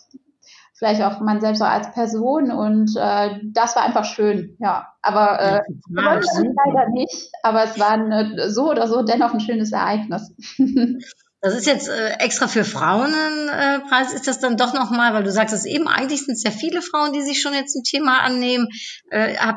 vielleicht 0.79 1.01
auch 1.01 1.19
man 1.19 1.41
selbst 1.41 1.61
auch 1.61 1.67
als 1.67 1.91
Person 1.91 2.51
und 2.51 2.95
äh, 2.95 3.37
das 3.43 3.75
war 3.75 3.83
einfach 3.83 4.05
schön, 4.05 4.55
ja. 4.59 4.87
Aber 5.01 5.39
äh, 5.39 5.61
ja, 5.95 6.19
leider 6.19 6.89
nicht, 6.91 7.29
aber 7.43 7.65
es 7.65 7.77
war 7.79 7.91
eine, 7.91 8.49
so 8.49 8.69
oder 8.69 8.87
so 8.87 9.03
dennoch 9.03 9.33
ein 9.33 9.41
schönes 9.41 9.71
Ereignis. 9.71 10.33
Das 11.41 11.55
ist 11.55 11.65
jetzt 11.67 11.87
äh, 11.87 12.15
extra 12.19 12.49
für 12.49 12.65
Frauen 12.65 13.13
ein 13.13 13.47
äh, 13.47 13.79
Preis. 13.87 14.11
Ist 14.11 14.27
das 14.27 14.39
dann 14.39 14.57
doch 14.57 14.73
nochmal, 14.73 15.13
weil 15.13 15.23
du 15.23 15.31
sagst 15.31 15.55
es 15.55 15.63
eben, 15.63 15.87
eigentlich 15.87 16.25
sind 16.25 16.33
es 16.33 16.43
ja 16.43 16.51
viele 16.51 16.81
Frauen, 16.81 17.13
die 17.13 17.21
sich 17.21 17.41
schon 17.41 17.53
jetzt 17.53 17.73
ein 17.77 17.83
Thema 17.83 18.19
annehmen. 18.19 18.67
Äh, 19.09 19.37
hat, 19.37 19.55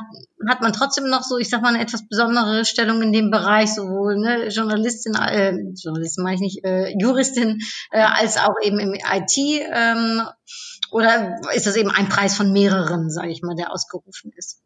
hat 0.49 0.61
man 0.61 0.73
trotzdem 0.73 1.11
noch 1.11 1.25
so, 1.25 1.39
ich 1.39 1.51
sag 1.51 1.61
mal, 1.61 1.75
eine 1.75 1.83
etwas 1.83 2.07
besondere 2.07 2.65
Stellung 2.65 3.03
in 3.03 3.13
dem 3.13 3.33
Bereich, 3.33 3.75
sowohl 3.75 4.17
ne, 4.17 4.47
Journalistin, 4.47 5.17
äh, 5.17 5.57
Journalistin 5.75 6.23
meine 6.23 6.37
ich 6.37 6.41
nicht, 6.41 6.65
äh, 6.65 6.95
Juristin, 6.97 7.59
äh, 7.91 8.01
als 8.01 8.37
auch 8.37 8.55
eben 8.63 8.79
im 8.79 8.95
IT? 8.95 9.37
Ähm, 9.37 10.23
oder 10.93 11.41
ist 11.55 11.67
das 11.67 11.77
eben 11.77 11.91
ein 11.91 12.09
Preis 12.09 12.37
von 12.37 12.53
mehreren, 12.53 13.11
sage 13.11 13.31
ich 13.31 13.43
mal, 13.43 13.57
der 13.57 13.73
ausgerufen 13.73 14.31
ist? 14.37 14.61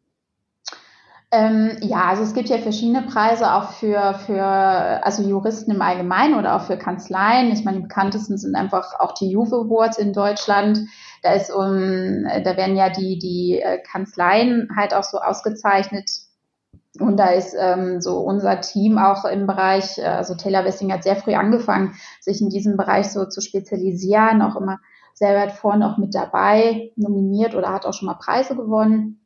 Ähm, 1.29 1.77
ja, 1.81 2.05
also 2.05 2.23
es 2.23 2.33
gibt 2.33 2.47
ja 2.47 2.57
verschiedene 2.57 3.01
Preise 3.01 3.53
auch 3.53 3.71
für, 3.71 4.13
für 4.25 4.43
also 4.45 5.23
Juristen 5.23 5.71
im 5.71 5.81
Allgemeinen 5.81 6.35
oder 6.35 6.55
auch 6.55 6.63
für 6.63 6.77
Kanzleien. 6.77 7.51
Ich 7.51 7.65
meine, 7.65 7.77
die 7.77 7.83
bekanntesten 7.83 8.37
sind 8.37 8.55
einfach 8.55 8.97
auch 8.99 9.13
die 9.13 9.29
Juve 9.29 9.55
Awards 9.55 9.97
in 9.97 10.13
Deutschland. 10.13 10.79
Da 11.23 11.33
ist 11.33 11.51
um, 11.51 12.23
da 12.23 12.55
werden 12.55 12.77
ja 12.77 12.89
die, 12.89 13.19
die 13.19 13.59
äh, 13.59 13.79
Kanzleien 13.79 14.69
halt 14.77 14.93
auch 14.93 15.03
so 15.03 15.17
ausgezeichnet. 15.19 16.09
Und 16.99 17.17
da 17.17 17.27
ist 17.29 17.55
ähm, 17.59 18.01
so 18.01 18.19
unser 18.19 18.61
Team 18.61 18.97
auch 18.97 19.25
im 19.25 19.47
Bereich, 19.47 19.97
äh, 19.97 20.03
also 20.03 20.35
Taylor 20.35 20.65
Wessing 20.65 20.91
hat 20.91 21.03
sehr 21.03 21.15
früh 21.15 21.33
angefangen, 21.33 21.93
sich 22.21 22.41
in 22.41 22.49
diesem 22.49 22.77
Bereich 22.77 23.09
so 23.11 23.25
zu 23.25 23.41
spezialisieren, 23.41 24.41
auch 24.41 24.55
immer 24.55 24.79
sehr 25.13 25.35
weit 25.35 25.51
vorne 25.51 25.91
auch 25.91 25.97
mit 25.97 26.13
dabei, 26.13 26.91
nominiert 26.95 27.55
oder 27.55 27.73
hat 27.73 27.85
auch 27.85 27.93
schon 27.93 28.05
mal 28.05 28.15
Preise 28.15 28.55
gewonnen. 28.55 29.19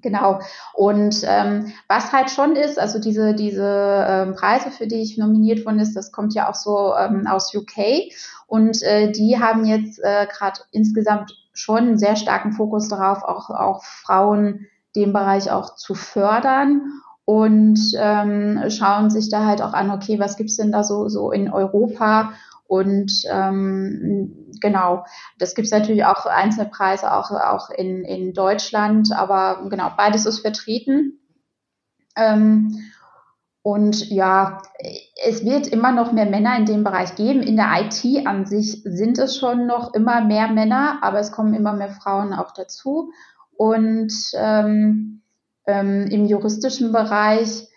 Genau. 0.00 0.40
Und 0.74 1.22
ähm, 1.24 1.72
was 1.88 2.12
halt 2.12 2.30
schon 2.30 2.56
ist, 2.56 2.78
also 2.78 2.98
diese, 2.98 3.34
diese 3.34 4.04
ähm, 4.08 4.34
Preise, 4.34 4.70
für 4.70 4.86
die 4.86 5.02
ich 5.02 5.18
nominiert 5.18 5.64
worden 5.64 5.78
ist, 5.78 5.94
das 5.94 6.12
kommt 6.12 6.34
ja 6.34 6.48
auch 6.50 6.54
so 6.54 6.94
ähm, 6.96 7.26
aus 7.26 7.54
UK. 7.54 8.12
Und 8.46 8.82
äh, 8.82 9.12
die 9.12 9.38
haben 9.38 9.64
jetzt 9.64 10.00
äh, 10.02 10.26
gerade 10.26 10.60
insgesamt 10.72 11.36
schon 11.52 11.78
einen 11.78 11.98
sehr 11.98 12.16
starken 12.16 12.52
Fokus 12.52 12.88
darauf, 12.88 13.22
auch, 13.22 13.50
auch 13.50 13.84
Frauen 13.84 14.66
dem 14.96 15.12
Bereich 15.12 15.50
auch 15.50 15.76
zu 15.76 15.94
fördern 15.94 16.82
und 17.24 17.78
ähm, 17.96 18.64
schauen 18.68 19.10
sich 19.10 19.28
da 19.28 19.46
halt 19.46 19.62
auch 19.62 19.72
an, 19.72 19.90
okay, 19.90 20.18
was 20.18 20.36
gibt's 20.36 20.56
denn 20.56 20.72
da 20.72 20.82
so, 20.82 21.08
so 21.08 21.30
in 21.30 21.52
Europa 21.52 22.32
und 22.72 23.12
ähm, 23.30 24.50
genau, 24.60 25.04
das 25.38 25.54
gibt 25.54 25.66
es 25.66 25.72
natürlich 25.72 26.06
auch 26.06 26.24
Einzelpreise 26.24 27.12
auch, 27.12 27.30
auch 27.30 27.68
in, 27.68 28.02
in 28.02 28.32
Deutschland, 28.32 29.12
aber 29.12 29.68
genau, 29.68 29.90
beides 29.94 30.24
ist 30.24 30.38
vertreten. 30.38 31.20
Ähm, 32.16 32.78
und 33.60 34.10
ja, 34.10 34.62
es 35.24 35.44
wird 35.44 35.68
immer 35.68 35.92
noch 35.92 36.12
mehr 36.12 36.24
Männer 36.24 36.56
in 36.56 36.64
dem 36.64 36.82
Bereich 36.82 37.14
geben. 37.14 37.42
In 37.42 37.56
der 37.56 37.68
IT 37.78 38.26
an 38.26 38.46
sich 38.46 38.82
sind 38.84 39.18
es 39.18 39.36
schon 39.36 39.66
noch 39.66 39.92
immer 39.94 40.22
mehr 40.22 40.48
Männer, 40.48 40.98
aber 41.02 41.20
es 41.20 41.30
kommen 41.30 41.54
immer 41.54 41.74
mehr 41.74 41.90
Frauen 41.90 42.32
auch 42.32 42.52
dazu. 42.52 43.12
Und 43.56 44.12
ähm, 44.34 45.21
ähm, 45.66 46.06
im 46.08 46.24
juristischen 46.26 46.92
Bereich 46.92 47.68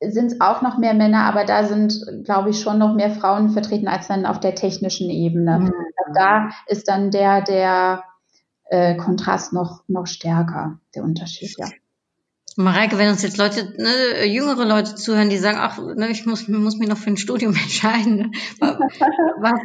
sind 0.00 0.32
es 0.32 0.40
auch 0.40 0.62
noch 0.62 0.78
mehr 0.78 0.94
Männer, 0.94 1.24
aber 1.24 1.44
da 1.44 1.64
sind, 1.64 1.94
glaube 2.24 2.50
ich, 2.50 2.60
schon 2.60 2.78
noch 2.78 2.94
mehr 2.94 3.10
Frauen 3.10 3.50
vertreten 3.50 3.88
als 3.88 4.08
dann 4.08 4.26
auf 4.26 4.40
der 4.40 4.54
technischen 4.54 5.10
Ebene. 5.10 5.60
Mhm. 5.60 5.72
Da 6.14 6.50
ist 6.66 6.88
dann 6.88 7.10
der, 7.10 7.40
der 7.42 8.04
äh, 8.64 8.96
Kontrast 8.96 9.52
noch, 9.52 9.84
noch 9.88 10.06
stärker, 10.06 10.80
der 10.94 11.04
Unterschied, 11.04 11.54
ja. 11.58 11.68
Mareike, 12.56 12.98
wenn 12.98 13.08
uns 13.08 13.22
jetzt 13.22 13.38
Leute, 13.38 13.74
ne, 13.78 14.26
jüngere 14.26 14.64
Leute 14.64 14.94
zuhören, 14.94 15.30
die 15.30 15.38
sagen, 15.38 15.58
ach, 15.60 15.78
ne, 15.78 16.10
ich 16.10 16.26
muss, 16.26 16.48
muss 16.48 16.76
mich 16.76 16.88
noch 16.88 16.98
für 16.98 17.10
ein 17.10 17.16
Studium 17.16 17.54
entscheiden. 17.62 18.16
Ne? 18.16 18.32
Was, 19.40 19.60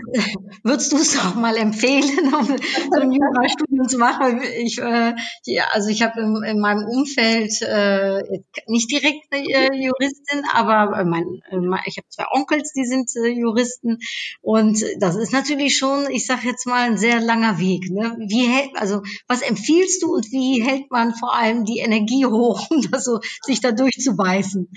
würdest 0.64 0.92
du 0.92 0.98
es 0.98 1.18
auch 1.20 1.36
mal 1.36 1.58
empfehlen, 1.58 2.34
um 2.34 2.46
so 2.46 3.00
ein 3.02 3.12
Jurastudium 3.12 3.88
zu 3.88 3.98
machen? 3.98 4.42
Ich, 4.60 4.80
äh, 4.80 5.14
ja, 5.46 5.66
also 5.72 5.90
ich 5.90 6.02
habe 6.02 6.22
in, 6.22 6.44
in, 6.44 6.60
meinem 6.60 6.86
Umfeld 6.88 7.62
äh, 7.62 8.22
nicht 8.68 8.90
direkt 8.92 9.26
eine 9.32 9.44
äh, 9.44 9.76
Juristin, 9.76 10.44
aber 10.54 11.04
mein, 11.06 11.42
äh, 11.50 11.58
ich 11.86 11.98
habe 11.98 12.08
zwei 12.10 12.26
Onkels, 12.32 12.74
die 12.74 12.86
sind 12.86 13.10
äh, 13.16 13.28
Juristen 13.28 13.98
und 14.42 14.84
das 15.00 15.16
ist 15.16 15.34
natürlich 15.34 15.78
schon, 15.78 16.10
ich 16.10 16.26
sage 16.26 16.48
jetzt 16.48 16.66
mal, 16.66 16.90
ein 16.90 16.98
sehr 16.98 17.20
langer 17.20 17.60
Weg. 17.60 17.90
Ne? 17.90 18.16
Wie 18.28 18.48
hält, 18.48 18.72
also 18.76 19.02
was 19.28 19.42
empfiehlst 19.42 20.04
du 20.04 20.14
und 20.14 20.32
wie 20.32 20.64
hält 20.64 20.90
man 20.92 21.14
vor 21.14 21.36
allem 21.36 21.66
die 21.66 21.80
Energie 21.80 22.26
hoch? 22.26 22.68
um 22.86 22.92
da 22.92 23.00
so, 23.00 23.20
sich 23.42 23.62
da 23.62 23.72
durchzubeißen? 23.72 24.70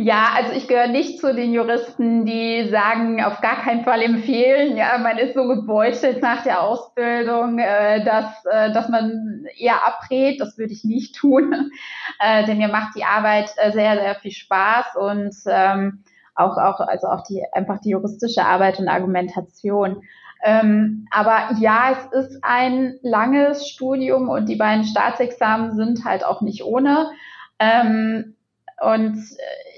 Ja, 0.00 0.28
also 0.36 0.52
ich 0.52 0.68
gehöre 0.68 0.86
nicht 0.86 1.18
zu 1.18 1.34
den 1.34 1.52
Juristen, 1.52 2.24
die 2.24 2.68
sagen, 2.70 3.20
auf 3.20 3.40
gar 3.40 3.56
keinen 3.62 3.82
Fall 3.82 4.00
empfehlen. 4.02 4.76
Ja, 4.76 4.96
man 4.98 5.18
ist 5.18 5.34
so 5.34 5.48
gebeutelt 5.48 6.22
nach 6.22 6.44
der 6.44 6.62
Ausbildung, 6.62 7.58
äh, 7.58 8.04
dass, 8.04 8.44
äh, 8.44 8.72
dass 8.72 8.88
man 8.88 9.44
eher 9.56 9.84
abrät. 9.84 10.40
Das 10.40 10.56
würde 10.56 10.72
ich 10.72 10.84
nicht 10.84 11.16
tun, 11.16 11.72
äh, 12.20 12.46
denn 12.46 12.58
mir 12.58 12.68
macht 12.68 12.94
die 12.96 13.02
Arbeit 13.02 13.50
äh, 13.56 13.72
sehr, 13.72 13.96
sehr 13.96 14.14
viel 14.14 14.30
Spaß 14.30 14.94
und 14.94 15.34
ähm, 15.46 16.04
auch, 16.36 16.56
auch, 16.58 16.78
also 16.78 17.08
auch 17.08 17.24
die, 17.24 17.42
einfach 17.52 17.80
die 17.80 17.90
juristische 17.90 18.44
Arbeit 18.44 18.78
und 18.78 18.86
Argumentation. 18.86 20.02
Ähm, 20.42 21.06
aber 21.10 21.56
ja, 21.58 21.90
es 21.92 22.26
ist 22.26 22.40
ein 22.42 22.98
langes 23.02 23.68
Studium 23.68 24.28
und 24.28 24.48
die 24.48 24.56
beiden 24.56 24.84
Staatsexamen 24.84 25.74
sind 25.74 26.04
halt 26.04 26.24
auch 26.24 26.40
nicht 26.40 26.64
ohne. 26.64 27.10
Ähm, 27.58 28.36
und 28.80 29.18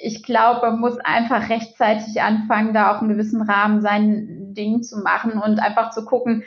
ich 0.03 0.23
glaube, 0.23 0.71
man 0.71 0.81
muss 0.81 0.99
einfach 0.99 1.49
rechtzeitig 1.49 2.21
anfangen, 2.21 2.75
da 2.75 2.95
auch 2.95 3.01
einen 3.01 3.09
gewissen 3.09 3.41
Rahmen 3.43 3.81
sein 3.81 4.55
Ding 4.55 4.83
zu 4.83 4.99
machen 4.99 5.41
und 5.41 5.59
einfach 5.59 5.91
zu 5.91 6.05
gucken, 6.05 6.45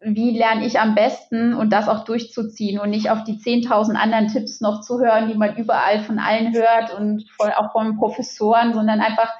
wie 0.00 0.36
lerne 0.36 0.64
ich 0.64 0.80
am 0.80 0.94
besten 0.94 1.52
und 1.52 1.70
das 1.70 1.88
auch 1.88 2.04
durchzuziehen 2.04 2.78
und 2.78 2.90
nicht 2.90 3.10
auf 3.10 3.22
die 3.24 3.36
10.000 3.36 3.96
anderen 3.96 4.28
Tipps 4.28 4.60
noch 4.60 4.80
zu 4.80 4.98
hören, 4.98 5.28
die 5.28 5.34
man 5.34 5.56
überall 5.56 6.00
von 6.00 6.18
allen 6.18 6.54
hört 6.54 6.94
und 6.94 7.26
auch 7.38 7.72
von 7.72 7.98
Professoren, 7.98 8.72
sondern 8.72 9.00
einfach 9.00 9.30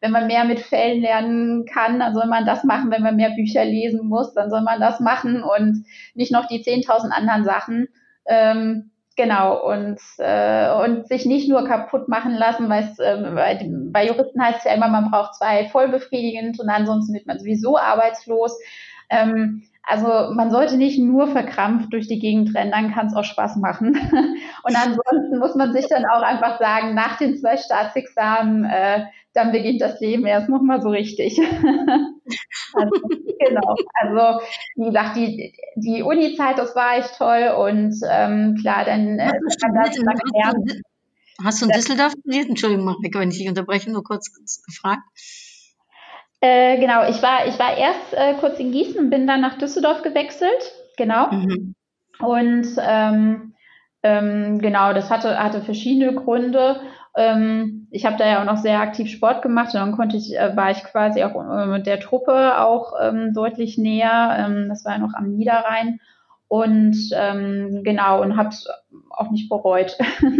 wenn 0.00 0.12
man 0.12 0.26
mehr 0.26 0.44
mit 0.44 0.60
Fällen 0.60 1.02
lernen 1.02 1.66
kann, 1.66 2.00
dann 2.00 2.14
soll 2.14 2.26
man 2.26 2.46
das 2.46 2.64
machen. 2.64 2.90
Wenn 2.90 3.02
man 3.02 3.16
mehr 3.16 3.30
Bücher 3.30 3.64
lesen 3.64 4.06
muss, 4.06 4.32
dann 4.34 4.50
soll 4.50 4.62
man 4.62 4.80
das 4.80 5.00
machen 5.00 5.42
und 5.42 5.84
nicht 6.14 6.32
noch 6.32 6.46
die 6.46 6.62
10.000 6.62 7.10
anderen 7.10 7.44
Sachen. 7.44 7.88
Ähm, 8.26 8.90
genau, 9.16 9.62
und, 9.66 10.00
äh, 10.18 10.72
und 10.72 11.06
sich 11.06 11.26
nicht 11.26 11.48
nur 11.48 11.66
kaputt 11.66 12.08
machen 12.08 12.32
lassen, 12.32 12.68
weil 12.68 12.84
äh, 12.98 13.30
bei, 13.34 13.70
bei 13.90 14.06
Juristen 14.06 14.42
heißt 14.42 14.58
es 14.58 14.64
ja 14.64 14.72
immer, 14.72 14.88
man 14.88 15.10
braucht 15.10 15.34
zwei 15.34 15.68
vollbefriedigend 15.68 16.58
und 16.60 16.68
ansonsten 16.68 17.14
wird 17.14 17.26
man 17.26 17.38
sowieso 17.38 17.76
arbeitslos. 17.76 18.58
Ähm, 19.10 19.64
also 19.82 20.32
man 20.34 20.50
sollte 20.50 20.76
nicht 20.76 20.98
nur 20.98 21.26
verkrampft 21.28 21.92
durch 21.92 22.06
die 22.06 22.18
Gegend 22.18 22.54
rennen, 22.54 22.70
dann 22.70 22.92
kann 22.92 23.06
es 23.08 23.14
auch 23.14 23.24
Spaß 23.24 23.56
machen. 23.56 23.94
Und 24.62 24.76
ansonsten 24.76 25.38
muss 25.38 25.54
man 25.54 25.72
sich 25.72 25.88
dann 25.88 26.04
auch 26.04 26.22
einfach 26.22 26.58
sagen, 26.60 26.94
nach 26.94 27.16
den 27.16 27.36
zwei 27.36 27.56
Staatsexamen, 27.56 28.64
äh, 28.66 29.06
dann 29.32 29.52
beginnt 29.52 29.80
das 29.80 30.00
Leben 30.00 30.26
erst 30.26 30.48
nochmal 30.48 30.82
so 30.82 30.88
richtig. 30.88 31.38
also, 32.74 32.90
genau. 33.38 33.76
Also 33.94 34.40
wie 34.76 34.86
gesagt, 34.86 35.16
die, 35.16 35.54
die 35.76 36.02
Uni-Zeit, 36.02 36.58
das 36.58 36.74
war 36.74 36.98
echt 36.98 37.16
toll 37.16 37.54
und 37.56 37.94
ähm, 38.10 38.56
klar, 38.60 38.84
dann 38.84 39.18
äh, 39.18 39.30
kann 39.60 39.74
das 39.74 39.96
lernen. 39.96 40.82
Hast 41.42 41.62
du 41.62 41.66
in 41.66 41.72
Düsseldorf 41.72 42.12
studiert? 42.12 42.48
Entschuldigung, 42.48 42.84
Marike, 42.84 43.18
wenn 43.18 43.30
ich 43.30 43.38
dich 43.38 43.48
unterbreche, 43.48 43.90
nur 43.90 44.04
kurz, 44.04 44.34
kurz 44.34 44.62
gefragt. 44.62 45.02
Äh, 46.42 46.78
genau, 46.78 47.08
ich 47.08 47.22
war, 47.22 47.46
ich 47.46 47.58
war 47.58 47.76
erst 47.76 48.12
äh, 48.12 48.34
kurz 48.40 48.58
in 48.58 48.72
Gießen 48.72 48.98
und 48.98 49.10
bin 49.10 49.26
dann 49.26 49.40
nach 49.40 49.58
Düsseldorf 49.58 50.02
gewechselt. 50.02 50.72
Genau. 50.96 51.30
Mhm. 51.30 51.74
Und 52.18 52.66
ähm, 52.78 53.54
ähm, 54.02 54.58
genau, 54.60 54.92
das 54.92 55.10
hatte, 55.10 55.38
hatte 55.38 55.62
verschiedene 55.62 56.14
Gründe. 56.14 56.80
Ähm, 57.16 57.88
ich 57.90 58.06
habe 58.06 58.16
da 58.16 58.26
ja 58.26 58.40
auch 58.40 58.46
noch 58.46 58.58
sehr 58.58 58.80
aktiv 58.80 59.10
Sport 59.10 59.42
gemacht 59.42 59.74
und 59.74 59.80
dann 59.80 59.92
konnte 59.92 60.16
ich, 60.16 60.36
äh, 60.36 60.56
war 60.56 60.70
ich 60.70 60.84
quasi 60.84 61.24
auch 61.24 61.34
äh, 61.34 61.66
mit 61.66 61.86
der 61.86 62.00
Truppe 62.00 62.58
auch 62.58 62.92
ähm, 63.00 63.32
deutlich 63.34 63.78
näher. 63.78 64.36
Ähm, 64.38 64.68
das 64.68 64.84
war 64.84 64.92
ja 64.92 64.98
noch 64.98 65.14
am 65.14 65.30
Niederrhein. 65.30 66.00
Und 66.46 66.96
ähm, 67.12 67.82
genau, 67.84 68.22
und 68.22 68.36
habe 68.36 68.48
es 68.48 68.66
auch 69.10 69.30
nicht 69.30 69.48
bereut. 69.48 69.96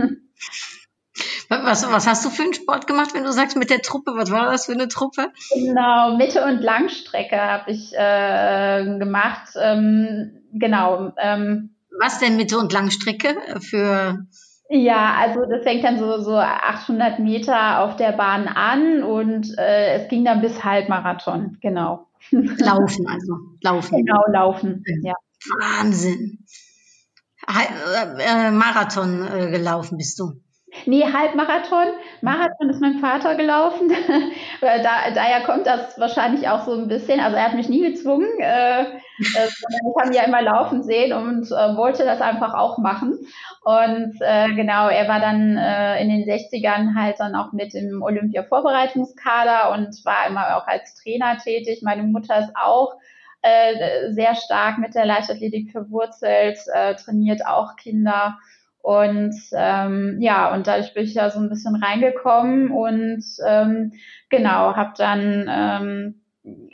Was, 1.48 1.90
was 1.90 2.06
hast 2.06 2.24
du 2.24 2.30
für 2.30 2.44
einen 2.44 2.54
Sport 2.54 2.86
gemacht, 2.86 3.12
wenn 3.12 3.24
du 3.24 3.32
sagst 3.32 3.56
mit 3.56 3.70
der 3.70 3.82
Truppe? 3.82 4.12
Was 4.14 4.30
war 4.30 4.52
das 4.52 4.66
für 4.66 4.72
eine 4.72 4.86
Truppe? 4.86 5.32
Genau, 5.52 6.16
Mitte- 6.16 6.44
und 6.44 6.60
Langstrecke 6.60 7.36
habe 7.36 7.72
ich 7.72 7.92
äh, 7.92 8.98
gemacht. 8.98 9.48
Ähm, 9.60 10.44
genau. 10.52 11.12
Ähm, 11.18 11.74
was 11.98 12.20
denn 12.20 12.36
Mitte- 12.36 12.56
und 12.56 12.72
Langstrecke 12.72 13.36
für? 13.60 14.26
Ja, 14.72 15.16
also 15.18 15.46
das 15.46 15.64
fängt 15.64 15.82
dann 15.82 15.98
so, 15.98 16.20
so 16.20 16.36
800 16.36 17.18
Meter 17.18 17.80
auf 17.80 17.96
der 17.96 18.12
Bahn 18.12 18.46
an 18.46 19.02
und 19.02 19.58
äh, 19.58 19.94
es 19.94 20.08
ging 20.08 20.24
dann 20.24 20.40
bis 20.40 20.62
Halbmarathon, 20.62 21.58
genau. 21.60 22.06
Laufen 22.30 23.08
also, 23.08 23.34
laufen. 23.62 23.96
Genau, 23.96 24.22
laufen, 24.28 24.84
ja. 25.02 25.14
Wahnsinn. 25.58 26.44
Äh, 27.48 28.22
äh, 28.22 28.50
Marathon 28.52 29.26
äh, 29.26 29.50
gelaufen 29.50 29.98
bist 29.98 30.20
du. 30.20 30.34
Nee, 30.86 31.02
Halbmarathon. 31.02 31.88
Marathon 32.20 32.70
ist 32.70 32.80
mein 32.80 33.00
Vater 33.00 33.34
gelaufen. 33.34 33.90
da, 34.60 35.10
daher 35.12 35.42
kommt 35.46 35.66
das 35.66 35.98
wahrscheinlich 35.98 36.48
auch 36.48 36.64
so 36.64 36.74
ein 36.74 36.86
bisschen. 36.86 37.18
Also 37.18 37.36
er 37.36 37.46
hat 37.46 37.54
mich 37.54 37.68
nie 37.68 37.82
gezwungen. 37.82 38.28
Äh, 38.38 38.84
äh, 39.20 39.46
ich 39.46 40.00
habe 40.00 40.08
ihn 40.08 40.14
ja 40.14 40.24
immer 40.24 40.42
laufen 40.42 40.82
sehen 40.82 41.12
und 41.12 41.46
äh, 41.50 41.76
wollte 41.76 42.04
das 42.04 42.20
einfach 42.20 42.54
auch 42.54 42.78
machen. 42.78 43.18
Und 43.62 44.16
äh, 44.20 44.54
genau, 44.54 44.88
er 44.88 45.08
war 45.08 45.20
dann 45.20 45.56
äh, 45.56 46.02
in 46.02 46.08
den 46.08 46.24
60ern 46.24 46.94
halt 46.94 47.20
dann 47.20 47.34
auch 47.34 47.52
mit 47.52 47.74
im 47.74 48.02
Olympia-Vorbereitungskader 48.02 49.72
und 49.72 50.04
war 50.04 50.26
immer 50.28 50.56
auch 50.56 50.66
als 50.66 50.94
Trainer 50.94 51.36
tätig. 51.36 51.80
Meine 51.82 52.02
Mutter 52.02 52.38
ist 52.38 52.52
auch 52.56 52.94
äh, 53.42 54.12
sehr 54.12 54.34
stark 54.34 54.78
mit 54.78 54.94
der 54.94 55.06
Leichtathletik 55.06 55.72
verwurzelt, 55.72 56.58
äh, 56.72 56.94
trainiert 56.94 57.46
auch 57.46 57.76
Kinder. 57.76 58.38
Und 58.82 59.34
ähm, 59.52 60.16
ja, 60.20 60.54
und 60.54 60.66
dadurch 60.66 60.94
bin 60.94 61.04
ich 61.04 61.14
da 61.14 61.30
so 61.30 61.38
ein 61.38 61.50
bisschen 61.50 61.76
reingekommen 61.76 62.70
und 62.70 63.22
ähm, 63.46 63.92
genau, 64.30 64.74
habe 64.74 64.92
dann 64.96 65.46
ähm, 65.50 66.19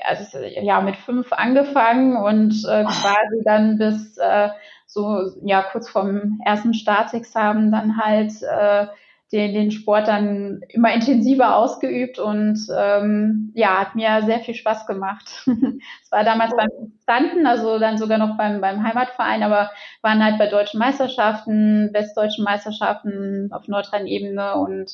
also 0.05 0.39
ja 0.39 0.81
mit 0.81 0.97
fünf 0.97 1.33
angefangen 1.33 2.17
und 2.17 2.55
äh, 2.69 2.85
quasi 2.85 3.43
dann 3.45 3.79
bis 3.79 4.17
äh, 4.19 4.51
so 4.87 5.21
ja 5.45 5.63
kurz 5.63 5.89
vorm 5.89 6.41
ersten 6.45 6.75
Staatsexamen 6.75 7.73
dann 7.73 7.97
halt 7.97 8.33
äh, 8.43 8.87
den, 9.33 9.55
den 9.55 9.71
Sport 9.73 10.07
dann 10.07 10.61
immer 10.69 10.95
intensiver 10.95 11.57
ausgeübt 11.57 12.19
und 12.19 12.59
ähm, 12.77 13.51
ja, 13.55 13.81
hat 13.81 13.97
mir 13.97 14.23
sehr 14.25 14.41
viel 14.41 14.55
Spaß 14.55 14.87
gemacht. 14.87 15.45
Es 16.03 16.13
war 16.13 16.23
damals 16.23 16.55
beim 16.57 16.93
Standen, 17.03 17.47
also 17.47 17.79
dann 17.79 17.99
sogar 17.99 18.19
noch 18.19 18.37
beim, 18.37 18.61
beim 18.61 18.85
Heimatverein, 18.85 19.43
aber 19.43 19.71
waren 20.03 20.23
halt 20.23 20.39
bei 20.39 20.47
deutschen 20.47 20.79
Meisterschaften, 20.79 21.91
westdeutschen 21.93 22.45
Meisterschaften 22.45 23.51
auf 23.53 23.67
Nordrhein-Ebene 23.67 24.55
und 24.55 24.93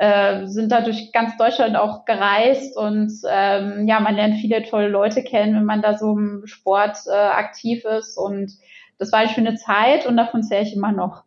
äh, 0.00 0.46
sind 0.46 0.72
da 0.72 0.80
durch 0.80 1.12
ganz 1.12 1.36
Deutschland 1.36 1.76
auch 1.76 2.06
gereist 2.06 2.74
und 2.74 3.12
ähm, 3.28 3.86
ja, 3.86 4.00
man 4.00 4.16
lernt 4.16 4.36
viele 4.36 4.62
tolle 4.62 4.88
Leute 4.88 5.22
kennen, 5.22 5.54
wenn 5.54 5.66
man 5.66 5.82
da 5.82 5.98
so 5.98 6.16
im 6.16 6.46
Sport 6.46 6.96
äh, 7.06 7.12
aktiv 7.12 7.84
ist 7.84 8.16
und 8.16 8.50
das 8.98 9.12
war 9.12 9.18
eine 9.18 9.28
schöne 9.28 9.56
Zeit 9.56 10.06
und 10.06 10.16
davon 10.16 10.42
zähle 10.42 10.62
ich 10.62 10.74
immer 10.74 10.92
noch. 10.92 11.24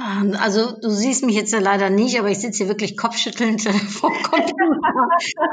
Also 0.00 0.78
du 0.80 0.90
siehst 0.90 1.24
mich 1.24 1.34
jetzt 1.34 1.52
ja 1.52 1.58
leider 1.58 1.90
nicht, 1.90 2.18
aber 2.18 2.30
ich 2.30 2.38
sitze 2.38 2.58
hier 2.58 2.68
wirklich 2.68 2.96
kopfschüttelnd 2.96 3.62
vor 3.62 4.10
dem 4.10 4.22
Computer. 4.22 5.08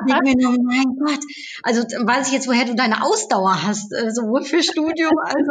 ich 0.07 0.21
mir 0.21 0.35
nur, 0.35 0.57
mein 0.63 0.95
Gott, 0.99 1.19
also 1.63 1.81
weiß 1.81 2.27
ich 2.27 2.33
jetzt, 2.33 2.47
woher 2.47 2.65
du 2.65 2.75
deine 2.75 3.03
Ausdauer 3.03 3.63
hast, 3.63 3.91
äh, 3.93 4.11
sowohl 4.11 4.43
für 4.43 4.61
Studium 4.61 5.13
als 5.19 5.47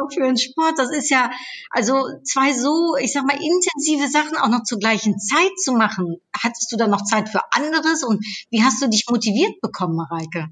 auch 0.00 0.12
für 0.12 0.24
den 0.24 0.36
Sport. 0.36 0.74
Das 0.78 0.90
ist 0.90 1.10
ja, 1.10 1.30
also 1.70 1.94
zwei 2.24 2.52
so, 2.52 2.96
ich 3.00 3.12
sag 3.12 3.24
mal, 3.24 3.36
intensive 3.36 4.08
Sachen 4.08 4.36
auch 4.36 4.48
noch 4.48 4.64
zur 4.64 4.78
gleichen 4.78 5.18
Zeit 5.18 5.52
zu 5.58 5.72
machen. 5.72 6.16
Hattest 6.36 6.72
du 6.72 6.76
da 6.76 6.86
noch 6.86 7.04
Zeit 7.04 7.28
für 7.28 7.40
anderes 7.52 8.02
und 8.04 8.24
wie 8.50 8.62
hast 8.62 8.82
du 8.82 8.88
dich 8.88 9.04
motiviert 9.10 9.60
bekommen, 9.60 9.96
Mareike? 9.96 10.48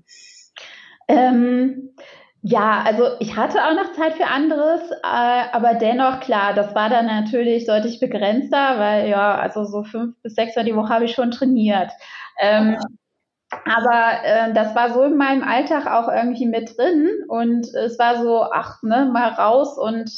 Ähm 1.09 1.91
Ja, 2.43 2.83
also 2.87 3.05
ich 3.19 3.37
hatte 3.37 3.59
auch 3.67 3.75
noch 3.75 3.93
Zeit 3.93 4.15
für 4.15 4.27
anderes, 4.27 4.91
äh, 4.91 4.97
aber 5.53 5.75
dennoch 5.75 6.21
klar, 6.21 6.55
das 6.55 6.75
war 6.75 6.89
dann 6.89 7.05
natürlich 7.07 7.67
deutlich 7.67 8.01
begrenzter, 8.01 8.79
weil 8.79 9.09
ja, 9.11 9.35
also 9.35 9.65
so 9.65 9.83
fünf 9.85 10.17
bis 10.23 10.35
sechs 10.37 10.57
Mal 10.57 10.65
die 10.65 10.75
Woche 10.75 10.89
habe 10.89 11.05
ich 11.05 11.13
schon 11.15 11.31
trainiert. 11.33 11.91
Ähm, 12.39 12.79
aber 13.51 14.25
äh, 14.25 14.53
das 14.55 14.75
war 14.75 14.93
so 14.95 15.05
in 15.05 15.17
meinem 15.17 15.43
Alltag 15.45 15.87
auch 15.87 16.09
irgendwie 16.09 16.47
mit 16.47 16.77
drin 16.79 17.09
und 17.29 17.67
es 17.75 17.99
war 17.99 18.23
so, 18.23 18.45
ach, 18.45 18.83
ne, 18.83 19.07
mal 19.13 19.29
raus 19.31 19.79
und 19.79 20.11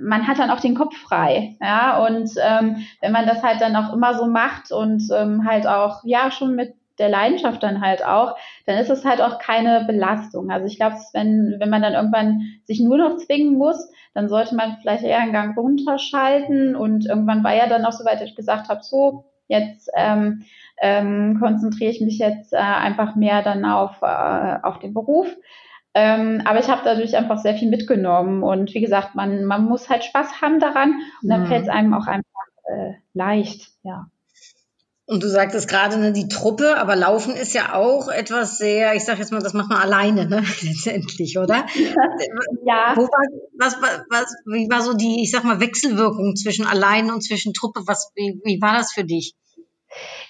man 0.00 0.26
hat 0.28 0.38
dann 0.38 0.50
auch 0.50 0.60
den 0.60 0.76
Kopf 0.76 0.96
frei, 0.96 1.56
ja, 1.60 2.04
und 2.06 2.30
ähm, 2.42 2.84
wenn 3.00 3.12
man 3.12 3.26
das 3.26 3.42
halt 3.42 3.60
dann 3.60 3.76
auch 3.76 3.92
immer 3.92 4.14
so 4.16 4.26
macht 4.26 4.72
und 4.72 5.02
ähm, 5.12 5.46
halt 5.48 5.66
auch, 5.66 6.02
ja, 6.04 6.30
schon 6.30 6.54
mit 6.56 6.74
der 6.98 7.08
Leidenschaft 7.08 7.62
dann 7.62 7.80
halt 7.80 8.04
auch, 8.04 8.36
dann 8.66 8.78
ist 8.78 8.90
es 8.90 9.04
halt 9.04 9.20
auch 9.20 9.38
keine 9.38 9.84
Belastung. 9.86 10.50
Also 10.50 10.66
ich 10.66 10.76
glaube, 10.76 10.96
wenn, 11.12 11.56
wenn 11.58 11.70
man 11.70 11.82
dann 11.82 11.94
irgendwann 11.94 12.42
sich 12.64 12.80
nur 12.80 12.98
noch 12.98 13.16
zwingen 13.16 13.58
muss, 13.58 13.90
dann 14.14 14.28
sollte 14.28 14.54
man 14.54 14.78
vielleicht 14.80 15.04
eher 15.04 15.18
einen 15.18 15.32
Gang 15.32 15.56
runterschalten 15.56 16.76
und 16.76 17.06
irgendwann 17.06 17.42
war 17.42 17.54
ja 17.54 17.66
dann 17.66 17.84
auch 17.84 17.92
so 17.92 18.04
weit, 18.04 18.20
dass 18.20 18.28
ich 18.28 18.36
gesagt 18.36 18.68
habe, 18.68 18.82
so, 18.82 19.24
jetzt 19.48 19.90
ähm, 19.94 20.44
ähm, 20.80 21.38
konzentriere 21.40 21.90
ich 21.90 22.00
mich 22.00 22.18
jetzt 22.18 22.52
äh, 22.52 22.56
einfach 22.56 23.14
mehr 23.14 23.42
dann 23.42 23.64
auf, 23.64 24.00
äh, 24.02 24.56
auf 24.62 24.78
den 24.78 24.94
Beruf. 24.94 25.28
Ähm, 25.94 26.42
aber 26.44 26.58
ich 26.58 26.68
habe 26.68 26.82
dadurch 26.84 27.16
einfach 27.16 27.38
sehr 27.38 27.54
viel 27.54 27.70
mitgenommen 27.70 28.42
und 28.42 28.74
wie 28.74 28.80
gesagt, 28.80 29.14
man, 29.14 29.44
man 29.44 29.64
muss 29.64 29.88
halt 29.88 30.02
Spaß 30.02 30.42
haben 30.42 30.58
daran 30.58 31.00
und 31.22 31.28
dann 31.28 31.42
mhm. 31.42 31.46
fällt 31.46 31.62
es 31.62 31.68
einem 31.68 31.94
auch 31.94 32.06
einfach 32.06 32.28
äh, 32.64 32.94
leicht, 33.12 33.70
ja. 33.82 34.06
Und 35.06 35.22
du 35.22 35.28
sagtest 35.28 35.68
gerade 35.68 35.98
ne, 35.98 36.12
die 36.12 36.28
Truppe, 36.28 36.78
aber 36.78 36.96
Laufen 36.96 37.34
ist 37.36 37.52
ja 37.52 37.74
auch 37.74 38.08
etwas 38.08 38.56
sehr, 38.56 38.94
ich 38.94 39.04
sag 39.04 39.18
jetzt 39.18 39.32
mal, 39.32 39.42
das 39.42 39.52
macht 39.52 39.68
man 39.68 39.78
alleine, 39.78 40.26
ne? 40.26 40.42
letztendlich, 40.62 41.38
oder? 41.38 41.66
ja. 42.66 42.94
Wo 42.96 43.02
war, 43.02 43.26
was, 43.58 43.76
was, 43.82 44.34
wie 44.46 44.70
war 44.70 44.80
so 44.80 44.94
die, 44.94 45.22
ich 45.22 45.30
sag 45.30 45.44
mal, 45.44 45.60
Wechselwirkung 45.60 46.36
zwischen 46.36 46.66
allein 46.66 47.10
und 47.10 47.22
zwischen 47.22 47.52
Truppe? 47.52 47.82
Was, 47.86 48.12
wie, 48.14 48.40
wie 48.44 48.62
war 48.62 48.78
das 48.78 48.92
für 48.92 49.04
dich? 49.04 49.34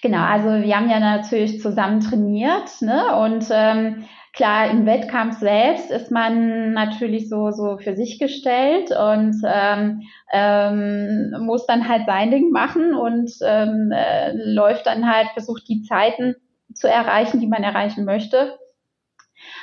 Genau, 0.02 0.22
also 0.24 0.48
wir 0.48 0.76
haben 0.76 0.90
ja 0.90 0.98
natürlich 0.98 1.62
zusammen 1.62 2.00
trainiert, 2.00 2.82
ne? 2.82 3.16
Und 3.16 3.46
ähm, 3.50 4.04
Klar, 4.34 4.68
im 4.70 4.84
Wettkampf 4.84 5.38
selbst 5.38 5.92
ist 5.92 6.10
man 6.10 6.72
natürlich 6.72 7.28
so, 7.28 7.52
so 7.52 7.78
für 7.78 7.94
sich 7.94 8.18
gestellt 8.18 8.90
und 8.90 9.36
ähm, 9.46 10.02
ähm, 10.32 11.34
muss 11.40 11.66
dann 11.66 11.88
halt 11.88 12.06
sein 12.06 12.32
Ding 12.32 12.50
machen 12.50 12.94
und 12.94 13.30
ähm, 13.46 13.92
äh, 13.92 14.32
läuft 14.32 14.86
dann 14.86 15.08
halt, 15.08 15.28
versucht 15.34 15.68
die 15.68 15.82
Zeiten 15.82 16.34
zu 16.74 16.88
erreichen, 16.88 17.38
die 17.38 17.46
man 17.46 17.62
erreichen 17.62 18.04
möchte. 18.04 18.58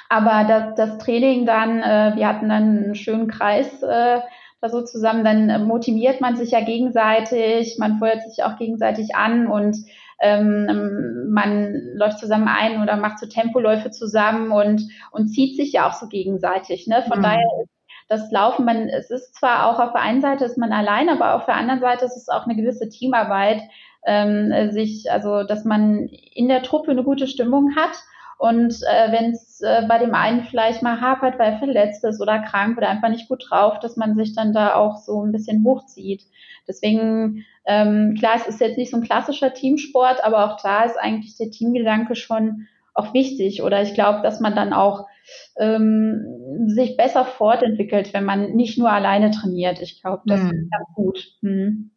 Aber 0.07 0.45
das, 0.47 0.75
das 0.75 0.97
Training 0.99 1.45
dann, 1.45 1.81
äh, 1.81 2.13
wir 2.15 2.27
hatten 2.27 2.47
dann 2.47 2.84
einen 2.84 2.95
schönen 2.95 3.27
Kreis 3.27 3.84
äh, 3.84 4.21
da 4.62 4.69
so 4.69 4.84
zusammen, 4.84 5.25
dann 5.25 5.67
motiviert 5.67 6.21
man 6.21 6.38
sich 6.38 6.51
ja 6.51 6.62
gegenseitig, 6.62 7.77
man 7.77 7.97
feuert 7.97 8.21
sich 8.21 8.43
auch 8.43 8.57
gegenseitig 8.57 9.15
an 9.15 9.47
und 9.47 9.75
ähm, 10.21 11.29
man 11.31 11.73
läuft 11.95 12.19
zusammen 12.19 12.47
ein 12.47 12.81
oder 12.81 12.95
macht 12.95 13.19
so 13.19 13.25
Tempoläufe 13.25 13.91
zusammen 13.91 14.51
und, 14.51 14.88
und 15.12 15.27
zieht 15.27 15.55
sich 15.55 15.73
ja 15.73 15.89
auch 15.89 15.93
so 15.93 16.07
gegenseitig. 16.07 16.88
Ne? 16.88 17.03
Von 17.07 17.19
mhm. 17.19 17.23
daher 17.23 17.47
ist 17.62 17.69
das 18.07 18.31
Laufen, 18.31 18.65
man, 18.65 18.89
es 18.89 19.10
ist 19.10 19.36
zwar 19.36 19.67
auch 19.67 19.79
auf 19.79 19.93
der 19.93 20.01
einen 20.01 20.21
Seite 20.21 20.43
ist 20.43 20.57
man 20.57 20.73
allein, 20.73 21.07
aber 21.07 21.34
auf 21.34 21.45
der 21.45 21.55
anderen 21.55 21.79
Seite 21.79 22.05
ist 22.05 22.17
es 22.17 22.27
auch 22.27 22.45
eine 22.45 22.55
gewisse 22.55 22.89
Teamarbeit, 22.89 23.62
ähm, 24.05 24.71
sich, 24.71 25.10
also 25.10 25.43
dass 25.43 25.63
man 25.63 26.07
in 26.07 26.49
der 26.49 26.62
Truppe 26.62 26.91
eine 26.91 27.03
gute 27.03 27.27
Stimmung 27.27 27.75
hat. 27.75 27.95
Und 28.41 28.73
äh, 28.89 29.12
wenn 29.12 29.34
es 29.34 29.62
äh, 29.62 29.86
bei 29.88 29.99
dem 29.99 30.15
einen 30.15 30.45
vielleicht 30.45 30.82
mal 30.82 30.99
hapert, 30.99 31.38
weil 31.38 31.54
er 31.54 31.60
verletzt 31.60 32.04
ist 32.04 32.19
oder 32.19 32.39
krank 32.39 32.75
oder 32.75 32.89
einfach 32.89 33.10
nicht 33.10 33.30
gut 33.30 33.45
drauf, 33.47 33.77
dass 33.77 33.97
man 33.97 34.15
sich 34.15 34.34
dann 34.34 34.51
da 34.51 34.73
auch 34.73 34.97
so 34.97 35.23
ein 35.23 35.32
bisschen 35.32 35.63
hochzieht. 35.63 36.23
Deswegen, 36.67 37.45
ähm, 37.67 38.15
klar, 38.17 38.34
es 38.38 38.47
ist 38.47 38.60
jetzt 38.60 38.80
nicht 38.80 38.89
so 38.89 38.97
ein 38.97 39.04
klassischer 39.04 39.54
Teamsport, 39.54 40.23
aber 40.23 40.45
auch 40.45 40.60
da 40.60 40.86
ist 40.86 40.97
eigentlich 40.97 41.38
der 41.38 41.51
Teamgedanke 41.51 42.15
schon 42.15 42.65
auch 42.95 43.13
wichtig. 43.13 43.62
Oder 43.62 43.84
ich 43.84 43.93
glaube, 43.93 44.23
dass 44.23 44.39
man 44.39 44.56
dann 44.56 44.73
auch 44.73 45.06
ähm, 45.60 46.65
sich 46.65 46.97
besser 46.97 47.25
fortentwickelt, 47.25 48.12
wenn 48.12 48.25
man 48.25 48.54
nicht 48.54 48.80
nur 48.80 48.91
alleine 48.91 49.30
trainiert. 49.30 49.80
Ich 49.84 50.01
glaube, 50.01 50.23
das 50.25 50.41
mhm. 50.41 50.49
ist 50.49 50.71
ganz 50.71 50.88
gut. 50.95 51.27
Mhm. 51.41 51.90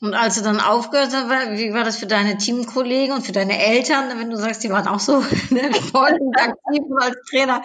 Und 0.00 0.12
als 0.12 0.36
du 0.36 0.44
dann 0.44 0.60
aufgehört 0.60 1.10
hast, 1.14 1.30
wie 1.52 1.72
war 1.72 1.84
das 1.84 1.96
für 1.96 2.06
deine 2.06 2.36
Teamkollegen 2.36 3.14
und 3.14 3.22
für 3.22 3.32
deine 3.32 3.58
Eltern, 3.58 4.10
wenn 4.18 4.28
du 4.28 4.36
sagst, 4.36 4.62
die 4.62 4.70
waren 4.70 4.86
auch 4.86 4.98
so 4.98 5.18
ne, 5.50 5.72
voll 5.72 6.18
aktiv 6.36 6.82
als 7.00 7.16
Trainer, 7.30 7.62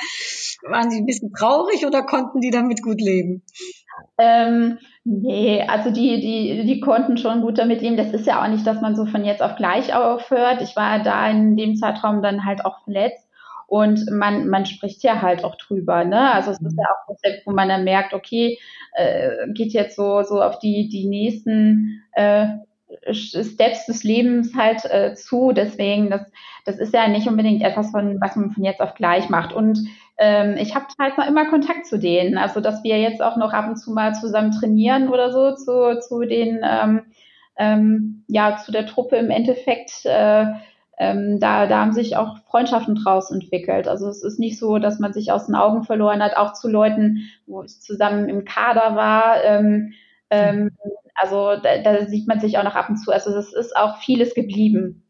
waren 0.69 0.89
die 0.89 0.97
ein 0.97 1.05
bisschen 1.05 1.33
traurig 1.33 1.85
oder 1.85 2.03
konnten 2.03 2.39
die 2.39 2.51
damit 2.51 2.81
gut 2.81 3.01
leben? 3.01 3.43
Ähm, 4.17 4.77
nee, 5.03 5.61
also 5.67 5.91
die, 5.91 6.21
die, 6.21 6.65
die 6.65 6.79
konnten 6.79 7.17
schon 7.17 7.41
gut 7.41 7.57
damit 7.57 7.81
leben. 7.81 7.97
Das 7.97 8.13
ist 8.13 8.27
ja 8.27 8.43
auch 8.43 8.47
nicht, 8.47 8.65
dass 8.65 8.81
man 8.81 8.95
so 8.95 9.05
von 9.05 9.25
jetzt 9.25 9.41
auf 9.41 9.55
gleich 9.55 9.93
aufhört. 9.93 10.61
Ich 10.61 10.75
war 10.75 11.03
da 11.03 11.29
in 11.29 11.57
dem 11.57 11.75
Zeitraum 11.75 12.21
dann 12.21 12.45
halt 12.45 12.63
auch 12.63 12.83
verletzt. 12.83 13.28
Und 13.69 14.09
man, 14.11 14.47
man 14.47 14.65
spricht 14.65 15.03
ja 15.03 15.21
halt 15.21 15.43
auch 15.43 15.55
drüber, 15.55 16.03
ne? 16.03 16.33
Also 16.33 16.51
es 16.51 16.59
ist 16.59 16.77
ja 16.77 16.85
auch 16.85 17.15
selbst, 17.17 17.45
wo 17.45 17.51
man 17.51 17.69
dann 17.69 17.83
merkt, 17.83 18.13
okay, 18.13 18.57
äh, 18.93 19.47
geht 19.53 19.73
jetzt 19.73 19.95
so, 19.95 20.23
so 20.23 20.41
auf 20.41 20.59
die, 20.59 20.89
die 20.89 21.07
nächsten 21.07 22.03
äh, 22.13 22.47
Steps 23.11 23.85
des 23.85 24.03
Lebens 24.03 24.55
halt 24.55 24.85
äh, 24.85 25.13
zu. 25.13 25.51
Deswegen, 25.51 26.09
das, 26.09 26.21
das 26.65 26.79
ist 26.79 26.93
ja 26.93 27.07
nicht 27.07 27.27
unbedingt 27.27 27.61
etwas, 27.61 27.91
von, 27.91 28.19
was 28.19 28.35
man 28.35 28.49
von 28.49 28.63
jetzt 28.63 28.81
auf 28.81 28.95
gleich 28.95 29.29
macht. 29.29 29.53
Und 29.53 29.79
ähm, 30.17 30.57
ich 30.57 30.73
habe 30.73 30.85
halt 30.99 31.17
noch 31.17 31.27
immer 31.27 31.45
Kontakt 31.49 31.85
zu 31.85 31.99
denen. 31.99 32.37
Also, 32.37 32.61
dass 32.61 32.83
wir 32.83 32.99
jetzt 32.99 33.21
auch 33.21 33.37
noch 33.37 33.53
ab 33.53 33.67
und 33.69 33.77
zu 33.77 33.91
mal 33.91 34.15
zusammen 34.15 34.51
trainieren 34.51 35.09
oder 35.09 35.31
so 35.31 35.55
zu, 35.55 35.99
zu 35.99 36.21
den, 36.21 36.61
ähm, 36.63 37.01
ähm, 37.57 38.23
ja, 38.27 38.57
zu 38.57 38.71
der 38.71 38.87
Truppe 38.87 39.17
im 39.17 39.29
Endeffekt. 39.29 40.05
Äh, 40.05 40.45
ähm, 40.99 41.39
da, 41.39 41.65
da 41.65 41.79
haben 41.79 41.93
sich 41.93 42.17
auch 42.17 42.37
Freundschaften 42.49 42.95
draus 42.95 43.31
entwickelt. 43.31 43.87
Also 43.87 44.09
es 44.09 44.21
ist 44.21 44.37
nicht 44.37 44.59
so, 44.59 44.79
dass 44.79 44.99
man 44.99 45.13
sich 45.13 45.31
aus 45.31 45.45
den 45.45 45.55
Augen 45.55 45.83
verloren 45.83 46.21
hat, 46.21 46.35
auch 46.35 46.51
zu 46.53 46.67
Leuten, 46.67 47.29
wo 47.47 47.63
es 47.63 47.79
zusammen 47.79 48.27
im 48.27 48.43
Kader 48.43 48.97
war. 48.97 49.41
Ähm, 49.43 49.93
ähm, 50.29 50.71
also 51.15 51.55
da, 51.55 51.77
da 51.81 52.05
sieht 52.05 52.27
man 52.27 52.41
sich 52.41 52.57
auch 52.57 52.63
noch 52.63 52.75
ab 52.75 52.89
und 52.89 52.97
zu. 52.97 53.11
Also 53.11 53.31
es 53.31 53.53
ist 53.53 53.75
auch 53.77 53.97
vieles 53.99 54.35
geblieben. 54.35 55.05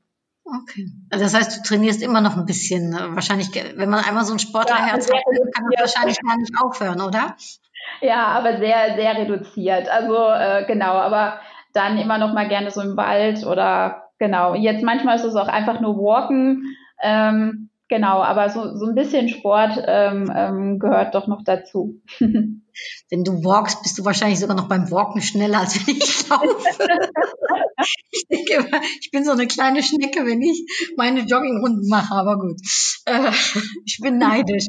Okay. 0.45 0.87
Also 1.09 1.25
das 1.25 1.33
heißt, 1.33 1.57
du 1.57 1.67
trainierst 1.67 2.03
immer 2.03 2.21
noch 2.21 2.37
ein 2.37 2.45
bisschen. 2.45 2.91
Ne? 2.91 3.09
Wahrscheinlich, 3.13 3.49
wenn 3.53 3.89
man 3.89 4.03
einmal 4.03 4.25
so 4.25 4.33
ein 4.33 4.39
Sportlerherz 4.39 5.07
ja, 5.07 5.15
hat, 5.15 5.53
kann 5.53 5.63
man 5.63 5.73
wahrscheinlich 5.79 6.19
gar 6.21 6.37
nicht 6.37 6.53
aufhören, 6.61 7.01
oder? 7.01 7.35
Ja, 8.01 8.27
aber 8.27 8.57
sehr, 8.59 8.95
sehr 8.95 9.17
reduziert. 9.17 9.89
Also 9.89 10.15
äh, 10.15 10.65
genau, 10.67 10.93
aber 10.93 11.39
dann 11.73 11.97
immer 11.97 12.19
noch 12.19 12.33
mal 12.33 12.47
gerne 12.47 12.69
so 12.69 12.81
im 12.81 12.95
Wald 12.95 13.45
oder 13.45 14.08
genau. 14.19 14.53
Jetzt 14.55 14.83
manchmal 14.83 15.15
ist 15.15 15.23
es 15.23 15.35
auch 15.35 15.47
einfach 15.47 15.81
nur 15.81 15.97
Walken. 15.97 16.75
Ähm, 17.01 17.69
genau, 17.87 18.21
aber 18.21 18.49
so, 18.49 18.75
so 18.75 18.85
ein 18.85 18.95
bisschen 18.95 19.29
Sport 19.29 19.81
ähm, 19.85 20.31
ähm, 20.35 20.79
gehört 20.79 21.15
doch 21.15 21.27
noch 21.27 21.43
dazu. 21.43 22.01
wenn 23.09 23.23
du 23.23 23.43
walkst, 23.43 23.81
bist 23.83 23.97
du 23.97 24.05
wahrscheinlich 24.05 24.39
sogar 24.39 24.55
noch 24.55 24.67
beim 24.67 24.89
Walken 24.91 25.21
schneller, 25.21 25.59
als 25.59 25.75
wenn 25.75 25.95
ich 25.95 26.29
laufe. 26.29 26.47
ich 28.11 28.27
denke 28.27 28.53
immer, 28.53 28.81
ich 29.01 29.11
bin 29.11 29.25
so 29.25 29.31
eine 29.31 29.47
kleine 29.47 29.83
Schnecke, 29.83 30.25
wenn 30.25 30.41
ich 30.41 30.65
meine 30.95 31.21
Joggingrunden 31.21 31.87
mache, 31.89 32.13
aber 32.13 32.39
gut. 32.39 32.59
Äh, 33.05 33.31
ich 33.85 33.99
bin 34.01 34.17
neidisch. 34.17 34.67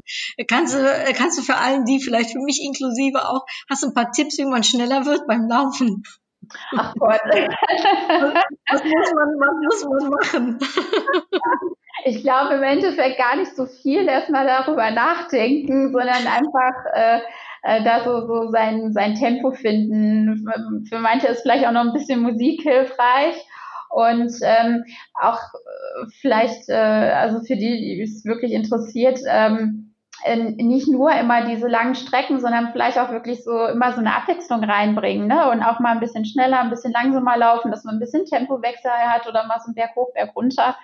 Kannst 0.48 0.74
du, 0.74 0.78
kannst 1.14 1.38
du 1.38 1.42
für 1.42 1.56
allen, 1.56 1.84
die 1.84 2.00
vielleicht 2.00 2.30
für 2.30 2.40
mich 2.40 2.62
inklusive 2.62 3.28
auch, 3.28 3.44
hast 3.68 3.82
du 3.82 3.88
ein 3.88 3.94
paar 3.94 4.12
Tipps, 4.12 4.38
wie 4.38 4.44
man 4.44 4.62
schneller 4.62 5.04
wird 5.04 5.26
beim 5.26 5.48
Laufen? 5.48 6.02
Ach 6.76 6.94
Gott. 6.98 7.20
Was 8.70 8.84
muss 8.84 9.12
man, 9.14 9.28
was 9.40 9.84
muss 9.84 9.84
man 9.84 10.10
machen? 10.10 10.58
Ich 12.06 12.22
glaube 12.22 12.54
im 12.54 12.62
Endeffekt 12.62 13.18
gar 13.18 13.36
nicht 13.36 13.54
so 13.54 13.66
viel 13.66 14.08
erstmal 14.08 14.46
darüber 14.46 14.90
nachdenken, 14.90 15.92
sondern 15.92 16.26
einfach 16.26 16.72
äh, 16.94 17.20
äh, 17.62 17.84
da 17.84 18.04
so, 18.04 18.26
so 18.26 18.50
sein, 18.50 18.92
sein 18.92 19.16
Tempo 19.16 19.50
finden. 19.52 20.48
Für 20.88 20.98
manche 20.98 21.26
ist 21.28 21.42
vielleicht 21.42 21.66
auch 21.66 21.72
noch 21.72 21.82
ein 21.82 21.92
bisschen 21.92 22.22
Musik 22.22 22.62
hilfreich. 22.62 23.36
Und 23.90 24.32
ähm, 24.42 24.84
auch 25.20 25.40
äh, 25.40 26.06
vielleicht, 26.20 26.68
äh, 26.68 26.74
also 26.74 27.40
für 27.40 27.56
die, 27.56 27.96
die 27.96 28.02
es 28.02 28.24
wirklich 28.24 28.52
interessiert, 28.52 29.18
ähm, 29.28 29.89
nicht 30.56 30.88
nur 30.88 31.12
immer 31.12 31.46
diese 31.46 31.68
langen 31.68 31.94
Strecken, 31.94 32.40
sondern 32.40 32.72
vielleicht 32.72 32.98
auch 32.98 33.11
wirklich 33.11 33.42
so 33.42 33.66
immer 33.66 33.92
so 33.92 33.98
eine 33.98 34.14
Abwechslung 34.14 34.62
reinbringen, 34.62 35.26
ne? 35.26 35.50
Und 35.50 35.62
auch 35.62 35.80
mal 35.80 35.92
ein 35.92 36.00
bisschen 36.00 36.24
schneller, 36.24 36.61
ein 36.61 36.70
bisschen 36.70 36.92
langsamer 36.92 37.37
laufen, 37.37 37.70
dass 37.70 37.85
man 37.85 37.96
ein 37.96 38.00
bisschen 38.00 38.26
Tempowechsel 38.26 38.90
hat 38.90 39.26
oder 39.28 39.46
mal 39.46 39.61
so 39.64 39.70
ein 39.70 39.74
Berg 39.74 39.96
hoch, 39.96 40.12
Berg 40.12 40.37
runter. 40.37 40.76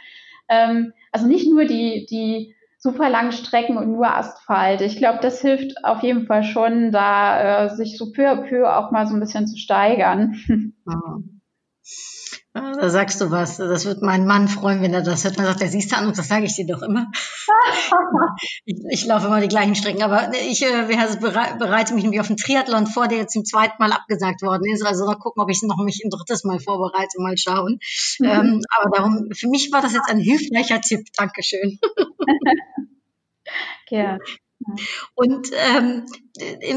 Ähm, 0.49 0.92
also 1.12 1.27
nicht 1.27 1.51
nur 1.51 1.64
die, 1.64 2.07
die 2.09 2.55
super 2.79 3.09
langen 3.11 3.33
Strecken 3.33 3.77
und 3.77 3.92
nur 3.92 4.07
Asphalt. 4.07 4.81
Ich 4.81 4.96
glaube, 4.96 5.18
das 5.20 5.40
hilft 5.40 5.85
auf 5.85 6.03
jeden 6.03 6.27
Fall 6.27 6.44
schon, 6.44 6.92
da 6.92 7.64
äh, 7.64 7.75
sich 7.75 7.99
so 7.99 8.12
peu 8.12 8.31
à 8.31 8.37
peu 8.37 8.66
auch 8.66 8.90
mal 8.90 9.07
so 9.07 9.14
ein 9.14 9.20
bisschen 9.20 9.46
zu 9.46 9.57
steigern. 9.57 10.37
Da 12.57 12.88
sagst 12.88 13.21
du 13.21 13.31
was. 13.31 13.59
Das 13.59 13.85
wird 13.85 14.01
mein 14.01 14.27
Mann 14.27 14.49
freuen, 14.49 14.81
wenn 14.81 14.95
er 14.95 15.03
das 15.03 15.25
hört. 15.25 15.37
Man 15.37 15.47
sagt, 15.47 15.61
der 15.61 15.69
siehst 15.69 15.92
du 15.92 15.97
an 15.97 16.07
und 16.07 16.16
das 16.16 16.29
sage 16.29 16.47
ich 16.47 16.57
dir 16.57 16.66
doch 16.66 16.81
immer. 16.81 17.12
ich, 18.64 18.79
ich, 18.90 19.05
laufe 19.05 19.27
immer 19.27 19.42
die 19.42 19.49
gleichen 19.49 19.75
Strecken. 19.75 20.03
Aber 20.03 20.33
ich 20.33 20.64
äh, 20.64 20.87
bereite 21.59 21.95
mich 21.95 22.05
nämlich 22.05 22.21
auf 22.21 22.29
einen 22.29 22.38
Triathlon 22.38 22.87
vor, 22.87 23.09
der 23.09 23.19
jetzt 23.19 23.35
zum 23.35 23.45
zweiten 23.45 23.75
Mal 23.79 23.92
abgesagt 23.92 24.40
worden 24.40 24.64
ist. 24.73 24.85
Also 24.85 25.05
mal 25.05 25.16
gucken, 25.16 25.42
ob 25.42 25.51
ich 25.51 25.62
noch 25.62 25.77
mich 25.85 26.01
ein 26.03 26.09
drittes 26.09 26.45
Mal 26.45 26.59
vorbereite, 26.59 27.21
mal 27.21 27.37
schauen. 27.37 27.79
Mhm. 28.21 28.27
Ähm, 28.27 28.62
aber 28.71 28.97
darum, 28.97 29.29
für 29.35 29.49
mich 29.49 29.71
war 29.71 29.83
das 29.83 29.92
jetzt 29.92 30.09
ein 30.09 30.19
hilfreicher 30.19 30.81
Tipp. 30.81 31.07
Dankeschön. 31.14 31.79
ja. 33.90 34.16
Und 35.14 35.49
ähm, 35.53 36.07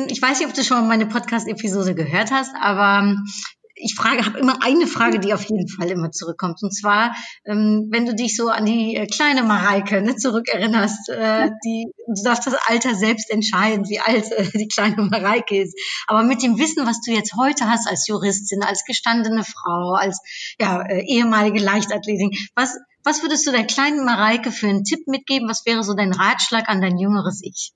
ich 0.07 0.21
weiß 0.21 0.39
nicht, 0.39 0.49
ob 0.49 0.53
du 0.53 0.63
schon 0.63 0.81
mal 0.81 0.87
meine 0.87 1.05
Podcast-Episode 1.05 1.95
gehört 1.95 2.31
hast, 2.31 2.53
aber 2.59 3.15
ich 3.81 3.95
frage, 3.95 4.25
habe 4.25 4.37
immer 4.39 4.61
eine 4.61 4.87
Frage, 4.87 5.19
die 5.19 5.33
auf 5.33 5.43
jeden 5.45 5.67
Fall 5.67 5.89
immer 5.89 6.11
zurückkommt. 6.11 6.61
Und 6.61 6.71
zwar, 6.71 7.15
ähm, 7.45 7.87
wenn 7.91 8.05
du 8.05 8.13
dich 8.13 8.35
so 8.35 8.49
an 8.49 8.65
die 8.65 8.95
äh, 8.95 9.07
kleine 9.07 9.43
Mareike 9.43 10.01
ne, 10.01 10.15
zurückerinnerst, 10.15 11.09
äh, 11.09 11.49
die, 11.63 11.87
du 12.07 12.23
darfst 12.23 12.45
das 12.45 12.55
Alter 12.67 12.95
selbst 12.95 13.31
entscheiden, 13.31 13.87
wie 13.87 13.99
alt 13.99 14.31
äh, 14.31 14.45
die 14.57 14.67
kleine 14.67 15.03
Mareike 15.03 15.61
ist. 15.61 15.79
Aber 16.07 16.23
mit 16.23 16.43
dem 16.43 16.57
Wissen, 16.57 16.85
was 16.85 17.01
du 17.01 17.11
jetzt 17.11 17.33
heute 17.37 17.69
hast 17.69 17.87
als 17.87 18.07
Juristin, 18.07 18.63
als 18.63 18.83
gestandene 18.83 19.43
Frau, 19.43 19.93
als 19.93 20.19
ja, 20.59 20.81
äh, 20.81 21.05
ehemalige 21.05 21.59
Leichtathletin, 21.59 22.31
was, 22.55 22.77
was 23.03 23.23
würdest 23.23 23.47
du 23.47 23.51
der 23.51 23.65
kleinen 23.65 24.03
Mareike 24.03 24.51
für 24.51 24.67
einen 24.67 24.83
Tipp 24.83 25.07
mitgeben? 25.07 25.47
Was 25.49 25.65
wäre 25.65 25.83
so 25.83 25.93
dein 25.93 26.13
Ratschlag 26.13 26.67
an 26.67 26.81
dein 26.81 26.97
jüngeres 26.97 27.41
Ich? 27.43 27.71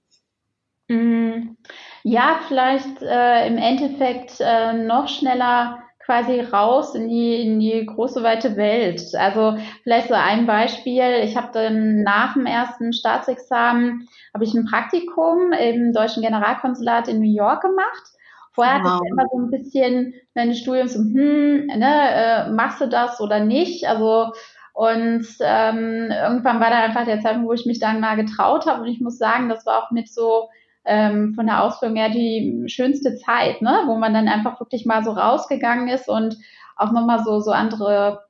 Mm, 0.89 1.55
ja, 2.03 2.41
vielleicht 2.47 3.01
äh, 3.01 3.47
im 3.47 3.57
Endeffekt 3.57 4.35
äh, 4.39 4.73
noch 4.73 5.07
schneller 5.07 5.81
quasi 6.05 6.41
raus 6.41 6.95
in 6.95 7.07
die, 7.07 7.41
in 7.41 7.59
die 7.59 7.85
große 7.85 8.23
weite 8.23 8.55
Welt. 8.55 9.01
Also 9.17 9.57
vielleicht 9.83 10.09
so 10.09 10.15
ein 10.15 10.45
Beispiel. 10.45 11.21
Ich 11.23 11.35
habe 11.37 11.49
dann 11.53 12.03
nach 12.03 12.33
dem 12.33 12.45
ersten 12.45 12.93
Staatsexamen 12.93 14.07
habe 14.33 14.43
ich 14.43 14.53
ein 14.53 14.65
Praktikum 14.65 15.51
im 15.53 15.93
deutschen 15.93 16.23
Generalkonsulat 16.23 17.07
in 17.07 17.19
New 17.19 17.33
York 17.33 17.61
gemacht. 17.61 18.03
Vorher 18.51 18.83
wow. 18.83 18.91
hatte 18.91 19.01
ich 19.05 19.11
immer 19.11 19.25
so 19.31 19.37
ein 19.39 19.49
bisschen 19.49 20.13
meine 20.35 20.55
Studium 20.55 20.87
so, 20.87 20.99
hm, 20.99 21.67
ne, 21.67 21.93
äh, 22.11 22.49
machst 22.51 22.81
du 22.81 22.87
das 22.87 23.19
oder 23.19 23.39
nicht? 23.39 23.87
Also 23.87 24.33
und 24.73 25.27
ähm, 25.39 26.09
irgendwann 26.09 26.59
war 26.59 26.71
da 26.71 26.79
einfach 26.79 27.05
der 27.05 27.21
Zeitpunkt, 27.21 27.47
wo 27.47 27.53
ich 27.53 27.67
mich 27.67 27.79
dann 27.79 27.99
mal 27.99 28.15
getraut 28.15 28.65
habe. 28.65 28.81
Und 28.81 28.87
ich 28.87 28.99
muss 28.99 29.19
sagen, 29.19 29.47
das 29.47 29.65
war 29.67 29.83
auch 29.83 29.91
mit 29.91 30.11
so 30.11 30.49
ähm, 30.85 31.33
von 31.33 31.45
der 31.45 31.63
Ausbildung 31.63 31.97
her 31.97 32.09
die 32.09 32.63
schönste 32.67 33.15
Zeit, 33.15 33.61
ne? 33.61 33.83
wo 33.85 33.95
man 33.95 34.13
dann 34.13 34.27
einfach 34.27 34.59
wirklich 34.59 34.85
mal 34.85 35.03
so 35.03 35.11
rausgegangen 35.11 35.87
ist 35.87 36.09
und 36.09 36.37
auch 36.75 36.91
nochmal 36.91 37.23
so, 37.23 37.39
so 37.39 37.51
andere 37.51 38.21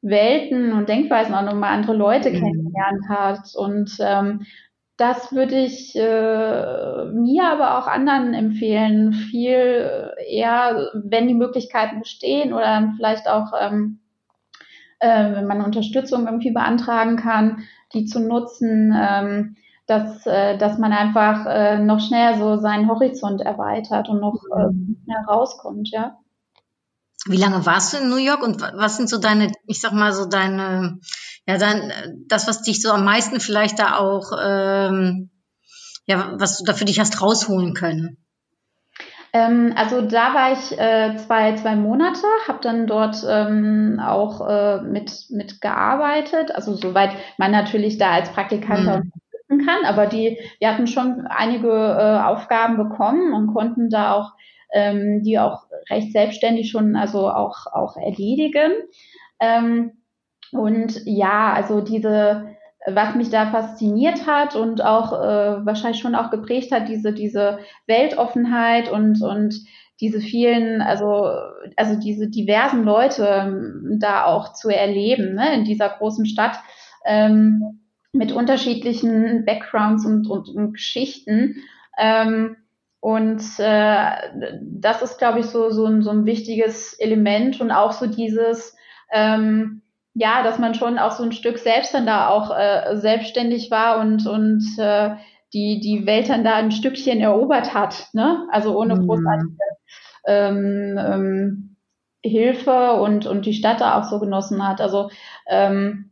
Welten 0.00 0.72
und 0.72 0.88
Denkweisen, 0.88 1.34
auch 1.34 1.42
nochmal 1.42 1.72
andere 1.72 1.94
Leute 1.94 2.30
mhm. 2.30 2.34
kennengelernt 2.34 3.08
hat. 3.08 3.54
Und 3.56 3.96
ähm, 4.00 4.46
das 4.96 5.32
würde 5.32 5.56
ich 5.56 5.94
äh, 5.96 7.04
mir, 7.12 7.44
aber 7.44 7.78
auch 7.78 7.86
anderen 7.86 8.34
empfehlen, 8.34 9.12
viel 9.12 10.12
eher, 10.28 10.90
wenn 10.94 11.28
die 11.28 11.34
Möglichkeiten 11.34 12.00
bestehen 12.00 12.52
oder 12.52 12.92
vielleicht 12.96 13.28
auch, 13.28 13.52
ähm, 13.60 14.00
äh, 14.98 15.32
wenn 15.32 15.46
man 15.46 15.62
Unterstützung 15.62 16.26
irgendwie 16.26 16.50
beantragen 16.50 17.16
kann, 17.16 17.62
die 17.94 18.06
zu 18.06 18.20
nutzen. 18.20 18.94
Ähm, 18.96 19.56
dass, 19.88 20.26
äh, 20.26 20.58
dass 20.58 20.78
man 20.78 20.92
einfach 20.92 21.46
äh, 21.46 21.78
noch 21.78 21.98
schneller 21.98 22.38
so 22.38 22.60
seinen 22.60 22.88
Horizont 22.88 23.40
erweitert 23.40 24.08
und 24.10 24.20
noch 24.20 24.38
äh, 24.54 24.66
mhm. 24.70 24.98
rauskommt, 25.26 25.88
ja. 25.90 26.18
Wie 27.26 27.38
lange 27.38 27.64
warst 27.66 27.94
du 27.94 27.96
in 27.96 28.10
New 28.10 28.16
York 28.16 28.42
und 28.42 28.60
was 28.60 28.96
sind 28.96 29.08
so 29.08 29.18
deine, 29.18 29.50
ich 29.66 29.80
sag 29.80 29.92
mal 29.92 30.12
so 30.12 30.26
deine, 30.26 31.00
ja 31.46 31.58
dann 31.58 31.90
das, 32.28 32.46
was 32.46 32.62
dich 32.62 32.80
so 32.82 32.92
am 32.92 33.04
meisten 33.04 33.40
vielleicht 33.40 33.78
da 33.78 33.96
auch, 33.96 34.30
ähm, 34.40 35.30
ja, 36.06 36.32
was 36.34 36.58
du 36.58 36.64
da 36.64 36.74
für 36.74 36.84
dich 36.84 37.00
hast 37.00 37.20
rausholen 37.22 37.74
können? 37.74 38.18
Ähm, 39.32 39.72
also 39.74 40.02
da 40.02 40.34
war 40.34 40.52
ich 40.52 40.78
äh, 40.78 41.16
zwei, 41.16 41.54
zwei 41.56 41.76
Monate, 41.76 42.26
habe 42.46 42.60
dann 42.62 42.86
dort 42.86 43.24
ähm, 43.26 44.00
auch 44.02 44.46
äh, 44.46 44.80
mit, 44.82 45.26
mit 45.30 45.60
gearbeitet. 45.60 46.54
Also 46.54 46.76
soweit 46.76 47.10
man 47.38 47.50
natürlich 47.50 47.98
da 47.98 48.12
als 48.12 48.30
Praktikant 48.30 48.84
mhm 48.84 49.12
kann, 49.48 49.84
aber 49.84 50.06
die, 50.06 50.38
die 50.60 50.66
hatten 50.66 50.86
schon 50.86 51.26
einige 51.26 51.68
äh, 51.68 52.20
Aufgaben 52.24 52.76
bekommen 52.76 53.32
und 53.32 53.54
konnten 53.54 53.90
da 53.90 54.12
auch 54.12 54.32
ähm, 54.72 55.22
die 55.22 55.38
auch 55.38 55.64
recht 55.90 56.12
selbstständig 56.12 56.70
schon 56.70 56.96
also 56.96 57.30
auch, 57.30 57.66
auch 57.72 57.96
erledigen. 57.96 58.72
Ähm, 59.40 59.92
und 60.52 61.02
ja, 61.04 61.52
also 61.52 61.80
diese, 61.80 62.56
was 62.86 63.14
mich 63.14 63.30
da 63.30 63.46
fasziniert 63.46 64.26
hat 64.26 64.56
und 64.56 64.84
auch 64.84 65.12
äh, 65.12 65.66
wahrscheinlich 65.66 66.00
schon 66.00 66.14
auch 66.14 66.30
geprägt 66.30 66.72
hat, 66.72 66.88
diese, 66.88 67.12
diese 67.12 67.58
Weltoffenheit 67.86 68.90
und, 68.90 69.22
und 69.22 69.54
diese 70.00 70.20
vielen, 70.20 70.80
also, 70.80 71.30
also 71.76 71.98
diese 71.98 72.28
diversen 72.28 72.84
Leute 72.84 73.26
ähm, 73.26 73.98
da 74.00 74.24
auch 74.24 74.52
zu 74.52 74.68
erleben, 74.68 75.34
ne, 75.34 75.54
in 75.54 75.64
dieser 75.64 75.88
großen 75.88 76.24
Stadt. 76.26 76.56
Ähm, 77.04 77.80
mit 78.12 78.32
unterschiedlichen 78.32 79.44
Backgrounds 79.44 80.04
und, 80.06 80.28
und, 80.28 80.48
und 80.48 80.72
Geschichten. 80.72 81.62
Ähm, 81.98 82.56
und 83.00 83.42
äh, 83.58 84.10
das 84.62 85.02
ist, 85.02 85.18
glaube 85.18 85.40
ich, 85.40 85.46
so, 85.46 85.70
so, 85.70 85.86
ein, 85.86 86.02
so 86.02 86.10
ein 86.10 86.26
wichtiges 86.26 86.94
Element 86.94 87.60
und 87.60 87.70
auch 87.70 87.92
so 87.92 88.06
dieses, 88.06 88.76
ähm, 89.12 89.82
ja, 90.14 90.42
dass 90.42 90.58
man 90.58 90.74
schon 90.74 90.98
auch 90.98 91.12
so 91.12 91.22
ein 91.22 91.32
Stück 91.32 91.58
selbst 91.58 91.94
dann 91.94 92.06
da 92.06 92.28
auch 92.28 92.50
äh, 92.50 92.96
selbstständig 92.96 93.70
war 93.70 94.00
und, 94.00 94.26
und 94.26 94.64
äh, 94.78 95.10
die, 95.52 95.80
die 95.80 96.06
Welt 96.06 96.28
dann 96.28 96.44
da 96.44 96.54
ein 96.56 96.72
Stückchen 96.72 97.20
erobert 97.20 97.72
hat, 97.72 98.08
ne? 98.12 98.46
Also 98.50 98.78
ohne 98.78 98.96
mhm. 98.96 99.06
großartige 99.06 99.56
ähm, 100.26 100.98
ähm, 100.98 101.76
Hilfe 102.22 102.94
und, 102.94 103.26
und 103.26 103.46
die 103.46 103.54
Stadt 103.54 103.80
da 103.80 103.98
auch 103.98 104.04
so 104.04 104.18
genossen 104.18 104.66
hat. 104.66 104.80
Also 104.80 105.10
ähm, 105.46 106.07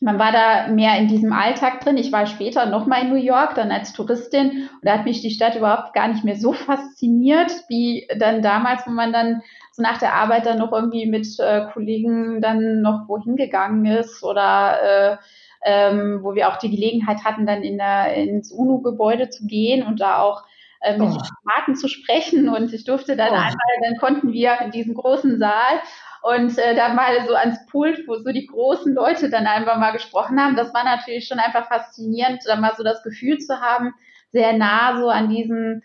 man 0.00 0.18
war 0.18 0.32
da 0.32 0.68
mehr 0.68 0.96
in 0.98 1.08
diesem 1.08 1.32
Alltag 1.32 1.80
drin. 1.80 1.96
Ich 1.96 2.12
war 2.12 2.26
später 2.26 2.66
nochmal 2.66 3.02
in 3.02 3.08
New 3.10 3.16
York, 3.16 3.54
dann 3.54 3.72
als 3.72 3.92
Touristin. 3.92 4.50
Und 4.50 4.84
da 4.84 4.92
hat 4.92 5.04
mich 5.04 5.20
die 5.20 5.30
Stadt 5.30 5.56
überhaupt 5.56 5.92
gar 5.92 6.08
nicht 6.08 6.24
mehr 6.24 6.36
so 6.36 6.52
fasziniert, 6.52 7.52
wie 7.68 8.08
dann 8.18 8.42
damals, 8.42 8.86
wo 8.86 8.90
man 8.90 9.12
dann 9.12 9.42
so 9.72 9.82
nach 9.82 9.98
der 9.98 10.14
Arbeit 10.14 10.46
dann 10.46 10.58
noch 10.58 10.72
irgendwie 10.72 11.06
mit 11.06 11.26
äh, 11.38 11.66
Kollegen 11.72 12.40
dann 12.40 12.80
noch 12.80 13.08
wohin 13.08 13.36
gegangen 13.36 13.86
ist 13.86 14.22
oder 14.22 14.78
äh, 14.82 15.16
ähm, 15.64 16.20
wo 16.22 16.34
wir 16.34 16.48
auch 16.48 16.58
die 16.58 16.70
Gelegenheit 16.70 17.24
hatten, 17.24 17.46
dann 17.46 17.62
in 17.62 17.78
der, 17.78 18.14
ins 18.14 18.52
UNO-Gebäude 18.52 19.28
zu 19.28 19.46
gehen 19.46 19.84
und 19.84 20.00
da 20.00 20.22
auch 20.22 20.44
äh, 20.80 20.96
mit 20.96 21.08
oh. 21.08 21.18
Marken 21.44 21.76
zu 21.76 21.88
sprechen. 21.88 22.48
Und 22.48 22.72
ich 22.72 22.84
durfte 22.84 23.16
dann 23.16 23.30
oh. 23.30 23.34
einmal, 23.34 23.54
dann 23.82 23.98
konnten 23.98 24.32
wir 24.32 24.58
in 24.60 24.70
diesem 24.70 24.94
großen 24.94 25.38
Saal 25.38 25.80
und 26.22 26.58
äh, 26.58 26.74
da 26.74 26.92
mal 26.94 27.26
so 27.26 27.34
ans 27.34 27.64
Pult, 27.66 28.06
wo 28.06 28.16
so 28.16 28.32
die 28.32 28.46
großen 28.46 28.94
Leute 28.94 29.30
dann 29.30 29.46
einfach 29.46 29.78
mal 29.78 29.92
gesprochen 29.92 30.40
haben. 30.40 30.56
Das 30.56 30.74
war 30.74 30.84
natürlich 30.84 31.26
schon 31.26 31.38
einfach 31.38 31.68
faszinierend, 31.68 32.42
da 32.46 32.56
mal 32.56 32.74
so 32.76 32.82
das 32.82 33.02
Gefühl 33.02 33.38
zu 33.38 33.60
haben, 33.60 33.94
sehr 34.32 34.52
nah 34.52 34.98
so 34.98 35.08
an 35.08 35.28
diesem 35.28 35.82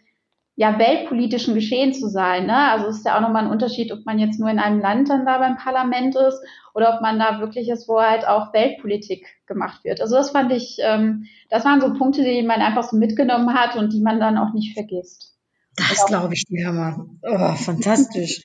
ja, 0.56 0.78
weltpolitischen 0.78 1.56
Geschehen 1.56 1.94
zu 1.94 2.08
sein. 2.08 2.46
Ne? 2.46 2.56
Also 2.56 2.88
es 2.88 2.98
ist 2.98 3.06
ja 3.06 3.18
auch 3.18 3.22
nochmal 3.22 3.46
ein 3.46 3.52
Unterschied, 3.52 3.92
ob 3.92 4.06
man 4.06 4.20
jetzt 4.20 4.40
nur 4.40 4.50
in 4.50 4.60
einem 4.60 4.80
Land 4.80 5.10
dann 5.10 5.26
da 5.26 5.40
beim 5.40 5.58
Parlament 5.58 6.16
ist 6.16 6.40
oder 6.76 6.94
ob 6.96 7.02
man 7.02 7.18
da 7.18 7.40
wirklich 7.40 7.70
ist, 7.70 7.88
wo 7.88 8.00
halt 8.00 8.28
auch 8.28 8.54
Weltpolitik 8.54 9.26
gemacht 9.48 9.84
wird. 9.84 10.00
Also 10.00 10.16
das 10.16 10.30
fand 10.30 10.52
ich, 10.52 10.78
ähm, 10.82 11.26
das 11.50 11.66
waren 11.66 11.82
so 11.82 11.94
Punkte, 11.94 12.24
die 12.24 12.44
man 12.44 12.62
einfach 12.62 12.84
so 12.84 12.98
mitgenommen 12.98 13.54
hat 13.54 13.76
und 13.76 13.94
die 13.94 14.02
man 14.02 14.20
dann 14.20 14.38
auch 14.38 14.54
nicht 14.54 14.74
vergisst. 14.74 15.36
Das 15.76 16.06
glaube 16.06 16.36
ich 16.36 16.46
dir, 16.46 16.68
Hammer. 16.68 17.08
Oh, 17.24 17.56
fantastisch. 17.56 18.44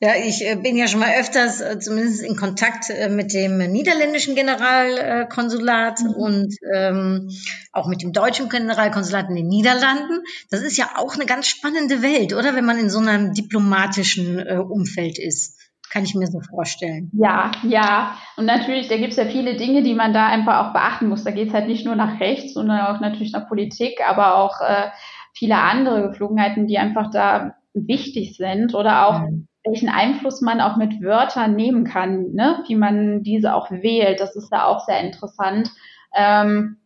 Ja, 0.00 0.10
ich 0.14 0.44
äh, 0.44 0.56
bin 0.56 0.76
ja 0.76 0.88
schon 0.88 1.00
mal 1.00 1.14
öfters 1.18 1.60
äh, 1.62 1.78
zumindest 1.78 2.22
in 2.22 2.36
Kontakt 2.36 2.90
äh, 2.90 3.08
mit 3.08 3.32
dem 3.32 3.56
niederländischen 3.58 4.34
Generalkonsulat 4.34 6.00
mhm. 6.00 6.10
und 6.10 6.54
ähm, 6.74 7.30
auch 7.72 7.88
mit 7.88 8.02
dem 8.02 8.12
deutschen 8.12 8.50
Generalkonsulat 8.50 9.30
in 9.30 9.36
den 9.36 9.48
Niederlanden. 9.48 10.20
Das 10.50 10.60
ist 10.60 10.76
ja 10.76 10.90
auch 10.96 11.14
eine 11.14 11.24
ganz 11.24 11.48
spannende 11.48 12.02
Welt, 12.02 12.34
oder? 12.34 12.54
Wenn 12.54 12.66
man 12.66 12.78
in 12.78 12.90
so 12.90 12.98
einem 12.98 13.32
diplomatischen 13.32 14.38
äh, 14.38 14.58
Umfeld 14.58 15.18
ist. 15.18 15.56
Kann 15.88 16.02
ich 16.04 16.14
mir 16.14 16.26
so 16.26 16.40
vorstellen. 16.40 17.10
Ja, 17.14 17.52
ja. 17.62 18.18
Und 18.36 18.44
natürlich, 18.44 18.88
da 18.88 18.96
gibt 18.96 19.12
es 19.12 19.16
ja 19.16 19.26
viele 19.26 19.56
Dinge, 19.56 19.82
die 19.82 19.94
man 19.94 20.12
da 20.12 20.26
einfach 20.26 20.66
auch 20.66 20.72
beachten 20.72 21.08
muss. 21.08 21.24
Da 21.24 21.30
geht 21.30 21.48
es 21.48 21.54
halt 21.54 21.68
nicht 21.68 21.86
nur 21.86 21.94
nach 21.94 22.20
rechts, 22.20 22.54
sondern 22.54 22.80
auch 22.86 23.00
natürlich 23.00 23.32
nach 23.32 23.48
Politik, 23.48 24.00
aber 24.06 24.34
auch 24.34 24.60
äh, 24.60 24.88
viele 25.32 25.56
andere 25.56 26.08
Geflogenheiten, 26.08 26.66
die 26.66 26.76
einfach 26.76 27.10
da 27.12 27.54
wichtig 27.72 28.36
sind 28.36 28.74
oder 28.74 29.06
auch 29.06 29.20
mhm 29.20 29.46
welchen 29.66 29.88
Einfluss 29.88 30.40
man 30.40 30.60
auch 30.60 30.76
mit 30.76 31.02
Wörtern 31.02 31.56
nehmen 31.56 31.84
kann, 31.84 32.32
ne? 32.32 32.62
wie 32.66 32.76
man 32.76 33.22
diese 33.22 33.54
auch 33.54 33.70
wählt. 33.70 34.20
Das 34.20 34.36
ist 34.36 34.50
da 34.50 34.64
auch 34.64 34.84
sehr 34.86 35.00
interessant. 35.00 35.70
Ähm, 36.16 36.76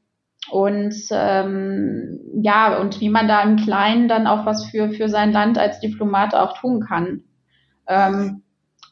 und 0.51 0.95
ähm, 1.11 2.20
ja, 2.43 2.78
und 2.78 3.01
wie 3.01 3.11
man 3.11 3.28
da 3.28 3.43
im 3.43 3.57
Kleinen 3.57 4.09
dann 4.09 4.26
auch 4.26 4.47
was 4.47 4.64
für, 4.64 4.91
für 4.91 5.09
sein 5.09 5.33
Land 5.33 5.59
als 5.59 5.81
Diplomat 5.81 6.35
auch 6.35 6.59
tun 6.59 6.81
kann. 6.81 7.24
Ähm, 7.87 8.43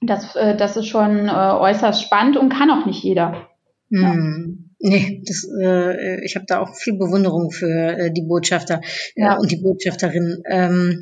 das, 0.03 0.37
äh, 0.37 0.57
das 0.57 0.77
ist 0.77 0.87
schon 0.87 1.29
äh, 1.29 1.33
äußerst 1.33 2.03
spannend 2.03 2.37
und 2.37 2.51
kann 2.51 2.71
auch 2.71 2.87
nicht 2.87 3.03
jeder. 3.03 3.49
Hm. 3.91 4.69
Nee, 4.81 5.23
das, 5.27 5.45
äh, 5.61 6.25
ich 6.25 6.37
habe 6.37 6.45
da 6.47 6.61
auch 6.61 6.77
viel 6.77 6.97
Bewunderung 6.97 7.51
für 7.51 7.99
äh, 7.99 8.13
die 8.13 8.23
Botschafter 8.23 8.81
äh, 9.17 9.23
ja. 9.23 9.37
und 9.37 9.51
die 9.51 9.57
Botschafterin. 9.57 10.43
Ähm, 10.49 11.01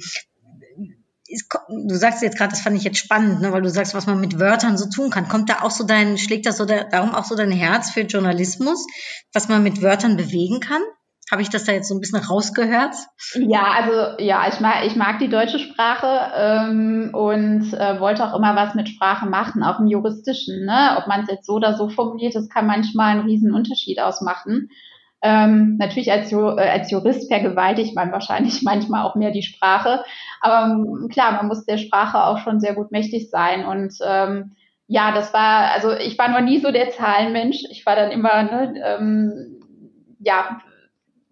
du 1.68 1.94
sagst 1.94 2.22
jetzt 2.22 2.38
gerade, 2.38 2.50
das 2.50 2.60
fand 2.60 2.76
ich 2.76 2.84
jetzt 2.84 2.98
spannend, 2.98 3.40
ne, 3.40 3.52
weil 3.52 3.62
du 3.62 3.70
sagst, 3.70 3.94
was 3.94 4.06
man 4.06 4.20
mit 4.20 4.38
Wörtern 4.38 4.78
so 4.78 4.88
tun 4.88 5.10
kann. 5.10 5.28
Kommt 5.28 5.48
da 5.48 5.62
auch 5.62 5.70
so 5.70 5.84
dein, 5.84 6.18
schlägt 6.18 6.46
das 6.46 6.58
so 6.58 6.64
da, 6.64 6.84
darum 6.84 7.14
auch 7.14 7.24
so 7.24 7.36
dein 7.36 7.50
Herz 7.50 7.90
für 7.90 8.02
Journalismus, 8.02 8.86
was 9.32 9.48
man 9.48 9.62
mit 9.62 9.82
Wörtern 9.82 10.16
bewegen 10.16 10.60
kann? 10.60 10.82
Habe 11.30 11.42
ich 11.42 11.50
das 11.50 11.64
da 11.64 11.72
jetzt 11.72 11.88
so 11.88 11.94
ein 11.96 12.00
bisschen 12.00 12.20
rausgehört? 12.20 12.94
Ja, 13.34 13.72
also 13.72 14.22
ja, 14.22 14.46
ich 14.46 14.60
mag, 14.60 14.84
ich 14.86 14.94
mag 14.94 15.18
die 15.18 15.28
deutsche 15.28 15.58
Sprache 15.58 16.30
ähm, 16.36 17.10
und 17.12 17.72
äh, 17.74 17.98
wollte 17.98 18.24
auch 18.24 18.38
immer 18.38 18.54
was 18.54 18.76
mit 18.76 18.88
Sprache 18.88 19.26
machen, 19.26 19.64
auch 19.64 19.80
im 19.80 19.88
juristischen. 19.88 20.64
Ne? 20.64 20.96
Ob 20.98 21.08
man 21.08 21.22
es 21.22 21.28
jetzt 21.28 21.46
so 21.46 21.54
oder 21.54 21.76
so 21.76 21.88
formuliert, 21.88 22.36
das 22.36 22.48
kann 22.48 22.68
manchmal 22.68 23.16
einen 23.16 23.26
riesen 23.26 23.52
Unterschied 23.52 23.98
ausmachen. 23.98 24.68
Ähm, 25.22 25.76
natürlich 25.78 26.12
als, 26.12 26.30
äh, 26.30 26.36
als 26.36 26.90
Jurist 26.90 27.28
vergewaltigt 27.28 27.94
man 27.94 28.12
wahrscheinlich 28.12 28.62
manchmal 28.64 29.04
auch 29.04 29.14
mehr 29.14 29.30
die 29.30 29.42
Sprache. 29.42 30.04
Aber 30.40 30.72
ähm, 30.72 31.08
klar, 31.10 31.32
man 31.32 31.48
muss 31.48 31.64
der 31.64 31.78
Sprache 31.78 32.22
auch 32.24 32.38
schon 32.38 32.60
sehr 32.60 32.74
gut 32.74 32.92
mächtig 32.92 33.30
sein. 33.30 33.64
Und 33.64 33.94
ähm, 34.06 34.56
ja, 34.86 35.12
das 35.12 35.32
war, 35.32 35.72
also 35.72 35.92
ich 35.92 36.18
war 36.18 36.28
noch 36.28 36.40
nie 36.40 36.60
so 36.60 36.70
der 36.70 36.90
Zahlenmensch. 36.90 37.64
Ich 37.70 37.84
war 37.86 37.96
dann 37.96 38.10
immer, 38.10 38.42
ne, 38.42 38.74
ähm, 38.84 39.60
ja, 40.20 40.60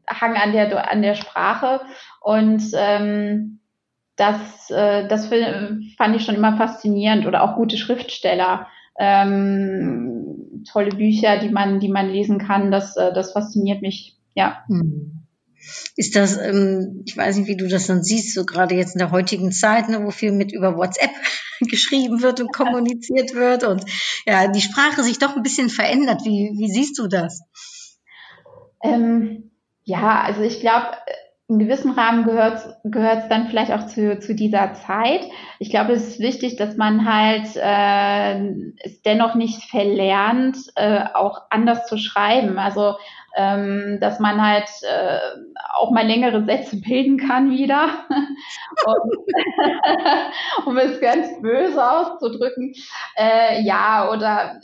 hang 0.09 0.37
an 0.37 0.53
der, 0.53 0.91
an 0.91 1.03
der 1.03 1.14
Sprache. 1.14 1.80
Und 2.20 2.62
ähm, 2.74 3.61
das, 4.16 4.70
äh, 4.70 5.07
das 5.09 5.28
fand 5.28 6.16
ich 6.16 6.24
schon 6.24 6.35
immer 6.35 6.57
faszinierend. 6.57 7.26
Oder 7.26 7.43
auch 7.43 7.55
gute 7.55 7.76
Schriftsteller. 7.76 8.66
Ähm, 8.99 10.64
tolle 10.70 10.90
Bücher, 10.90 11.38
die 11.38 11.51
man, 11.51 11.80
die 11.80 11.88
man 11.88 12.11
lesen 12.11 12.38
kann. 12.38 12.70
Das, 12.70 12.97
äh, 12.97 13.12
das 13.12 13.32
fasziniert 13.32 13.82
mich, 13.82 14.16
ja. 14.34 14.64
Hm. 14.68 15.24
Ist 15.97 16.14
das, 16.14 16.36
ähm, 16.38 17.03
ich 17.07 17.16
weiß 17.16 17.36
nicht, 17.36 17.49
wie 17.49 17.57
du 17.57 17.68
das 17.68 17.86
dann 17.86 18.03
siehst, 18.03 18.34
so 18.34 18.45
gerade 18.45 18.74
jetzt 18.74 18.95
in 18.95 18.99
der 18.99 19.11
heutigen 19.11 19.51
Zeit, 19.51 19.88
ne, 19.88 20.05
wo 20.05 20.11
viel 20.11 20.32
mit 20.32 20.53
über 20.53 20.76
WhatsApp 20.76 21.11
geschrieben 21.61 22.20
wird 22.20 22.40
und 22.40 22.53
kommuniziert 22.53 23.34
wird 23.34 23.64
und 23.64 23.84
ja, 24.26 24.49
die 24.49 24.61
Sprache 24.61 25.03
sich 25.03 25.18
doch 25.18 25.36
ein 25.36 25.42
bisschen 25.42 25.70
verändert. 25.70 26.24
Wie, 26.24 26.53
wie 26.57 26.70
siehst 26.70 26.99
du 26.99 27.07
das? 27.07 27.42
Ähm, 28.82 29.53
ja, 29.84 30.20
also 30.20 30.42
ich 30.42 30.61
glaube, 30.61 30.88
in 31.47 31.59
gewissem 31.59 31.90
Rahmen 31.90 32.24
gehört 32.24 33.22
es 33.22 33.28
dann 33.28 33.49
vielleicht 33.49 33.70
auch 33.70 33.86
zu, 33.86 34.18
zu 34.18 34.34
dieser 34.34 34.72
Zeit. 34.72 35.26
Ich 35.59 35.68
glaube, 35.68 35.92
es 35.92 36.09
ist 36.09 36.20
wichtig, 36.20 36.57
dass 36.57 36.76
man 36.76 37.05
halt 37.05 37.55
äh, 37.57 38.49
es 38.82 39.03
dennoch 39.03 39.34
nicht 39.34 39.62
verlernt, 39.64 40.57
äh, 40.76 41.05
auch 41.12 41.42
anders 41.51 41.86
zu 41.86 41.99
schreiben. 41.99 42.59
Also 42.59 42.95
ähm, 43.36 43.99
dass 44.01 44.20
man 44.20 44.40
halt 44.40 44.68
äh, 44.82 45.18
auch 45.74 45.90
mal 45.90 46.07
längere 46.07 46.45
Sätze 46.45 46.80
bilden 46.80 47.18
kann 47.18 47.51
wieder, 47.51 47.88
um, 48.86 49.11
um 50.66 50.78
es 50.78 51.01
ganz 51.01 51.28
böse 51.42 51.84
auszudrücken. 51.84 52.74
Äh, 53.16 53.62
ja, 53.62 54.09
oder 54.11 54.61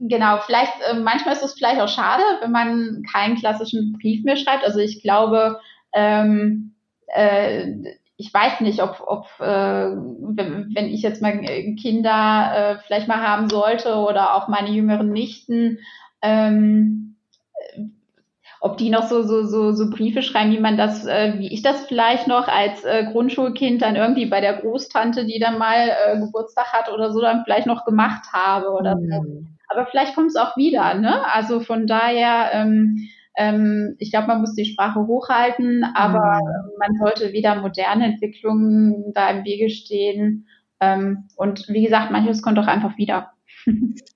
genau, 0.00 0.38
vielleicht, 0.38 0.72
äh, 0.90 0.94
manchmal 0.94 1.34
ist 1.34 1.44
es 1.44 1.54
vielleicht 1.54 1.80
auch 1.80 1.88
schade, 1.88 2.22
wenn 2.40 2.50
man 2.50 3.02
keinen 3.10 3.36
klassischen 3.36 3.92
Brief 4.00 4.24
mehr 4.24 4.36
schreibt. 4.36 4.64
Also 4.64 4.78
ich 4.78 5.02
glaube, 5.02 5.60
ähm, 5.94 6.74
äh, 7.06 7.72
ich 8.16 8.32
weiß 8.32 8.60
nicht, 8.60 8.82
ob, 8.82 9.02
ob 9.04 9.26
äh, 9.40 9.44
wenn 9.44 10.86
ich 10.86 11.02
jetzt 11.02 11.20
mal 11.20 11.40
Kinder 11.80 12.52
äh, 12.54 12.78
vielleicht 12.86 13.08
mal 13.08 13.26
haben 13.26 13.48
sollte 13.48 13.96
oder 13.96 14.34
auch 14.34 14.48
meine 14.48 14.70
jüngeren 14.70 15.10
Nichten, 15.10 15.78
ähm, 16.22 17.16
ob 18.60 18.78
die 18.78 18.88
noch 18.88 19.02
so, 19.02 19.22
so, 19.22 19.44
so, 19.44 19.72
so 19.72 19.90
Briefe 19.90 20.22
schreiben, 20.22 20.52
wie 20.52 20.58
man 20.58 20.78
das, 20.78 21.04
äh, 21.04 21.34
wie 21.36 21.52
ich 21.52 21.60
das 21.60 21.86
vielleicht 21.86 22.28
noch 22.28 22.48
als 22.48 22.82
äh, 22.84 23.04
Grundschulkind 23.12 23.82
dann 23.82 23.94
irgendwie 23.94 24.24
bei 24.24 24.40
der 24.40 24.54
Großtante, 24.54 25.26
die 25.26 25.38
dann 25.38 25.58
mal 25.58 25.90
äh, 25.90 26.18
Geburtstag 26.18 26.72
hat 26.72 26.90
oder 26.90 27.12
so, 27.12 27.20
dann 27.20 27.44
vielleicht 27.44 27.66
noch 27.66 27.84
gemacht 27.84 28.32
habe 28.32 28.70
oder 28.70 28.96
mhm. 28.96 29.10
so. 29.10 29.42
Aber 29.68 29.86
vielleicht 29.86 30.14
kommt 30.14 30.28
es 30.28 30.36
auch 30.36 30.56
wieder, 30.56 30.94
ne? 30.94 31.26
Also 31.30 31.60
von 31.60 31.86
daher, 31.86 32.52
ähm, 32.54 33.08
ähm, 33.36 33.96
ich 33.98 34.10
glaube, 34.10 34.28
man 34.28 34.40
muss 34.40 34.54
die 34.54 34.64
Sprache 34.64 35.06
hochhalten, 35.06 35.84
aber 35.94 36.40
mhm. 36.40 36.70
man 36.78 36.96
sollte 36.98 37.32
wieder 37.32 37.60
moderne 37.60 38.06
Entwicklungen 38.06 39.12
da 39.12 39.30
im 39.30 39.44
Wege 39.44 39.70
stehen. 39.70 40.46
Ähm, 40.80 41.28
und 41.36 41.68
wie 41.68 41.84
gesagt, 41.84 42.10
manches 42.10 42.42
kommt 42.42 42.58
auch 42.58 42.66
einfach 42.66 42.96
wieder. 42.96 43.33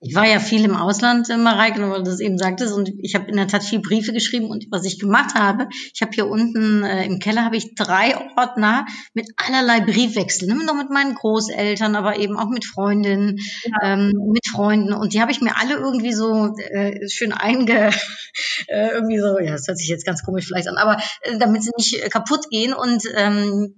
Ich 0.00 0.14
war 0.14 0.26
ja 0.26 0.40
viel 0.40 0.64
im 0.64 0.76
Ausland, 0.76 1.28
Mareike, 1.28 1.80
weil 1.90 2.02
du 2.02 2.10
das 2.10 2.20
eben 2.20 2.38
sagtest, 2.38 2.72
und 2.72 2.90
ich 3.02 3.14
habe 3.14 3.28
in 3.30 3.36
der 3.36 3.48
Tat 3.48 3.64
viel 3.64 3.80
Briefe 3.80 4.12
geschrieben 4.12 4.46
und 4.46 4.66
was 4.70 4.84
ich 4.84 4.98
gemacht 4.98 5.34
habe, 5.34 5.68
ich 5.92 6.02
habe 6.02 6.12
hier 6.14 6.28
unten 6.28 6.84
äh, 6.84 7.04
im 7.04 7.18
Keller 7.18 7.44
habe 7.44 7.56
ich 7.56 7.74
drei 7.74 8.16
Ordner 8.36 8.86
mit 9.14 9.28
allerlei 9.36 9.80
Briefwechseln, 9.80 10.56
ne? 10.56 10.64
noch 10.64 10.76
mit 10.76 10.90
meinen 10.90 11.14
Großeltern, 11.14 11.96
aber 11.96 12.18
eben 12.18 12.36
auch 12.36 12.48
mit 12.48 12.64
Freundinnen, 12.64 13.38
ja. 13.64 13.94
ähm, 13.94 14.12
mit 14.32 14.46
Freunden 14.46 14.92
und 14.92 15.14
die 15.14 15.20
habe 15.20 15.32
ich 15.32 15.40
mir 15.40 15.56
alle 15.56 15.74
irgendwie 15.74 16.12
so 16.12 16.54
äh, 16.56 17.08
schön 17.08 17.32
einge, 17.32 17.90
äh, 18.68 18.88
irgendwie 18.88 19.18
so, 19.18 19.38
ja, 19.38 19.52
das 19.52 19.66
hört 19.66 19.78
sich 19.78 19.88
jetzt 19.88 20.06
ganz 20.06 20.22
komisch 20.22 20.46
vielleicht 20.46 20.68
an, 20.68 20.76
aber 20.76 20.98
äh, 21.22 21.38
damit 21.38 21.62
sie 21.62 21.70
nicht 21.76 22.04
äh, 22.04 22.08
kaputt 22.08 22.50
gehen 22.50 22.72
und 22.72 23.02
ähm, 23.16 23.74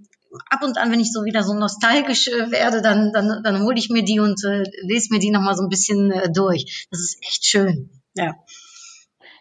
ab 0.49 0.62
und 0.62 0.78
an, 0.78 0.91
wenn 0.91 1.01
ich 1.01 1.12
so 1.12 1.24
wieder 1.24 1.43
so 1.43 1.55
nostalgisch 1.55 2.28
äh, 2.28 2.51
werde, 2.51 2.83
dann, 2.83 3.12
dann, 3.12 3.43
dann 3.43 3.62
hole 3.62 3.78
ich 3.78 3.91
mir 3.91 4.05
die 4.05 4.20
und 4.20 4.43
äh, 4.45 4.64
lese 4.83 5.12
mir 5.12 5.20
die 5.20 5.31
nochmal 5.31 5.55
so 5.55 5.62
ein 5.62 5.68
bisschen 5.68 6.11
äh, 6.11 6.31
durch. 6.33 6.87
Das 6.91 7.01
ist 7.01 7.18
echt 7.22 7.45
schön. 7.45 7.91
Ja. 8.14 8.35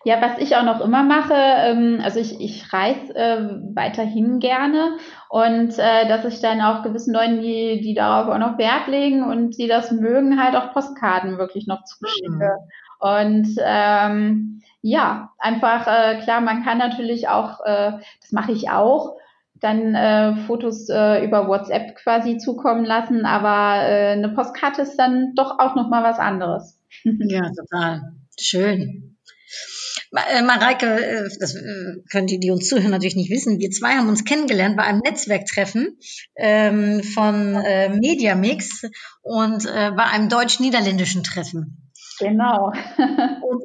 Ja, 0.06 0.22
was 0.22 0.40
ich 0.40 0.56
auch 0.56 0.64
noch 0.64 0.80
immer 0.80 1.04
mache, 1.04 1.34
ähm, 1.36 2.00
also 2.02 2.20
ich, 2.20 2.40
ich 2.40 2.72
reise 2.72 3.14
äh, 3.16 3.42
weiterhin 3.76 4.40
gerne 4.40 4.98
und 5.28 5.78
äh, 5.78 6.08
dass 6.08 6.24
ich 6.24 6.40
dann 6.40 6.62
auch 6.62 6.84
gewissen 6.84 7.14
Leuten, 7.14 7.42
die, 7.42 7.82
die 7.82 7.94
darauf 7.96 8.34
auch 8.34 8.38
noch 8.38 8.58
Wert 8.58 8.88
legen 8.88 9.24
und 9.24 9.58
die 9.58 9.68
das 9.68 9.92
mögen, 9.92 10.42
halt 10.42 10.56
auch 10.56 10.72
Postkarten 10.72 11.38
wirklich 11.38 11.68
noch 11.68 11.84
zuschicke. 11.84 12.30
Mhm. 12.30 12.70
Und 13.00 13.56
ähm, 13.62 14.62
ja, 14.82 15.32
einfach, 15.38 15.88
äh, 15.88 16.22
klar, 16.22 16.40
man 16.40 16.64
kann 16.64 16.78
natürlich 16.78 17.28
auch, 17.28 17.60
äh, 17.66 17.92
das 18.22 18.32
mache 18.32 18.54
ich 18.54 18.70
auch, 18.70 19.18
dann 19.62 19.96
äh, 19.96 20.36
Fotos 20.48 20.90
äh, 20.90 21.24
über 21.24 21.48
WhatsApp 21.48 21.96
quasi 21.96 22.38
zukommen 22.38 22.86
lassen, 22.86 23.26
aber 23.26 23.88
äh, 23.88 24.12
eine 24.12 24.30
Postkarte 24.30 24.82
ist 24.82 24.98
dann 24.98 25.34
doch 25.36 25.60
auch 25.60 25.76
noch 25.76 25.90
mal 25.90 26.04
was 26.04 26.20
anderes. 26.20 26.80
ja, 27.04 27.50
total 27.56 28.14
schön. 28.40 29.18
Äh, 30.12 30.42
Mareike, 30.42 30.86
äh, 30.86 31.30
das 31.40 31.56
äh, 31.56 32.02
können 32.12 32.28
die, 32.28 32.40
die 32.40 32.52
uns 32.52 32.68
zuhören, 32.68 32.92
natürlich 32.92 33.16
nicht 33.16 33.30
wissen. 33.30 33.60
Wir 33.60 33.70
zwei 33.70 33.94
haben 33.94 34.10
uns 34.10 34.26
kennengelernt 34.26 34.76
bei 34.76 34.84
einem 34.84 35.00
Netzwerktreffen 35.00 36.00
ähm, 36.36 37.04
von 37.04 37.56
äh, 37.56 37.90
Mediamix 37.90 38.84
und 39.22 39.66
äh, 39.66 39.92
bei 39.92 40.06
einem 40.06 40.30
deutsch-niederländischen 40.30 41.24
Treffen. 41.24 41.92
Genau. 42.20 42.74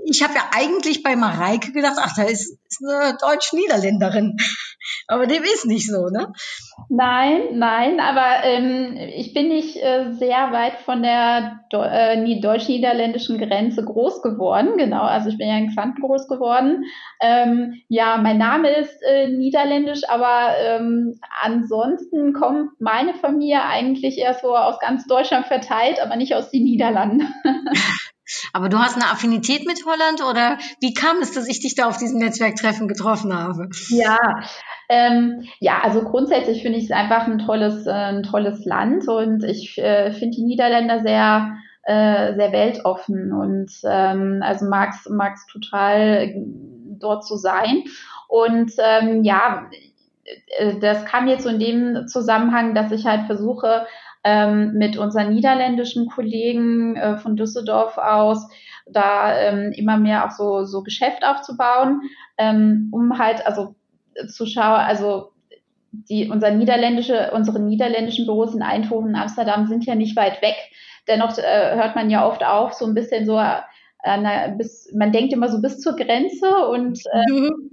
Ich 0.06 0.22
habe 0.22 0.34
ja 0.34 0.50
eigentlich 0.54 1.02
bei 1.02 1.16
Mareike 1.16 1.72
gedacht, 1.72 1.96
ach, 1.98 2.14
da 2.16 2.22
ist, 2.22 2.58
ist 2.68 2.82
eine 2.82 3.16
Deutsch-Niederländerin. 3.20 4.36
Aber 5.06 5.26
dem 5.26 5.42
ist 5.42 5.66
nicht 5.66 5.86
so, 5.86 6.08
ne? 6.08 6.32
Nein, 6.88 7.40
nein, 7.58 8.00
aber 8.00 8.44
ähm, 8.44 8.96
ich 9.16 9.32
bin 9.32 9.48
nicht 9.48 9.76
äh, 9.76 10.12
sehr 10.12 10.52
weit 10.52 10.76
von 10.84 11.02
der 11.02 11.60
äh, 11.72 12.40
deutsch-niederländischen 12.40 13.38
Grenze 13.38 13.82
groß 13.82 14.20
geworden. 14.22 14.76
Genau, 14.76 15.02
also 15.02 15.30
ich 15.30 15.38
bin 15.38 15.48
ja 15.48 15.56
in 15.56 15.68
Xanten 15.68 16.02
groß 16.02 16.28
geworden. 16.28 16.84
Ähm, 17.20 17.80
ja, 17.88 18.18
mein 18.18 18.38
Name 18.38 18.68
ist 18.76 19.02
äh, 19.02 19.28
niederländisch, 19.28 20.02
aber 20.08 20.54
ähm, 20.58 21.18
ansonsten 21.42 22.34
kommt 22.34 22.78
meine 22.80 23.14
Familie 23.14 23.62
eigentlich 23.62 24.18
eher 24.18 24.34
so 24.34 24.54
aus 24.54 24.78
ganz 24.80 25.06
Deutschland 25.06 25.46
verteilt, 25.46 26.00
aber 26.02 26.16
nicht 26.16 26.34
aus 26.34 26.50
den 26.50 26.64
Niederlanden. 26.64 27.26
Aber 28.52 28.68
du 28.68 28.78
hast 28.78 28.96
eine 28.96 29.10
Affinität 29.10 29.66
mit 29.66 29.84
Holland 29.84 30.22
oder 30.22 30.58
wie 30.80 30.94
kam 30.94 31.18
es, 31.18 31.32
dass 31.32 31.48
ich 31.48 31.60
dich 31.60 31.74
da 31.74 31.86
auf 31.86 31.98
diesem 31.98 32.18
Netzwerktreffen 32.18 32.88
getroffen 32.88 33.36
habe? 33.36 33.68
Ja, 33.88 34.18
ähm, 34.88 35.44
ja, 35.60 35.80
also 35.82 36.02
grundsätzlich 36.02 36.62
finde 36.62 36.78
ich 36.78 36.84
es 36.84 36.90
einfach 36.90 37.26
ein 37.26 37.38
tolles, 37.38 37.86
äh, 37.86 37.90
ein 37.90 38.22
tolles 38.22 38.64
Land 38.64 39.08
und 39.08 39.44
ich 39.44 39.78
äh, 39.78 40.12
finde 40.12 40.36
die 40.36 40.44
Niederländer 40.44 41.00
sehr, 41.02 41.56
äh, 41.82 42.34
sehr 42.34 42.52
weltoffen 42.52 43.32
und 43.32 43.70
ähm, 43.84 44.40
also 44.42 44.66
mag 44.66 44.94
es 44.94 45.46
total 45.46 46.00
äh, 46.00 46.34
dort 46.98 47.26
zu 47.26 47.36
sein. 47.36 47.84
Und 48.28 48.72
ähm, 48.78 49.22
ja, 49.24 49.68
äh, 50.58 50.78
das 50.80 51.04
kam 51.04 51.28
jetzt 51.28 51.44
so 51.44 51.50
in 51.50 51.60
dem 51.60 52.06
Zusammenhang, 52.08 52.74
dass 52.74 52.90
ich 52.92 53.06
halt 53.06 53.26
versuche, 53.26 53.86
ähm, 54.24 54.72
mit 54.74 54.96
unseren 54.96 55.34
niederländischen 55.34 56.06
Kollegen 56.06 56.96
äh, 56.96 57.18
von 57.18 57.36
Düsseldorf 57.36 57.98
aus 57.98 58.48
da 58.86 59.38
ähm, 59.38 59.72
immer 59.72 59.96
mehr 59.96 60.26
auch 60.26 60.30
so, 60.30 60.64
so 60.64 60.82
Geschäft 60.82 61.24
aufzubauen, 61.24 62.02
ähm, 62.38 62.88
um 62.92 63.18
halt 63.18 63.46
also 63.46 63.74
zu 64.28 64.46
schauen, 64.46 64.80
also 64.80 65.30
die, 65.90 66.28
unser 66.28 66.50
niederländische, 66.50 67.30
unsere 67.32 67.60
niederländischen 67.60 68.26
Büros 68.26 68.54
in 68.54 68.62
Eindhoven 68.62 69.10
und 69.10 69.14
Amsterdam 69.16 69.66
sind 69.66 69.86
ja 69.86 69.94
nicht 69.94 70.16
weit 70.16 70.42
weg. 70.42 70.56
Dennoch 71.08 71.36
äh, 71.38 71.76
hört 71.76 71.94
man 71.94 72.10
ja 72.10 72.26
oft 72.26 72.44
auf, 72.44 72.72
so 72.72 72.84
ein 72.86 72.94
bisschen 72.94 73.26
so, 73.26 73.38
äh, 73.38 74.52
bis, 74.56 74.92
man 74.94 75.12
denkt 75.12 75.32
immer 75.32 75.48
so 75.48 75.60
bis 75.60 75.80
zur 75.80 75.96
Grenze 75.96 76.68
und 76.68 77.00
äh, 77.12 77.32
mhm. 77.32 77.70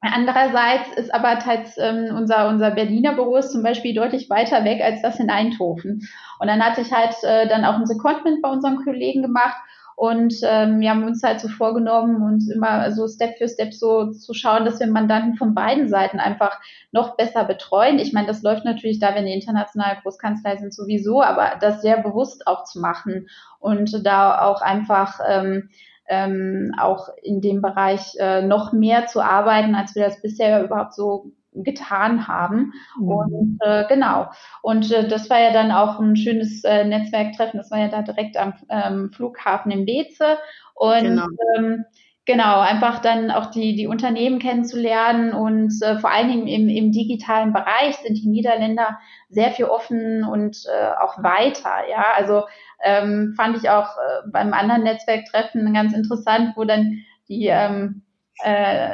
Andererseits 0.00 0.92
ist 0.96 1.12
aber 1.12 1.38
teils 1.40 1.76
ähm, 1.76 2.14
unser, 2.16 2.48
unser 2.48 2.70
Berliner 2.70 3.14
Büro 3.14 3.36
ist 3.36 3.50
zum 3.50 3.62
Beispiel 3.62 3.94
deutlich 3.94 4.30
weiter 4.30 4.64
weg 4.64 4.80
als 4.80 5.02
das 5.02 5.18
in 5.18 5.28
Eindhoven. 5.28 6.08
Und 6.38 6.46
dann 6.46 6.64
hatte 6.64 6.82
ich 6.82 6.92
halt 6.92 7.16
äh, 7.22 7.48
dann 7.48 7.64
auch 7.64 7.74
ein 7.74 7.86
Secondment 7.86 8.40
bei 8.40 8.48
unseren 8.48 8.84
Kollegen 8.84 9.22
gemacht 9.22 9.56
und 9.98 10.32
ähm, 10.44 10.78
wir 10.78 10.90
haben 10.90 11.02
uns 11.02 11.24
halt 11.24 11.40
so 11.40 11.48
vorgenommen, 11.48 12.22
uns 12.22 12.48
immer 12.48 12.92
so 12.92 13.08
Step 13.08 13.36
für 13.36 13.48
Step 13.48 13.74
so 13.74 14.12
zu 14.12 14.32
schauen, 14.32 14.64
dass 14.64 14.78
wir 14.78 14.86
Mandanten 14.86 15.34
von 15.34 15.56
beiden 15.56 15.88
Seiten 15.88 16.20
einfach 16.20 16.60
noch 16.92 17.16
besser 17.16 17.42
betreuen. 17.42 17.98
Ich 17.98 18.12
meine, 18.12 18.28
das 18.28 18.42
läuft 18.42 18.64
natürlich 18.64 19.00
da, 19.00 19.16
wenn 19.16 19.26
die 19.26 19.32
internationale 19.32 19.98
Großkanzlei 20.00 20.54
sind 20.58 20.72
sowieso, 20.72 21.20
aber 21.20 21.56
das 21.60 21.82
sehr 21.82 22.00
bewusst 22.00 22.46
auch 22.46 22.62
zu 22.62 22.78
machen 22.78 23.26
und 23.58 24.06
da 24.06 24.42
auch 24.42 24.62
einfach 24.62 25.18
ähm, 25.28 25.68
ähm, 26.08 26.72
auch 26.78 27.08
in 27.22 27.40
dem 27.40 27.62
Bereich 27.62 28.14
äh, 28.18 28.42
noch 28.42 28.72
mehr 28.72 29.06
zu 29.06 29.20
arbeiten, 29.20 29.74
als 29.74 29.94
wir 29.94 30.04
das 30.04 30.20
bisher 30.22 30.64
überhaupt 30.64 30.94
so 30.94 31.32
getan 31.52 32.28
haben. 32.28 32.72
Mhm. 32.98 33.08
Und 33.08 33.58
äh, 33.60 33.84
genau. 33.88 34.30
Und 34.62 34.90
äh, 34.92 35.08
das 35.08 35.30
war 35.30 35.40
ja 35.40 35.52
dann 35.52 35.72
auch 35.72 35.98
ein 35.98 36.16
schönes 36.16 36.64
äh, 36.64 36.84
Netzwerktreffen. 36.84 37.58
Das 37.58 37.70
war 37.70 37.78
ja 37.78 37.88
da 37.88 38.02
direkt 38.02 38.36
am 38.36 38.54
ähm, 38.68 39.10
Flughafen 39.12 39.70
in 39.70 39.84
Beze. 39.84 40.38
Und 40.74 41.02
genau. 41.02 41.26
ähm, 41.56 41.84
Genau, 42.28 42.60
einfach 42.60 42.98
dann 42.98 43.30
auch 43.30 43.46
die, 43.46 43.74
die 43.74 43.86
Unternehmen 43.86 44.38
kennenzulernen 44.38 45.32
und 45.32 45.72
äh, 45.80 45.98
vor 45.98 46.10
allen 46.10 46.28
Dingen 46.28 46.46
im, 46.46 46.68
im 46.68 46.92
digitalen 46.92 47.54
Bereich 47.54 47.96
sind 47.96 48.18
die 48.18 48.28
Niederländer 48.28 48.98
sehr 49.30 49.50
viel 49.50 49.64
offen 49.64 50.24
und 50.24 50.58
äh, 50.66 50.90
auch 51.02 51.22
weiter. 51.22 51.88
Ja, 51.88 52.04
also 52.14 52.42
ähm, 52.84 53.34
fand 53.36 53.56
ich 53.56 53.70
auch 53.70 53.96
äh, 53.96 54.28
beim 54.30 54.52
anderen 54.52 54.84
Netzwerktreffen 54.84 55.72
ganz 55.74 55.92
interessant, 55.92 56.52
wo 56.56 56.64
dann 56.64 57.04
die 57.28 57.46
ähm, 57.46 58.02
äh, 58.44 58.90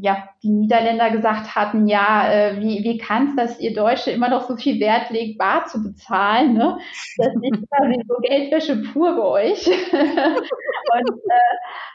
ja, 0.00 0.28
die 0.42 0.50
Niederländer 0.50 1.10
gesagt 1.10 1.54
hatten, 1.54 1.86
ja, 1.86 2.28
äh, 2.30 2.60
wie, 2.60 2.82
wie 2.82 2.98
kann 2.98 3.28
es, 3.28 3.36
dass 3.36 3.60
ihr 3.60 3.72
Deutsche 3.72 4.10
immer 4.10 4.28
noch 4.28 4.48
so 4.48 4.56
viel 4.56 4.80
Wert 4.80 5.10
legt, 5.10 5.38
bar 5.38 5.66
zu 5.66 5.82
bezahlen, 5.82 6.54
ne? 6.54 6.78
Das 7.16 7.28
ist 7.28 7.70
quasi 7.70 8.02
so 8.08 8.16
Geldwäsche 8.20 8.82
pur 8.82 9.14
bei 9.16 9.22
euch. 9.22 9.66
Und 9.96 11.20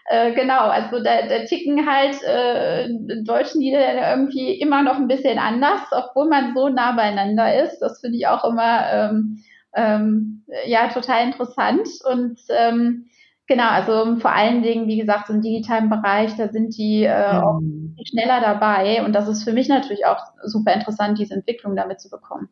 äh, 0.09 0.29
äh, 0.29 0.33
genau, 0.33 0.69
also 0.69 1.03
da, 1.03 1.27
da 1.27 1.43
ticken 1.45 1.85
halt 1.85 2.23
äh, 2.23 2.89
deutschen 3.23 3.59
Niederländer 3.59 4.11
irgendwie 4.11 4.53
immer 4.59 4.81
noch 4.81 4.95
ein 4.95 5.07
bisschen 5.07 5.37
anders, 5.37 5.81
obwohl 5.91 6.29
man 6.29 6.53
so 6.55 6.69
nah 6.69 6.93
beieinander 6.93 7.63
ist. 7.63 7.79
Das 7.79 7.99
finde 7.99 8.17
ich 8.17 8.27
auch 8.27 8.45
immer 8.45 8.91
ähm, 8.91 9.43
ähm, 9.73 10.45
ja 10.65 10.89
total 10.89 11.27
interessant. 11.27 11.87
Und 12.09 12.39
ähm, 12.49 13.09
Genau, 13.49 13.67
also 13.67 14.17
vor 14.19 14.31
allen 14.31 14.61
Dingen, 14.61 14.87
wie 14.87 14.99
gesagt, 14.99 15.25
so 15.25 15.33
im 15.33 15.41
digitalen 15.41 15.89
Bereich, 15.89 16.35
da 16.37 16.49
sind 16.49 16.77
die 16.77 17.03
äh, 17.03 17.33
mhm. 17.33 17.43
auch 17.43 17.59
schneller 18.07 18.41
dabei 18.41 19.03
und 19.03 19.11
das 19.13 19.27
ist 19.27 19.43
für 19.43 19.53
mich 19.53 19.67
natürlich 19.67 20.05
auch 20.05 20.19
super 20.43 20.71
interessant, 20.71 21.17
diese 21.17 21.33
Entwicklung 21.33 21.75
damit 21.75 21.99
zu 21.99 22.11
bekommen. 22.11 22.47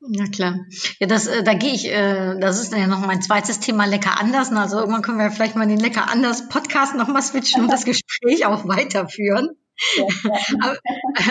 Ja 0.00 0.24
klar. 0.26 0.58
Ja, 0.98 1.06
das, 1.06 1.28
äh, 1.28 1.44
da 1.44 1.54
gehe 1.54 1.72
ich, 1.72 1.88
äh, 1.88 2.36
das 2.40 2.60
ist 2.60 2.72
dann 2.72 2.80
ja 2.80 2.88
noch 2.88 3.06
mein 3.06 3.22
zweites 3.22 3.60
Thema 3.60 3.84
lecker 3.86 4.20
anders. 4.20 4.52
Also 4.52 4.80
irgendwann 4.80 5.02
können 5.02 5.18
wir 5.18 5.30
vielleicht 5.30 5.54
mal 5.54 5.68
den 5.68 5.78
lecker 5.78 6.10
anders 6.10 6.48
Podcast 6.48 6.96
nochmal 6.96 7.22
switchen 7.22 7.62
und 7.62 7.72
das 7.72 7.84
Gespräch 7.84 8.44
auch 8.44 8.66
weiterführen. 8.66 9.50
Ja, 9.96 10.04
ja. 10.04 10.74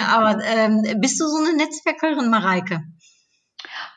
aber, 0.15 0.30
aber 0.32 0.43
ähm, 0.45 0.82
bist 1.01 1.19
du 1.19 1.28
so 1.28 1.43
eine 1.43 1.57
Netzwerkerin, 1.57 2.30
Mareike? 2.30 2.84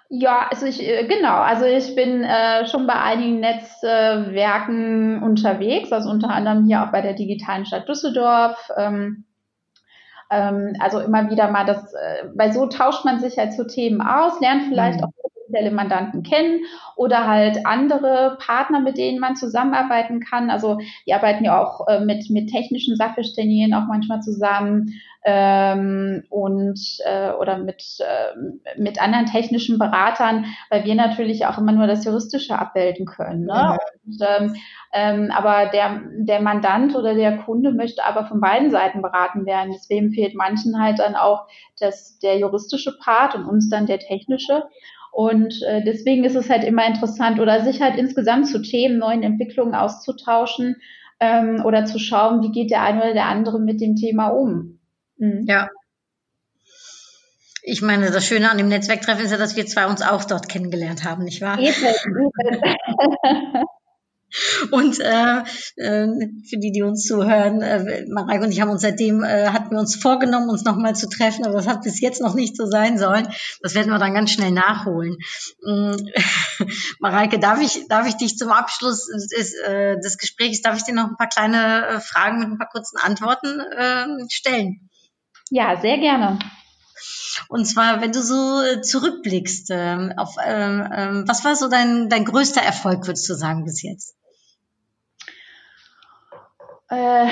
Ja, 0.08 0.46
also 0.50 0.66
ich, 0.66 0.80
äh, 0.82 1.06
genau, 1.06 1.34
also 1.34 1.64
ich 1.64 1.94
bin 1.96 2.22
äh, 2.22 2.66
schon 2.66 2.86
bei 2.86 2.94
einigen 2.94 3.40
Netzwerken 3.40 5.22
unterwegs, 5.22 5.92
also 5.92 6.10
unter 6.10 6.30
anderem 6.30 6.64
hier 6.66 6.84
auch 6.84 6.92
bei 6.92 7.02
der 7.02 7.14
digitalen 7.14 7.66
Stadt 7.66 7.88
Düsseldorf. 7.88 8.70
Ähm, 8.76 9.24
ähm, 10.30 10.74
also 10.78 11.00
immer 11.00 11.30
wieder 11.30 11.50
mal 11.50 11.64
das, 11.64 11.92
äh, 11.94 12.28
weil 12.34 12.52
so 12.52 12.66
tauscht 12.66 13.04
man 13.04 13.20
sich 13.20 13.36
halt 13.38 13.52
zu 13.52 13.66
Themen 13.66 14.00
aus, 14.00 14.40
lernt 14.40 14.64
vielleicht 14.68 15.00
mhm. 15.00 15.06
auch 15.06 15.12
potenzielle 15.22 15.70
Mandanten 15.70 16.22
kennen 16.22 16.64
oder 16.96 17.26
halt 17.26 17.64
andere 17.64 18.36
Partner, 18.40 18.80
mit 18.80 18.98
denen 18.98 19.18
man 19.18 19.36
zusammenarbeiten 19.36 20.20
kann. 20.20 20.50
Also 20.50 20.78
die 21.06 21.14
arbeiten 21.14 21.44
ja 21.44 21.60
auch 21.62 21.86
äh, 21.88 22.00
mit, 22.00 22.30
mit 22.30 22.50
technischen 22.50 22.96
Sachverständigen 22.96 23.74
auch 23.74 23.86
manchmal 23.88 24.20
zusammen 24.20 24.92
ähm, 25.28 26.22
und 26.30 26.78
äh, 27.04 27.32
oder 27.32 27.58
mit, 27.58 27.82
äh, 27.98 28.78
mit 28.80 29.02
anderen 29.02 29.26
technischen 29.26 29.76
Beratern, 29.76 30.46
weil 30.70 30.84
wir 30.84 30.94
natürlich 30.94 31.46
auch 31.46 31.58
immer 31.58 31.72
nur 31.72 31.88
das 31.88 32.04
Juristische 32.04 32.56
abbilden 32.56 33.06
können. 33.06 33.46
Ne? 33.46 33.52
Ja. 33.52 33.78
Und, 34.06 34.18
ähm, 34.20 34.54
ähm, 34.92 35.32
aber 35.34 35.68
der, 35.72 36.00
der 36.18 36.40
Mandant 36.40 36.94
oder 36.94 37.14
der 37.16 37.38
Kunde 37.38 37.72
möchte 37.72 38.04
aber 38.04 38.26
von 38.26 38.40
beiden 38.40 38.70
Seiten 38.70 39.02
beraten 39.02 39.46
werden. 39.46 39.72
Deswegen 39.72 40.12
fehlt 40.12 40.36
manchen 40.36 40.80
halt 40.80 41.00
dann 41.00 41.16
auch 41.16 41.48
das, 41.80 42.20
der 42.20 42.38
juristische 42.38 42.96
Part 42.96 43.34
und 43.34 43.46
uns 43.46 43.68
dann 43.68 43.86
der 43.86 43.98
technische. 43.98 44.62
Und 45.10 45.60
äh, 45.66 45.82
deswegen 45.82 46.22
ist 46.22 46.36
es 46.36 46.48
halt 46.48 46.62
immer 46.62 46.86
interessant 46.86 47.40
oder 47.40 47.64
sich 47.64 47.82
halt 47.82 47.96
insgesamt 47.96 48.46
zu 48.46 48.62
Themen, 48.62 48.98
neuen 48.98 49.24
Entwicklungen 49.24 49.74
auszutauschen 49.74 50.76
ähm, 51.18 51.64
oder 51.64 51.84
zu 51.84 51.98
schauen, 51.98 52.42
wie 52.42 52.52
geht 52.52 52.70
der 52.70 52.82
eine 52.82 53.00
oder 53.02 53.12
der 53.12 53.26
andere 53.26 53.58
mit 53.58 53.80
dem 53.80 53.96
Thema 53.96 54.28
um. 54.28 54.75
Mhm. 55.18 55.44
Ja. 55.46 55.68
Ich 57.62 57.82
meine, 57.82 58.12
das 58.12 58.24
Schöne 58.24 58.50
an 58.50 58.58
dem 58.58 58.68
Netzwerktreffen 58.68 59.24
ist 59.24 59.32
ja, 59.32 59.38
dass 59.38 59.56
wir 59.56 59.66
zwei 59.66 59.86
uns 59.86 60.00
auch 60.00 60.24
dort 60.24 60.48
kennengelernt 60.48 61.04
haben, 61.04 61.24
nicht 61.24 61.40
wahr? 61.40 61.58
Und 64.70 65.00
äh, 65.00 65.38
äh, 65.76 66.06
für 66.48 66.58
die, 66.58 66.72
die 66.72 66.82
uns 66.82 67.04
zuhören, 67.04 67.62
äh, 67.62 68.04
Mareike 68.08 68.44
und 68.44 68.50
ich 68.50 68.60
haben 68.60 68.70
uns 68.70 68.82
seitdem, 68.82 69.22
äh, 69.22 69.48
hatten 69.48 69.70
wir 69.70 69.78
uns 69.78 69.96
vorgenommen, 69.96 70.50
uns 70.50 70.64
nochmal 70.64 70.94
zu 70.94 71.08
treffen, 71.08 71.46
aber 71.46 71.54
das 71.54 71.66
hat 71.66 71.82
bis 71.82 72.00
jetzt 72.00 72.20
noch 72.20 72.34
nicht 72.34 72.56
so 72.56 72.66
sein 72.66 72.98
sollen. 72.98 73.28
Das 73.62 73.74
werden 73.74 73.90
wir 73.90 73.98
dann 73.98 74.14
ganz 74.14 74.32
schnell 74.32 74.50
nachholen. 74.50 75.16
Ähm, 75.66 75.96
Mareike, 77.00 77.38
darf 77.38 77.60
ich, 77.60 77.86
darf 77.88 78.06
ich 78.08 78.16
dich 78.16 78.36
zum 78.36 78.50
Abschluss 78.50 79.06
des, 79.06 79.54
äh, 79.54 79.96
des 80.00 80.18
Gesprächs, 80.18 80.60
darf 80.60 80.76
ich 80.76 80.84
dir 80.84 80.94
noch 80.94 81.08
ein 81.08 81.16
paar 81.16 81.28
kleine 81.28 81.86
äh, 81.86 82.00
Fragen 82.00 82.40
mit 82.40 82.48
ein 82.48 82.58
paar 82.58 82.68
kurzen 82.68 82.98
Antworten 82.98 83.60
äh, 83.60 84.06
stellen? 84.28 84.85
Ja, 85.50 85.76
sehr 85.80 85.98
gerne. 85.98 86.38
Und 87.48 87.66
zwar, 87.66 88.00
wenn 88.00 88.12
du 88.12 88.22
so 88.22 88.62
äh, 88.62 88.80
zurückblickst, 88.80 89.70
ähm, 89.70 90.12
auf 90.16 90.36
ähm, 90.44 90.88
ähm, 90.92 91.24
was 91.26 91.44
war 91.44 91.54
so 91.54 91.68
dein, 91.68 92.08
dein 92.08 92.24
größter 92.24 92.62
Erfolg, 92.62 93.06
würdest 93.06 93.28
du 93.28 93.34
sagen, 93.34 93.64
bis 93.64 93.82
jetzt? 93.82 94.16
Äh, 96.88 97.26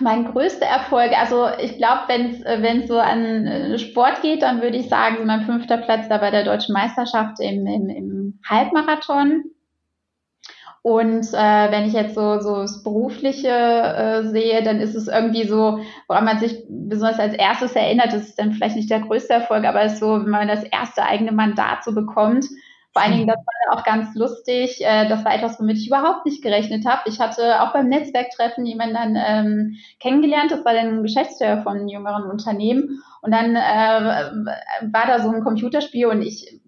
mein 0.00 0.32
größter 0.32 0.66
Erfolg, 0.66 1.12
also 1.18 1.48
ich 1.60 1.78
glaube, 1.78 2.02
wenn 2.08 2.30
es 2.30 2.42
äh, 2.42 2.86
so 2.86 2.98
an 2.98 3.46
äh, 3.46 3.78
Sport 3.78 4.22
geht, 4.22 4.42
dann 4.42 4.60
würde 4.60 4.76
ich 4.76 4.88
sagen, 4.88 5.26
mein 5.26 5.46
fünfter 5.46 5.78
Platz 5.78 6.08
da 6.08 6.18
bei 6.18 6.30
der 6.30 6.44
deutschen 6.44 6.74
Meisterschaft 6.74 7.40
im, 7.40 7.66
im, 7.66 7.88
im 7.88 8.40
Halbmarathon. 8.48 9.44
Und 10.82 11.26
äh, 11.32 11.70
wenn 11.70 11.86
ich 11.86 11.92
jetzt 11.92 12.14
so, 12.14 12.40
so 12.40 12.56
das 12.56 12.82
Berufliche 12.82 13.48
äh, 13.48 14.24
sehe, 14.28 14.62
dann 14.62 14.80
ist 14.80 14.94
es 14.94 15.08
irgendwie 15.08 15.46
so, 15.46 15.80
woran 16.06 16.24
man 16.24 16.38
sich 16.38 16.64
besonders 16.68 17.18
als 17.18 17.34
erstes 17.34 17.72
erinnert, 17.72 18.12
das 18.12 18.28
ist 18.28 18.38
dann 18.38 18.52
vielleicht 18.52 18.76
nicht 18.76 18.90
der 18.90 19.00
größte 19.00 19.34
Erfolg, 19.34 19.64
aber 19.64 19.82
es 19.82 19.94
ist 19.94 20.00
so, 20.00 20.14
wenn 20.14 20.30
man 20.30 20.48
das 20.48 20.64
erste 20.64 21.02
eigene 21.02 21.32
Mandat 21.32 21.84
so 21.84 21.94
bekommt. 21.94 22.46
Vor 22.92 23.02
allen 23.02 23.12
Dingen, 23.12 23.26
das 23.28 23.36
war 23.36 23.78
auch 23.78 23.84
ganz 23.84 24.14
lustig. 24.14 24.80
Äh, 24.80 25.08
das 25.08 25.24
war 25.24 25.34
etwas, 25.34 25.60
womit 25.60 25.76
ich 25.76 25.88
überhaupt 25.88 26.24
nicht 26.24 26.42
gerechnet 26.42 26.86
habe. 26.86 27.02
Ich 27.06 27.20
hatte 27.20 27.62
auch 27.62 27.72
beim 27.72 27.88
Netzwerktreffen 27.88 28.64
jemanden 28.64 28.94
dann 28.94 29.16
ähm, 29.16 29.76
kennengelernt. 30.00 30.50
Das 30.50 30.64
war 30.64 30.72
dann 30.72 30.98
ein 30.98 31.02
Geschäftsführer 31.02 31.62
von 31.62 31.78
einem 31.78 31.88
jüngeren 31.88 32.30
Unternehmen. 32.30 33.02
Und 33.20 33.32
dann 33.32 33.54
äh, 33.56 34.90
war 34.92 35.06
da 35.06 35.20
so 35.20 35.30
ein 35.30 35.44
Computerspiel 35.44 36.06
und 36.06 36.22
ich 36.22 36.60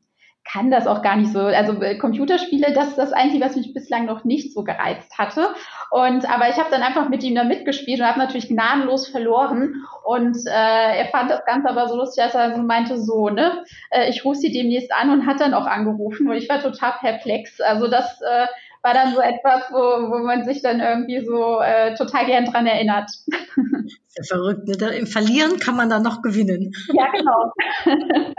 kann 0.52 0.70
das 0.70 0.86
auch 0.86 1.02
gar 1.02 1.16
nicht 1.16 1.32
so. 1.32 1.40
Also 1.40 1.80
äh, 1.80 1.96
Computerspiele, 1.98 2.72
das 2.72 2.88
ist 2.88 2.98
das 2.98 3.12
Einzige, 3.12 3.44
was 3.44 3.56
mich 3.56 3.72
bislang 3.72 4.06
noch 4.06 4.24
nicht 4.24 4.52
so 4.52 4.64
gereizt 4.64 5.18
hatte. 5.18 5.54
Und 5.90 6.28
aber 6.30 6.48
ich 6.48 6.56
habe 6.56 6.70
dann 6.70 6.82
einfach 6.82 7.08
mit 7.08 7.22
ihm 7.22 7.34
da 7.34 7.44
mitgespielt 7.44 8.00
und 8.00 8.06
habe 8.06 8.18
natürlich 8.18 8.48
gnadenlos 8.48 9.08
verloren. 9.08 9.84
Und 10.04 10.36
äh, 10.46 10.98
er 10.98 11.06
fand 11.10 11.30
das 11.30 11.44
Ganze 11.44 11.68
aber 11.68 11.88
so 11.88 11.96
lustig, 11.96 12.24
dass 12.24 12.34
er 12.34 12.54
so 12.54 12.62
meinte, 12.62 12.98
so, 12.98 13.28
ne, 13.28 13.64
äh, 13.90 14.08
ich 14.08 14.24
rufe 14.24 14.38
sie 14.38 14.52
demnächst 14.52 14.92
an 14.92 15.10
und 15.10 15.26
hat 15.26 15.40
dann 15.40 15.54
auch 15.54 15.66
angerufen 15.66 16.28
und 16.28 16.36
ich 16.36 16.48
war 16.48 16.60
total 16.60 16.94
perplex. 17.00 17.60
Also 17.60 17.88
das 17.88 18.20
äh, 18.22 18.46
war 18.82 18.94
dann 18.94 19.14
so 19.14 19.20
etwas, 19.20 19.70
wo, 19.70 19.76
wo 19.76 20.18
man 20.24 20.44
sich 20.44 20.62
dann 20.62 20.80
irgendwie 20.80 21.24
so 21.24 21.60
äh, 21.60 21.94
total 21.94 22.26
gern 22.26 22.46
dran 22.46 22.66
erinnert. 22.66 23.10
Sehr 24.08 24.24
verrückt, 24.24 24.66
ne? 24.66 24.88
Im 24.96 25.06
Verlieren 25.06 25.58
kann 25.58 25.76
man 25.76 25.90
dann 25.90 26.02
noch 26.02 26.22
gewinnen. 26.22 26.72
Ja, 26.92 27.08
genau. 27.12 27.52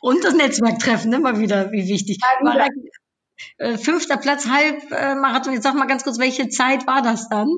Und 0.00 0.24
das 0.24 0.34
Netzwerktreffen, 0.34 1.12
immer 1.12 1.32
ne, 1.32 1.40
wieder, 1.40 1.72
wie 1.72 1.88
wichtig. 1.88 2.18
Ja, 2.20 2.66
äh, 3.58 3.78
fünfter 3.78 4.16
Platz, 4.16 4.48
Halbmarathon. 4.48 5.54
Jetzt 5.54 5.64
sag 5.64 5.74
mal 5.74 5.86
ganz 5.86 6.04
kurz, 6.04 6.18
welche 6.18 6.48
Zeit 6.48 6.86
war 6.86 7.02
das 7.02 7.28
dann? 7.28 7.48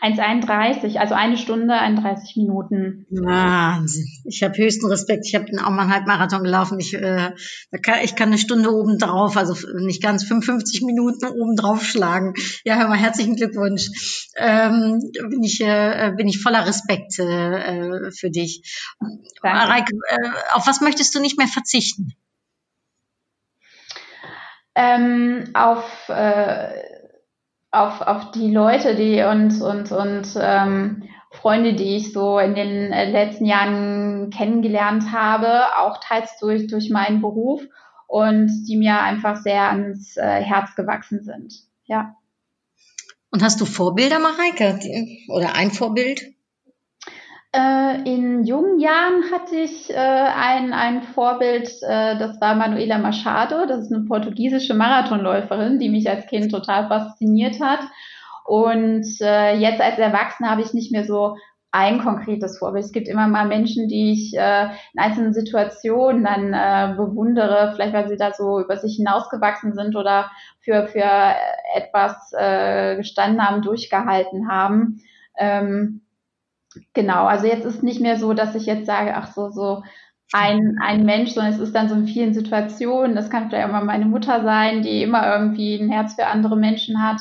1,31, 0.00 0.96
also 0.98 1.14
eine 1.14 1.36
Stunde, 1.36 1.74
31 1.74 2.36
Minuten. 2.36 3.06
Wahnsinn. 3.10 4.06
Ich 4.24 4.42
habe 4.42 4.56
höchsten 4.56 4.86
Respekt. 4.86 5.26
Ich 5.26 5.34
habe 5.34 5.46
auch 5.64 5.70
mal 5.70 5.82
einen 5.82 5.94
Halbmarathon 5.94 6.44
gelaufen. 6.44 6.80
Ich, 6.80 6.94
äh, 6.94 7.32
kann, 7.82 8.00
ich 8.02 8.16
kann 8.16 8.28
eine 8.28 8.38
Stunde 8.38 8.72
oben 8.72 8.98
drauf, 8.98 9.36
also 9.36 9.54
nicht 9.78 10.02
ganz 10.02 10.24
55 10.24 10.82
Minuten 10.82 11.26
oben 11.26 11.56
drauf 11.56 11.84
schlagen. 11.84 12.34
Ja, 12.64 12.76
hör 12.76 12.88
mal, 12.88 12.98
herzlichen 12.98 13.36
Glückwunsch. 13.36 13.88
Ähm, 14.36 15.00
bin, 15.30 15.42
ich, 15.42 15.60
äh, 15.60 16.12
bin 16.16 16.28
ich 16.28 16.40
voller 16.40 16.66
Respekt 16.66 17.18
äh, 17.18 18.10
für 18.10 18.30
dich. 18.30 18.62
Reike, 19.42 19.92
äh, 20.08 20.28
auf 20.52 20.66
was 20.66 20.80
möchtest 20.80 21.14
du 21.14 21.20
nicht 21.20 21.38
mehr 21.38 21.48
verzichten? 21.48 22.14
Ähm, 24.74 25.50
auf 25.52 26.08
äh, 26.08 26.91
auf, 27.72 28.02
auf 28.02 28.30
die 28.30 28.50
Leute, 28.52 28.94
die 28.94 29.22
und, 29.22 29.60
und, 29.60 29.90
und 29.90 30.38
ähm, 30.40 31.02
Freunde, 31.30 31.72
die 31.72 31.96
ich 31.96 32.12
so 32.12 32.38
in 32.38 32.54
den 32.54 32.92
äh, 32.92 33.10
letzten 33.10 33.46
Jahren 33.46 34.30
kennengelernt 34.30 35.10
habe, 35.10 35.76
auch 35.78 35.98
teils 35.98 36.38
durch, 36.38 36.66
durch 36.66 36.90
meinen 36.90 37.22
Beruf 37.22 37.62
und 38.06 38.66
die 38.68 38.76
mir 38.76 39.00
einfach 39.00 39.36
sehr 39.36 39.70
ans 39.70 40.16
äh, 40.18 40.42
Herz 40.42 40.74
gewachsen 40.76 41.22
sind. 41.24 41.54
Ja. 41.86 42.14
Und 43.30 43.42
hast 43.42 43.60
du 43.62 43.64
Vorbilder, 43.64 44.18
Mareike? 44.18 44.78
Oder 45.28 45.54
ein 45.54 45.70
Vorbild? 45.70 46.34
Äh, 47.54 48.02
in 48.10 48.44
jungen 48.44 48.80
Jahren 48.80 49.30
hatte 49.30 49.56
ich 49.56 49.90
äh, 49.90 49.94
ein, 49.94 50.72
ein 50.72 51.02
Vorbild, 51.02 51.68
äh, 51.82 52.18
das 52.18 52.40
war 52.40 52.54
Manuela 52.54 52.96
Machado. 52.96 53.66
Das 53.66 53.82
ist 53.82 53.92
eine 53.92 54.04
portugiesische 54.04 54.74
Marathonläuferin, 54.74 55.78
die 55.78 55.90
mich 55.90 56.08
als 56.08 56.26
Kind 56.26 56.50
total 56.50 56.88
fasziniert 56.88 57.60
hat. 57.60 57.80
Und 58.44 59.04
jetzt 59.20 59.80
als 59.80 59.98
Erwachsene 59.98 60.50
habe 60.50 60.62
ich 60.62 60.74
nicht 60.74 60.90
mehr 60.90 61.04
so 61.04 61.36
ein 61.70 62.00
konkretes 62.00 62.58
Vorbild. 62.58 62.84
Es 62.84 62.92
gibt 62.92 63.08
immer 63.08 63.28
mal 63.28 63.46
Menschen, 63.46 63.88
die 63.88 64.12
ich 64.12 64.34
äh, 64.36 64.64
in 64.92 65.00
einzelnen 65.00 65.32
Situationen 65.32 66.24
dann 66.24 66.52
äh, 66.52 66.94
bewundere, 66.96 67.72
vielleicht 67.74 67.94
weil 67.94 68.08
sie 68.08 68.16
da 68.16 68.32
so 68.32 68.60
über 68.60 68.76
sich 68.76 68.96
hinausgewachsen 68.96 69.74
sind 69.74 69.94
oder 69.96 70.30
für, 70.60 70.86
für 70.88 71.34
etwas 71.74 72.32
äh, 72.36 72.96
gestanden 72.96 73.40
haben, 73.40 73.62
durchgehalten 73.62 74.50
haben. 74.50 75.00
Ähm, 75.38 76.02
Genau, 76.94 77.26
also 77.26 77.46
jetzt 77.46 77.64
ist 77.64 77.82
nicht 77.82 78.00
mehr 78.00 78.16
so, 78.16 78.32
dass 78.32 78.54
ich 78.54 78.66
jetzt 78.66 78.86
sage, 78.86 79.14
ach 79.14 79.32
so, 79.32 79.50
so 79.50 79.82
ein, 80.32 80.78
ein 80.82 81.04
Mensch, 81.04 81.32
sondern 81.32 81.52
es 81.52 81.60
ist 81.60 81.74
dann 81.74 81.88
so 81.88 81.94
in 81.94 82.06
vielen 82.06 82.34
Situationen. 82.34 83.14
Das 83.14 83.30
kann 83.30 83.48
vielleicht 83.48 83.66
auch 83.68 83.72
mal 83.72 83.84
meine 83.84 84.06
Mutter 84.06 84.42
sein, 84.42 84.82
die 84.82 85.02
immer 85.02 85.26
irgendwie 85.34 85.76
ein 85.76 85.90
Herz 85.90 86.14
für 86.14 86.26
andere 86.26 86.56
Menschen 86.56 87.02
hat. 87.02 87.20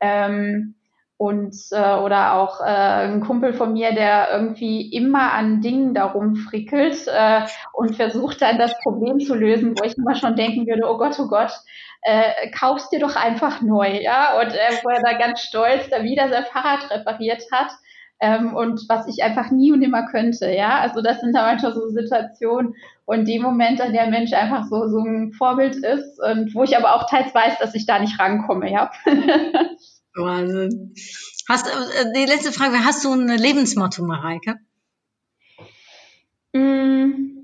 Ähm, 0.00 0.74
und 1.18 1.56
äh, 1.70 1.94
oder 1.94 2.34
auch 2.34 2.60
äh, 2.60 2.64
ein 2.64 3.20
Kumpel 3.22 3.54
von 3.54 3.72
mir, 3.72 3.94
der 3.94 4.28
irgendwie 4.32 4.92
immer 4.92 5.32
an 5.32 5.62
Dingen 5.62 5.94
darum 5.94 6.36
frickelt 6.36 7.06
äh, 7.08 7.40
und 7.72 7.96
versucht 7.96 8.42
dann 8.42 8.58
das 8.58 8.78
Problem 8.82 9.18
zu 9.18 9.34
lösen, 9.34 9.74
wo 9.78 9.84
ich 9.84 9.96
immer 9.96 10.14
schon 10.14 10.36
denken 10.36 10.66
würde, 10.66 10.82
oh 10.84 10.98
Gott, 10.98 11.18
oh 11.18 11.28
Gott, 11.28 11.52
äh, 12.02 12.50
kaufst 12.50 12.92
dir 12.92 13.00
doch 13.00 13.16
einfach 13.16 13.62
neu, 13.62 13.98
ja, 14.02 14.38
und 14.38 14.52
äh, 14.52 14.76
wo 14.84 14.90
er 14.90 15.00
da 15.00 15.16
ganz 15.16 15.40
stolz 15.40 15.88
da 15.88 16.02
wieder 16.02 16.28
sein 16.28 16.44
Fahrrad 16.44 16.90
repariert 16.90 17.42
hat 17.50 17.70
ähm, 18.20 18.54
und 18.54 18.88
was 18.88 19.06
ich 19.08 19.22
einfach 19.22 19.50
nie 19.50 19.72
und 19.72 19.80
nimmer 19.80 20.06
könnte. 20.06 20.50
Ja, 20.50 20.78
also 20.80 21.02
das 21.02 21.20
sind 21.20 21.34
da 21.34 21.42
manchmal 21.42 21.74
so 21.74 21.88
Situationen 21.88 22.74
und 23.04 23.26
dem 23.28 23.42
Moment, 23.42 23.80
an 23.80 23.92
der 23.92 24.08
Mensch 24.08 24.32
einfach 24.32 24.64
so, 24.64 24.88
so 24.88 24.98
ein 24.98 25.32
Vorbild 25.32 25.76
ist 25.76 26.20
und 26.22 26.54
wo 26.54 26.64
ich 26.64 26.76
aber 26.76 26.94
auch 26.94 27.08
teils 27.08 27.34
weiß, 27.34 27.58
dass 27.58 27.74
ich 27.74 27.86
da 27.86 27.98
nicht 27.98 28.18
rankomme. 28.18 28.70
Ja. 28.70 28.90
Wahnsinn. 30.14 30.94
Hast, 31.48 31.68
äh, 31.68 32.12
die 32.12 32.24
letzte 32.24 32.50
Frage, 32.50 32.84
hast 32.84 33.04
du 33.04 33.12
ein 33.12 33.28
Lebensmotto, 33.28 34.04
Mareike? 34.04 34.56
Mm 36.52 37.35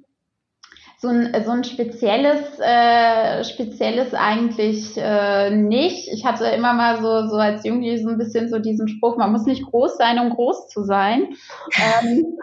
so 1.03 1.09
ein, 1.09 1.35
so 1.45 1.51
ein 1.51 1.65
spezielles, 1.65 2.61
äh, 2.61 3.43
spezielles 3.43 4.15
eigentlich 4.15 4.97
äh, 4.97 5.51
nicht. 5.51 6.09
Ich 6.13 6.25
hatte 6.25 6.45
immer 6.45 6.75
mal 6.75 7.03
so, 7.03 7.29
so 7.29 7.39
als 7.39 7.65
Jugendliche 7.65 8.05
so 8.05 8.11
ein 8.11 8.19
bisschen 8.19 8.49
so 8.49 8.61
diesen 8.61 8.87
Spruch, 8.87 9.17
man 9.17 9.33
muss 9.33 9.45
nicht 9.45 9.67
groß 9.67 9.97
sein, 9.97 10.21
um 10.21 10.31
groß 10.31 10.69
zu 10.69 10.85
sein. 10.85 11.35
Ähm, 11.77 12.39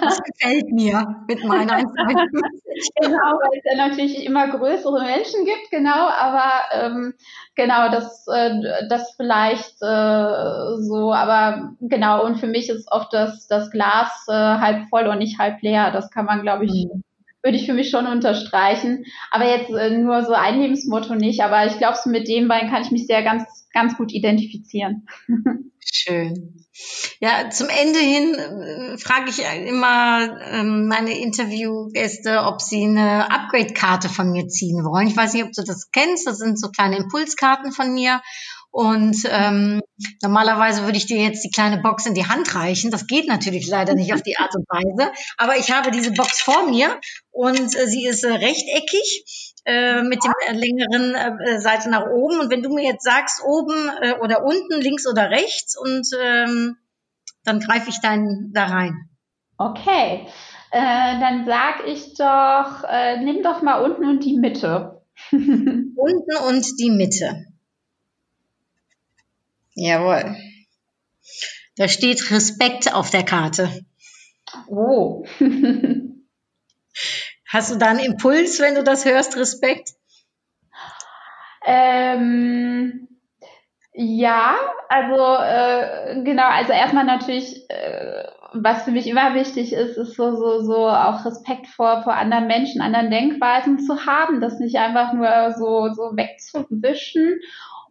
das 0.00 0.20
gefällt 0.22 0.70
mir 0.70 1.24
mit 1.26 1.44
meinen 1.44 1.68
1,52. 1.68 1.82
genau, 3.00 3.18
weil 3.18 3.58
es 3.58 3.64
ja 3.64 3.84
natürlich 3.84 4.24
immer 4.24 4.46
größere 4.46 5.02
Menschen 5.02 5.44
gibt, 5.44 5.72
genau, 5.72 6.08
aber 6.08 6.52
ähm, 6.72 7.14
genau, 7.56 7.90
das, 7.90 8.28
äh, 8.32 8.86
das 8.88 9.12
vielleicht 9.16 9.82
äh, 9.82 10.76
so, 10.78 11.12
aber 11.12 11.72
genau, 11.80 12.24
und 12.24 12.36
für 12.36 12.46
mich 12.46 12.68
ist 12.70 12.92
oft 12.92 13.12
das, 13.12 13.48
das 13.48 13.72
Glas 13.72 14.24
äh, 14.28 14.32
halb 14.32 14.88
voll 14.88 15.08
und 15.08 15.18
nicht 15.18 15.40
halb 15.40 15.60
leer. 15.62 15.90
Das 15.90 16.12
kann 16.12 16.26
man, 16.26 16.42
glaube 16.42 16.66
ich, 16.66 16.86
mhm 16.92 17.02
würde 17.44 17.58
ich 17.58 17.66
für 17.66 17.74
mich 17.74 17.90
schon 17.90 18.06
unterstreichen. 18.06 19.04
Aber 19.30 19.46
jetzt 19.46 19.70
äh, 19.70 19.90
nur 19.90 20.24
so 20.24 20.32
ein 20.32 20.60
Lebensmotto 20.60 21.14
nicht. 21.14 21.42
Aber 21.42 21.66
ich 21.66 21.76
glaube, 21.78 21.98
so 22.02 22.10
mit 22.10 22.26
dem 22.26 22.48
beiden 22.48 22.70
kann 22.70 22.82
ich 22.82 22.90
mich 22.90 23.06
sehr 23.06 23.22
ganz, 23.22 23.44
ganz 23.72 23.96
gut 23.96 24.12
identifizieren. 24.12 25.06
Schön. 25.84 26.64
Ja, 27.20 27.50
zum 27.50 27.68
Ende 27.68 27.98
hin 27.98 28.34
äh, 28.34 28.98
frage 28.98 29.30
ich 29.30 29.42
immer 29.68 30.40
ähm, 30.50 30.88
meine 30.88 31.16
Interviewgäste, 31.16 32.44
ob 32.44 32.62
sie 32.62 32.82
eine 32.84 33.30
Upgrade-Karte 33.30 34.08
von 34.08 34.32
mir 34.32 34.48
ziehen 34.48 34.82
wollen. 34.84 35.06
Ich 35.06 35.16
weiß 35.16 35.34
nicht, 35.34 35.44
ob 35.44 35.52
du 35.52 35.62
das 35.62 35.90
kennst. 35.92 36.26
Das 36.26 36.38
sind 36.38 36.58
so 36.58 36.70
kleine 36.70 36.96
Impulskarten 36.96 37.72
von 37.72 37.92
mir. 37.92 38.22
Und 38.74 39.18
ähm, 39.30 39.82
normalerweise 40.20 40.82
würde 40.82 40.96
ich 40.96 41.06
dir 41.06 41.22
jetzt 41.22 41.44
die 41.44 41.50
kleine 41.52 41.80
Box 41.80 42.06
in 42.06 42.14
die 42.14 42.26
Hand 42.26 42.56
reichen. 42.56 42.90
Das 42.90 43.06
geht 43.06 43.28
natürlich 43.28 43.68
leider 43.68 43.94
nicht 43.94 44.12
auf 44.12 44.22
die 44.22 44.36
Art 44.36 44.52
und 44.56 44.66
Weise. 44.68 45.12
Aber 45.36 45.56
ich 45.56 45.70
habe 45.70 45.92
diese 45.92 46.10
Box 46.10 46.42
vor 46.42 46.66
mir 46.68 46.98
und 47.30 47.56
äh, 47.56 47.86
sie 47.86 48.04
ist 48.04 48.24
äh, 48.24 48.32
rechteckig 48.32 49.54
äh, 49.64 50.02
mit 50.02 50.24
dem 50.24 50.32
äh, 50.48 50.54
längeren 50.54 51.14
äh, 51.14 51.60
Seite 51.60 51.88
nach 51.88 52.06
oben. 52.06 52.40
Und 52.40 52.50
wenn 52.50 52.64
du 52.64 52.74
mir 52.74 52.82
jetzt 52.82 53.04
sagst, 53.04 53.44
oben 53.46 53.76
äh, 54.02 54.14
oder 54.14 54.42
unten, 54.42 54.80
links 54.80 55.06
oder 55.06 55.30
rechts, 55.30 55.78
und 55.78 56.08
ähm, 56.20 56.76
dann 57.44 57.60
greife 57.60 57.90
ich 57.90 58.00
dann 58.00 58.50
da 58.52 58.64
rein. 58.64 59.08
Okay, 59.56 60.26
äh, 60.72 61.20
dann 61.20 61.46
sag 61.46 61.86
ich 61.86 62.14
doch, 62.14 62.82
äh, 62.90 63.22
nimm 63.22 63.44
doch 63.44 63.62
mal 63.62 63.84
unten 63.84 64.04
und 64.04 64.24
die 64.24 64.36
Mitte. 64.36 65.00
unten 65.30 66.36
und 66.48 66.66
die 66.80 66.90
Mitte. 66.90 67.53
Jawohl. 69.74 70.36
Da 71.76 71.88
steht 71.88 72.30
Respekt 72.30 72.94
auf 72.94 73.10
der 73.10 73.24
Karte. 73.24 73.68
Oh. 74.68 75.24
Hast 77.48 77.72
du 77.72 77.78
da 77.78 77.86
einen 77.86 78.00
Impuls, 78.00 78.60
wenn 78.60 78.74
du 78.74 78.84
das 78.84 79.04
hörst, 79.04 79.36
Respekt? 79.36 79.90
Ähm, 81.66 83.08
ja, 83.92 84.56
also 84.88 85.14
äh, 85.14 86.22
genau, 86.24 86.48
also 86.48 86.72
erstmal 86.72 87.04
natürlich, 87.04 87.68
äh, 87.70 88.24
was 88.52 88.82
für 88.82 88.90
mich 88.90 89.06
immer 89.06 89.34
wichtig 89.34 89.72
ist, 89.72 89.96
ist 89.96 90.14
so, 90.14 90.36
so, 90.36 90.60
so 90.62 90.88
auch 90.88 91.24
Respekt 91.24 91.68
vor, 91.68 92.02
vor 92.02 92.14
anderen 92.14 92.46
Menschen, 92.46 92.80
anderen 92.80 93.10
Denkweisen 93.10 93.78
zu 93.78 94.04
haben, 94.04 94.40
das 94.40 94.58
nicht 94.58 94.76
einfach 94.76 95.12
nur 95.12 95.54
so, 95.56 95.92
so 95.92 96.16
wegzuwischen 96.16 97.40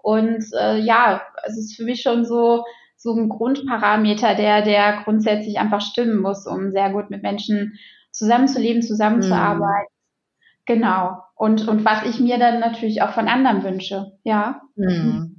und 0.03 0.43
äh, 0.59 0.79
ja, 0.79 1.21
es 1.45 1.57
ist 1.57 1.77
für 1.77 1.85
mich 1.85 2.01
schon 2.01 2.25
so, 2.25 2.65
so 2.97 3.15
ein 3.15 3.29
Grundparameter, 3.29 4.35
der, 4.35 4.61
der 4.61 5.01
grundsätzlich 5.03 5.59
einfach 5.59 5.79
stimmen 5.79 6.21
muss, 6.21 6.45
um 6.45 6.71
sehr 6.71 6.91
gut 6.91 7.09
mit 7.09 7.23
Menschen 7.23 7.79
zusammenzuleben, 8.11 8.81
zusammenzuarbeiten. 8.81 9.87
Mhm. 9.87 10.65
Genau. 10.65 11.17
Und, 11.35 11.67
und 11.69 11.85
was 11.85 12.03
ich 12.05 12.19
mir 12.19 12.37
dann 12.37 12.59
natürlich 12.59 13.01
auch 13.01 13.11
von 13.11 13.29
anderen 13.29 13.63
wünsche, 13.63 14.11
ja. 14.23 14.61
Mhm. 14.75 15.32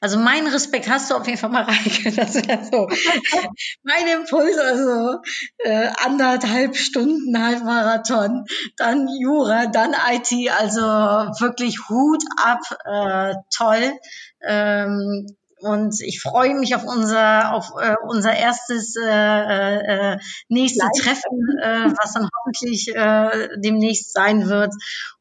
Also 0.00 0.18
mein 0.18 0.46
Respekt 0.46 0.88
hast 0.88 1.10
du 1.10 1.14
auf 1.14 1.26
jeden 1.26 1.38
Fall 1.38 1.50
mal 1.50 1.62
Reike. 1.64 2.12
Das 2.12 2.34
wäre 2.34 2.64
so 2.70 2.88
mein 3.82 4.06
Impuls, 4.08 4.58
also 4.58 5.20
äh, 5.58 5.90
anderthalb 6.04 6.76
Stunden 6.76 7.42
Halbmarathon, 7.42 8.44
dann 8.76 9.08
Jura, 9.20 9.66
dann 9.66 9.92
IT, 9.92 10.50
also 10.58 10.80
wirklich 10.82 11.76
Hut 11.88 12.22
ab, 12.36 12.60
äh, 12.84 13.34
toll. 13.54 13.92
Ähm, 14.46 15.26
und 15.60 16.00
ich 16.02 16.20
freue 16.20 16.54
mich 16.54 16.74
auf 16.74 16.84
unser 16.84 17.54
auf 17.54 17.72
äh, 17.80 17.94
unser 18.06 18.34
erstes 18.34 18.94
äh, 18.96 20.12
äh, 20.12 20.18
nächste 20.48 20.86
Treffen, 21.00 21.58
äh, 21.62 21.90
was 21.98 22.12
dann 22.12 22.28
hoffentlich 22.38 22.94
äh, 22.94 23.48
demnächst 23.56 24.12
sein 24.12 24.48
wird. 24.48 24.74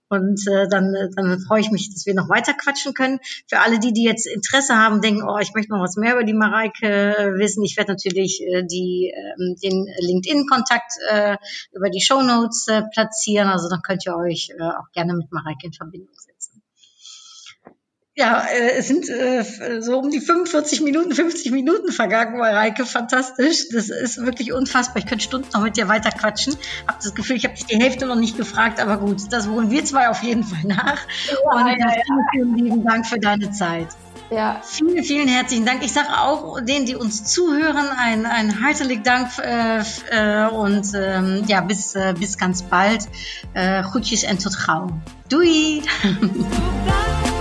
Und 0.08 0.48
äh, 0.48 0.68
dann, 0.70 0.94
dann 1.16 1.40
freue 1.40 1.62
ich 1.62 1.72
mich, 1.72 1.92
dass 1.92 2.06
wir 2.06 2.14
noch 2.14 2.30
weiter 2.30 2.54
quatschen 2.54 2.94
können. 2.94 3.20
Für 3.48 3.60
alle 3.60 3.80
die, 3.80 3.92
die 3.92 4.04
jetzt 4.04 4.28
Interesse 4.28 4.76
haben, 4.76 5.02
denken, 5.02 5.24
oh, 5.28 5.38
ich 5.40 5.54
möchte 5.54 5.72
noch 5.72 5.82
was 5.82 5.96
mehr 5.96 6.14
über 6.14 6.24
die 6.24 6.34
Mareike 6.34 7.34
wissen. 7.38 7.64
Ich 7.64 7.76
werde 7.78 7.94
natürlich 7.94 8.42
äh, 8.42 8.64
die, 8.64 9.12
äh, 9.16 9.56
den 9.64 9.88
LinkedIn-Kontakt 10.00 10.94
äh, 11.10 11.38
über 11.74 11.90
die 11.90 12.02
Show 12.02 12.22
Notes 12.22 12.68
äh, 12.68 12.84
platzieren. 12.94 13.48
Also 13.48 13.68
dann 13.70 13.82
könnt 13.82 14.06
ihr 14.06 14.16
euch 14.16 14.50
äh, 14.58 14.62
auch 14.62 14.92
gerne 14.94 15.14
mit 15.14 15.32
Mareike 15.32 15.66
in 15.66 15.74
Verbindung 15.74 16.14
setzen. 16.14 16.35
Ja, 18.18 18.46
äh, 18.46 18.78
es 18.78 18.88
sind 18.88 19.10
äh, 19.10 19.44
so 19.82 20.00
um 20.00 20.10
die 20.10 20.22
45 20.22 20.82
Minuten, 20.82 21.14
50 21.14 21.52
Minuten 21.52 21.92
vergangen, 21.92 22.38
Mareike. 22.38 22.86
Fantastisch. 22.86 23.68
Das 23.74 23.90
ist 23.90 24.26
wirklich 24.26 24.54
unfassbar. 24.54 24.98
Ich 24.98 25.06
könnte 25.06 25.26
Stunden 25.26 25.50
noch 25.54 25.62
mit 25.62 25.76
dir 25.76 25.90
weiter 25.90 26.12
quatschen. 26.12 26.56
Hab 26.88 27.02
das 27.02 27.14
Gefühl, 27.14 27.36
ich 27.36 27.44
habe 27.44 27.56
dich 27.56 27.66
die 27.66 27.76
Hälfte 27.76 28.06
noch 28.06 28.16
nicht 28.16 28.38
gefragt, 28.38 28.80
aber 28.80 28.98
gut, 28.98 29.22
das 29.32 29.50
holen 29.50 29.70
wir 29.70 29.84
zwei 29.84 30.08
auf 30.08 30.24
jeden 30.24 30.46
Fall 30.46 30.64
nach. 30.64 31.00
Ja, 31.28 31.60
Und 31.60 31.68
ja, 31.68 31.76
ja. 31.78 32.02
vielen, 32.06 32.26
vielen 32.32 32.58
lieben 32.58 32.86
Dank 32.86 33.06
für 33.06 33.20
deine 33.20 33.52
Zeit. 33.52 33.88
Ja. 34.32 34.62
Vielen, 34.64 35.04
vielen 35.04 35.28
herzlichen 35.28 35.66
Dank. 35.66 35.84
Ich 35.84 35.92
sage 35.92 36.08
auch 36.18 36.62
denen, 36.62 36.86
die 36.86 36.96
uns 36.96 37.26
zuhören, 37.26 37.86
ein, 37.98 38.26
ein 38.26 38.64
herzlichen 38.64 39.04
Dank 39.04 39.28
äh, 39.40 39.82
äh, 40.10 40.48
und 40.48 40.88
ähm, 40.96 41.44
ja, 41.48 41.60
bis, 41.60 41.96
äh, 41.96 42.14
bis 42.18 42.38
ganz 42.38 42.64
bald. 42.64 43.10
Äh, 43.54 43.84
Groetjes 43.84 44.24
en 44.24 44.40
tot 44.40 44.58
gauw. 44.66 44.90
Doei! 45.28 45.82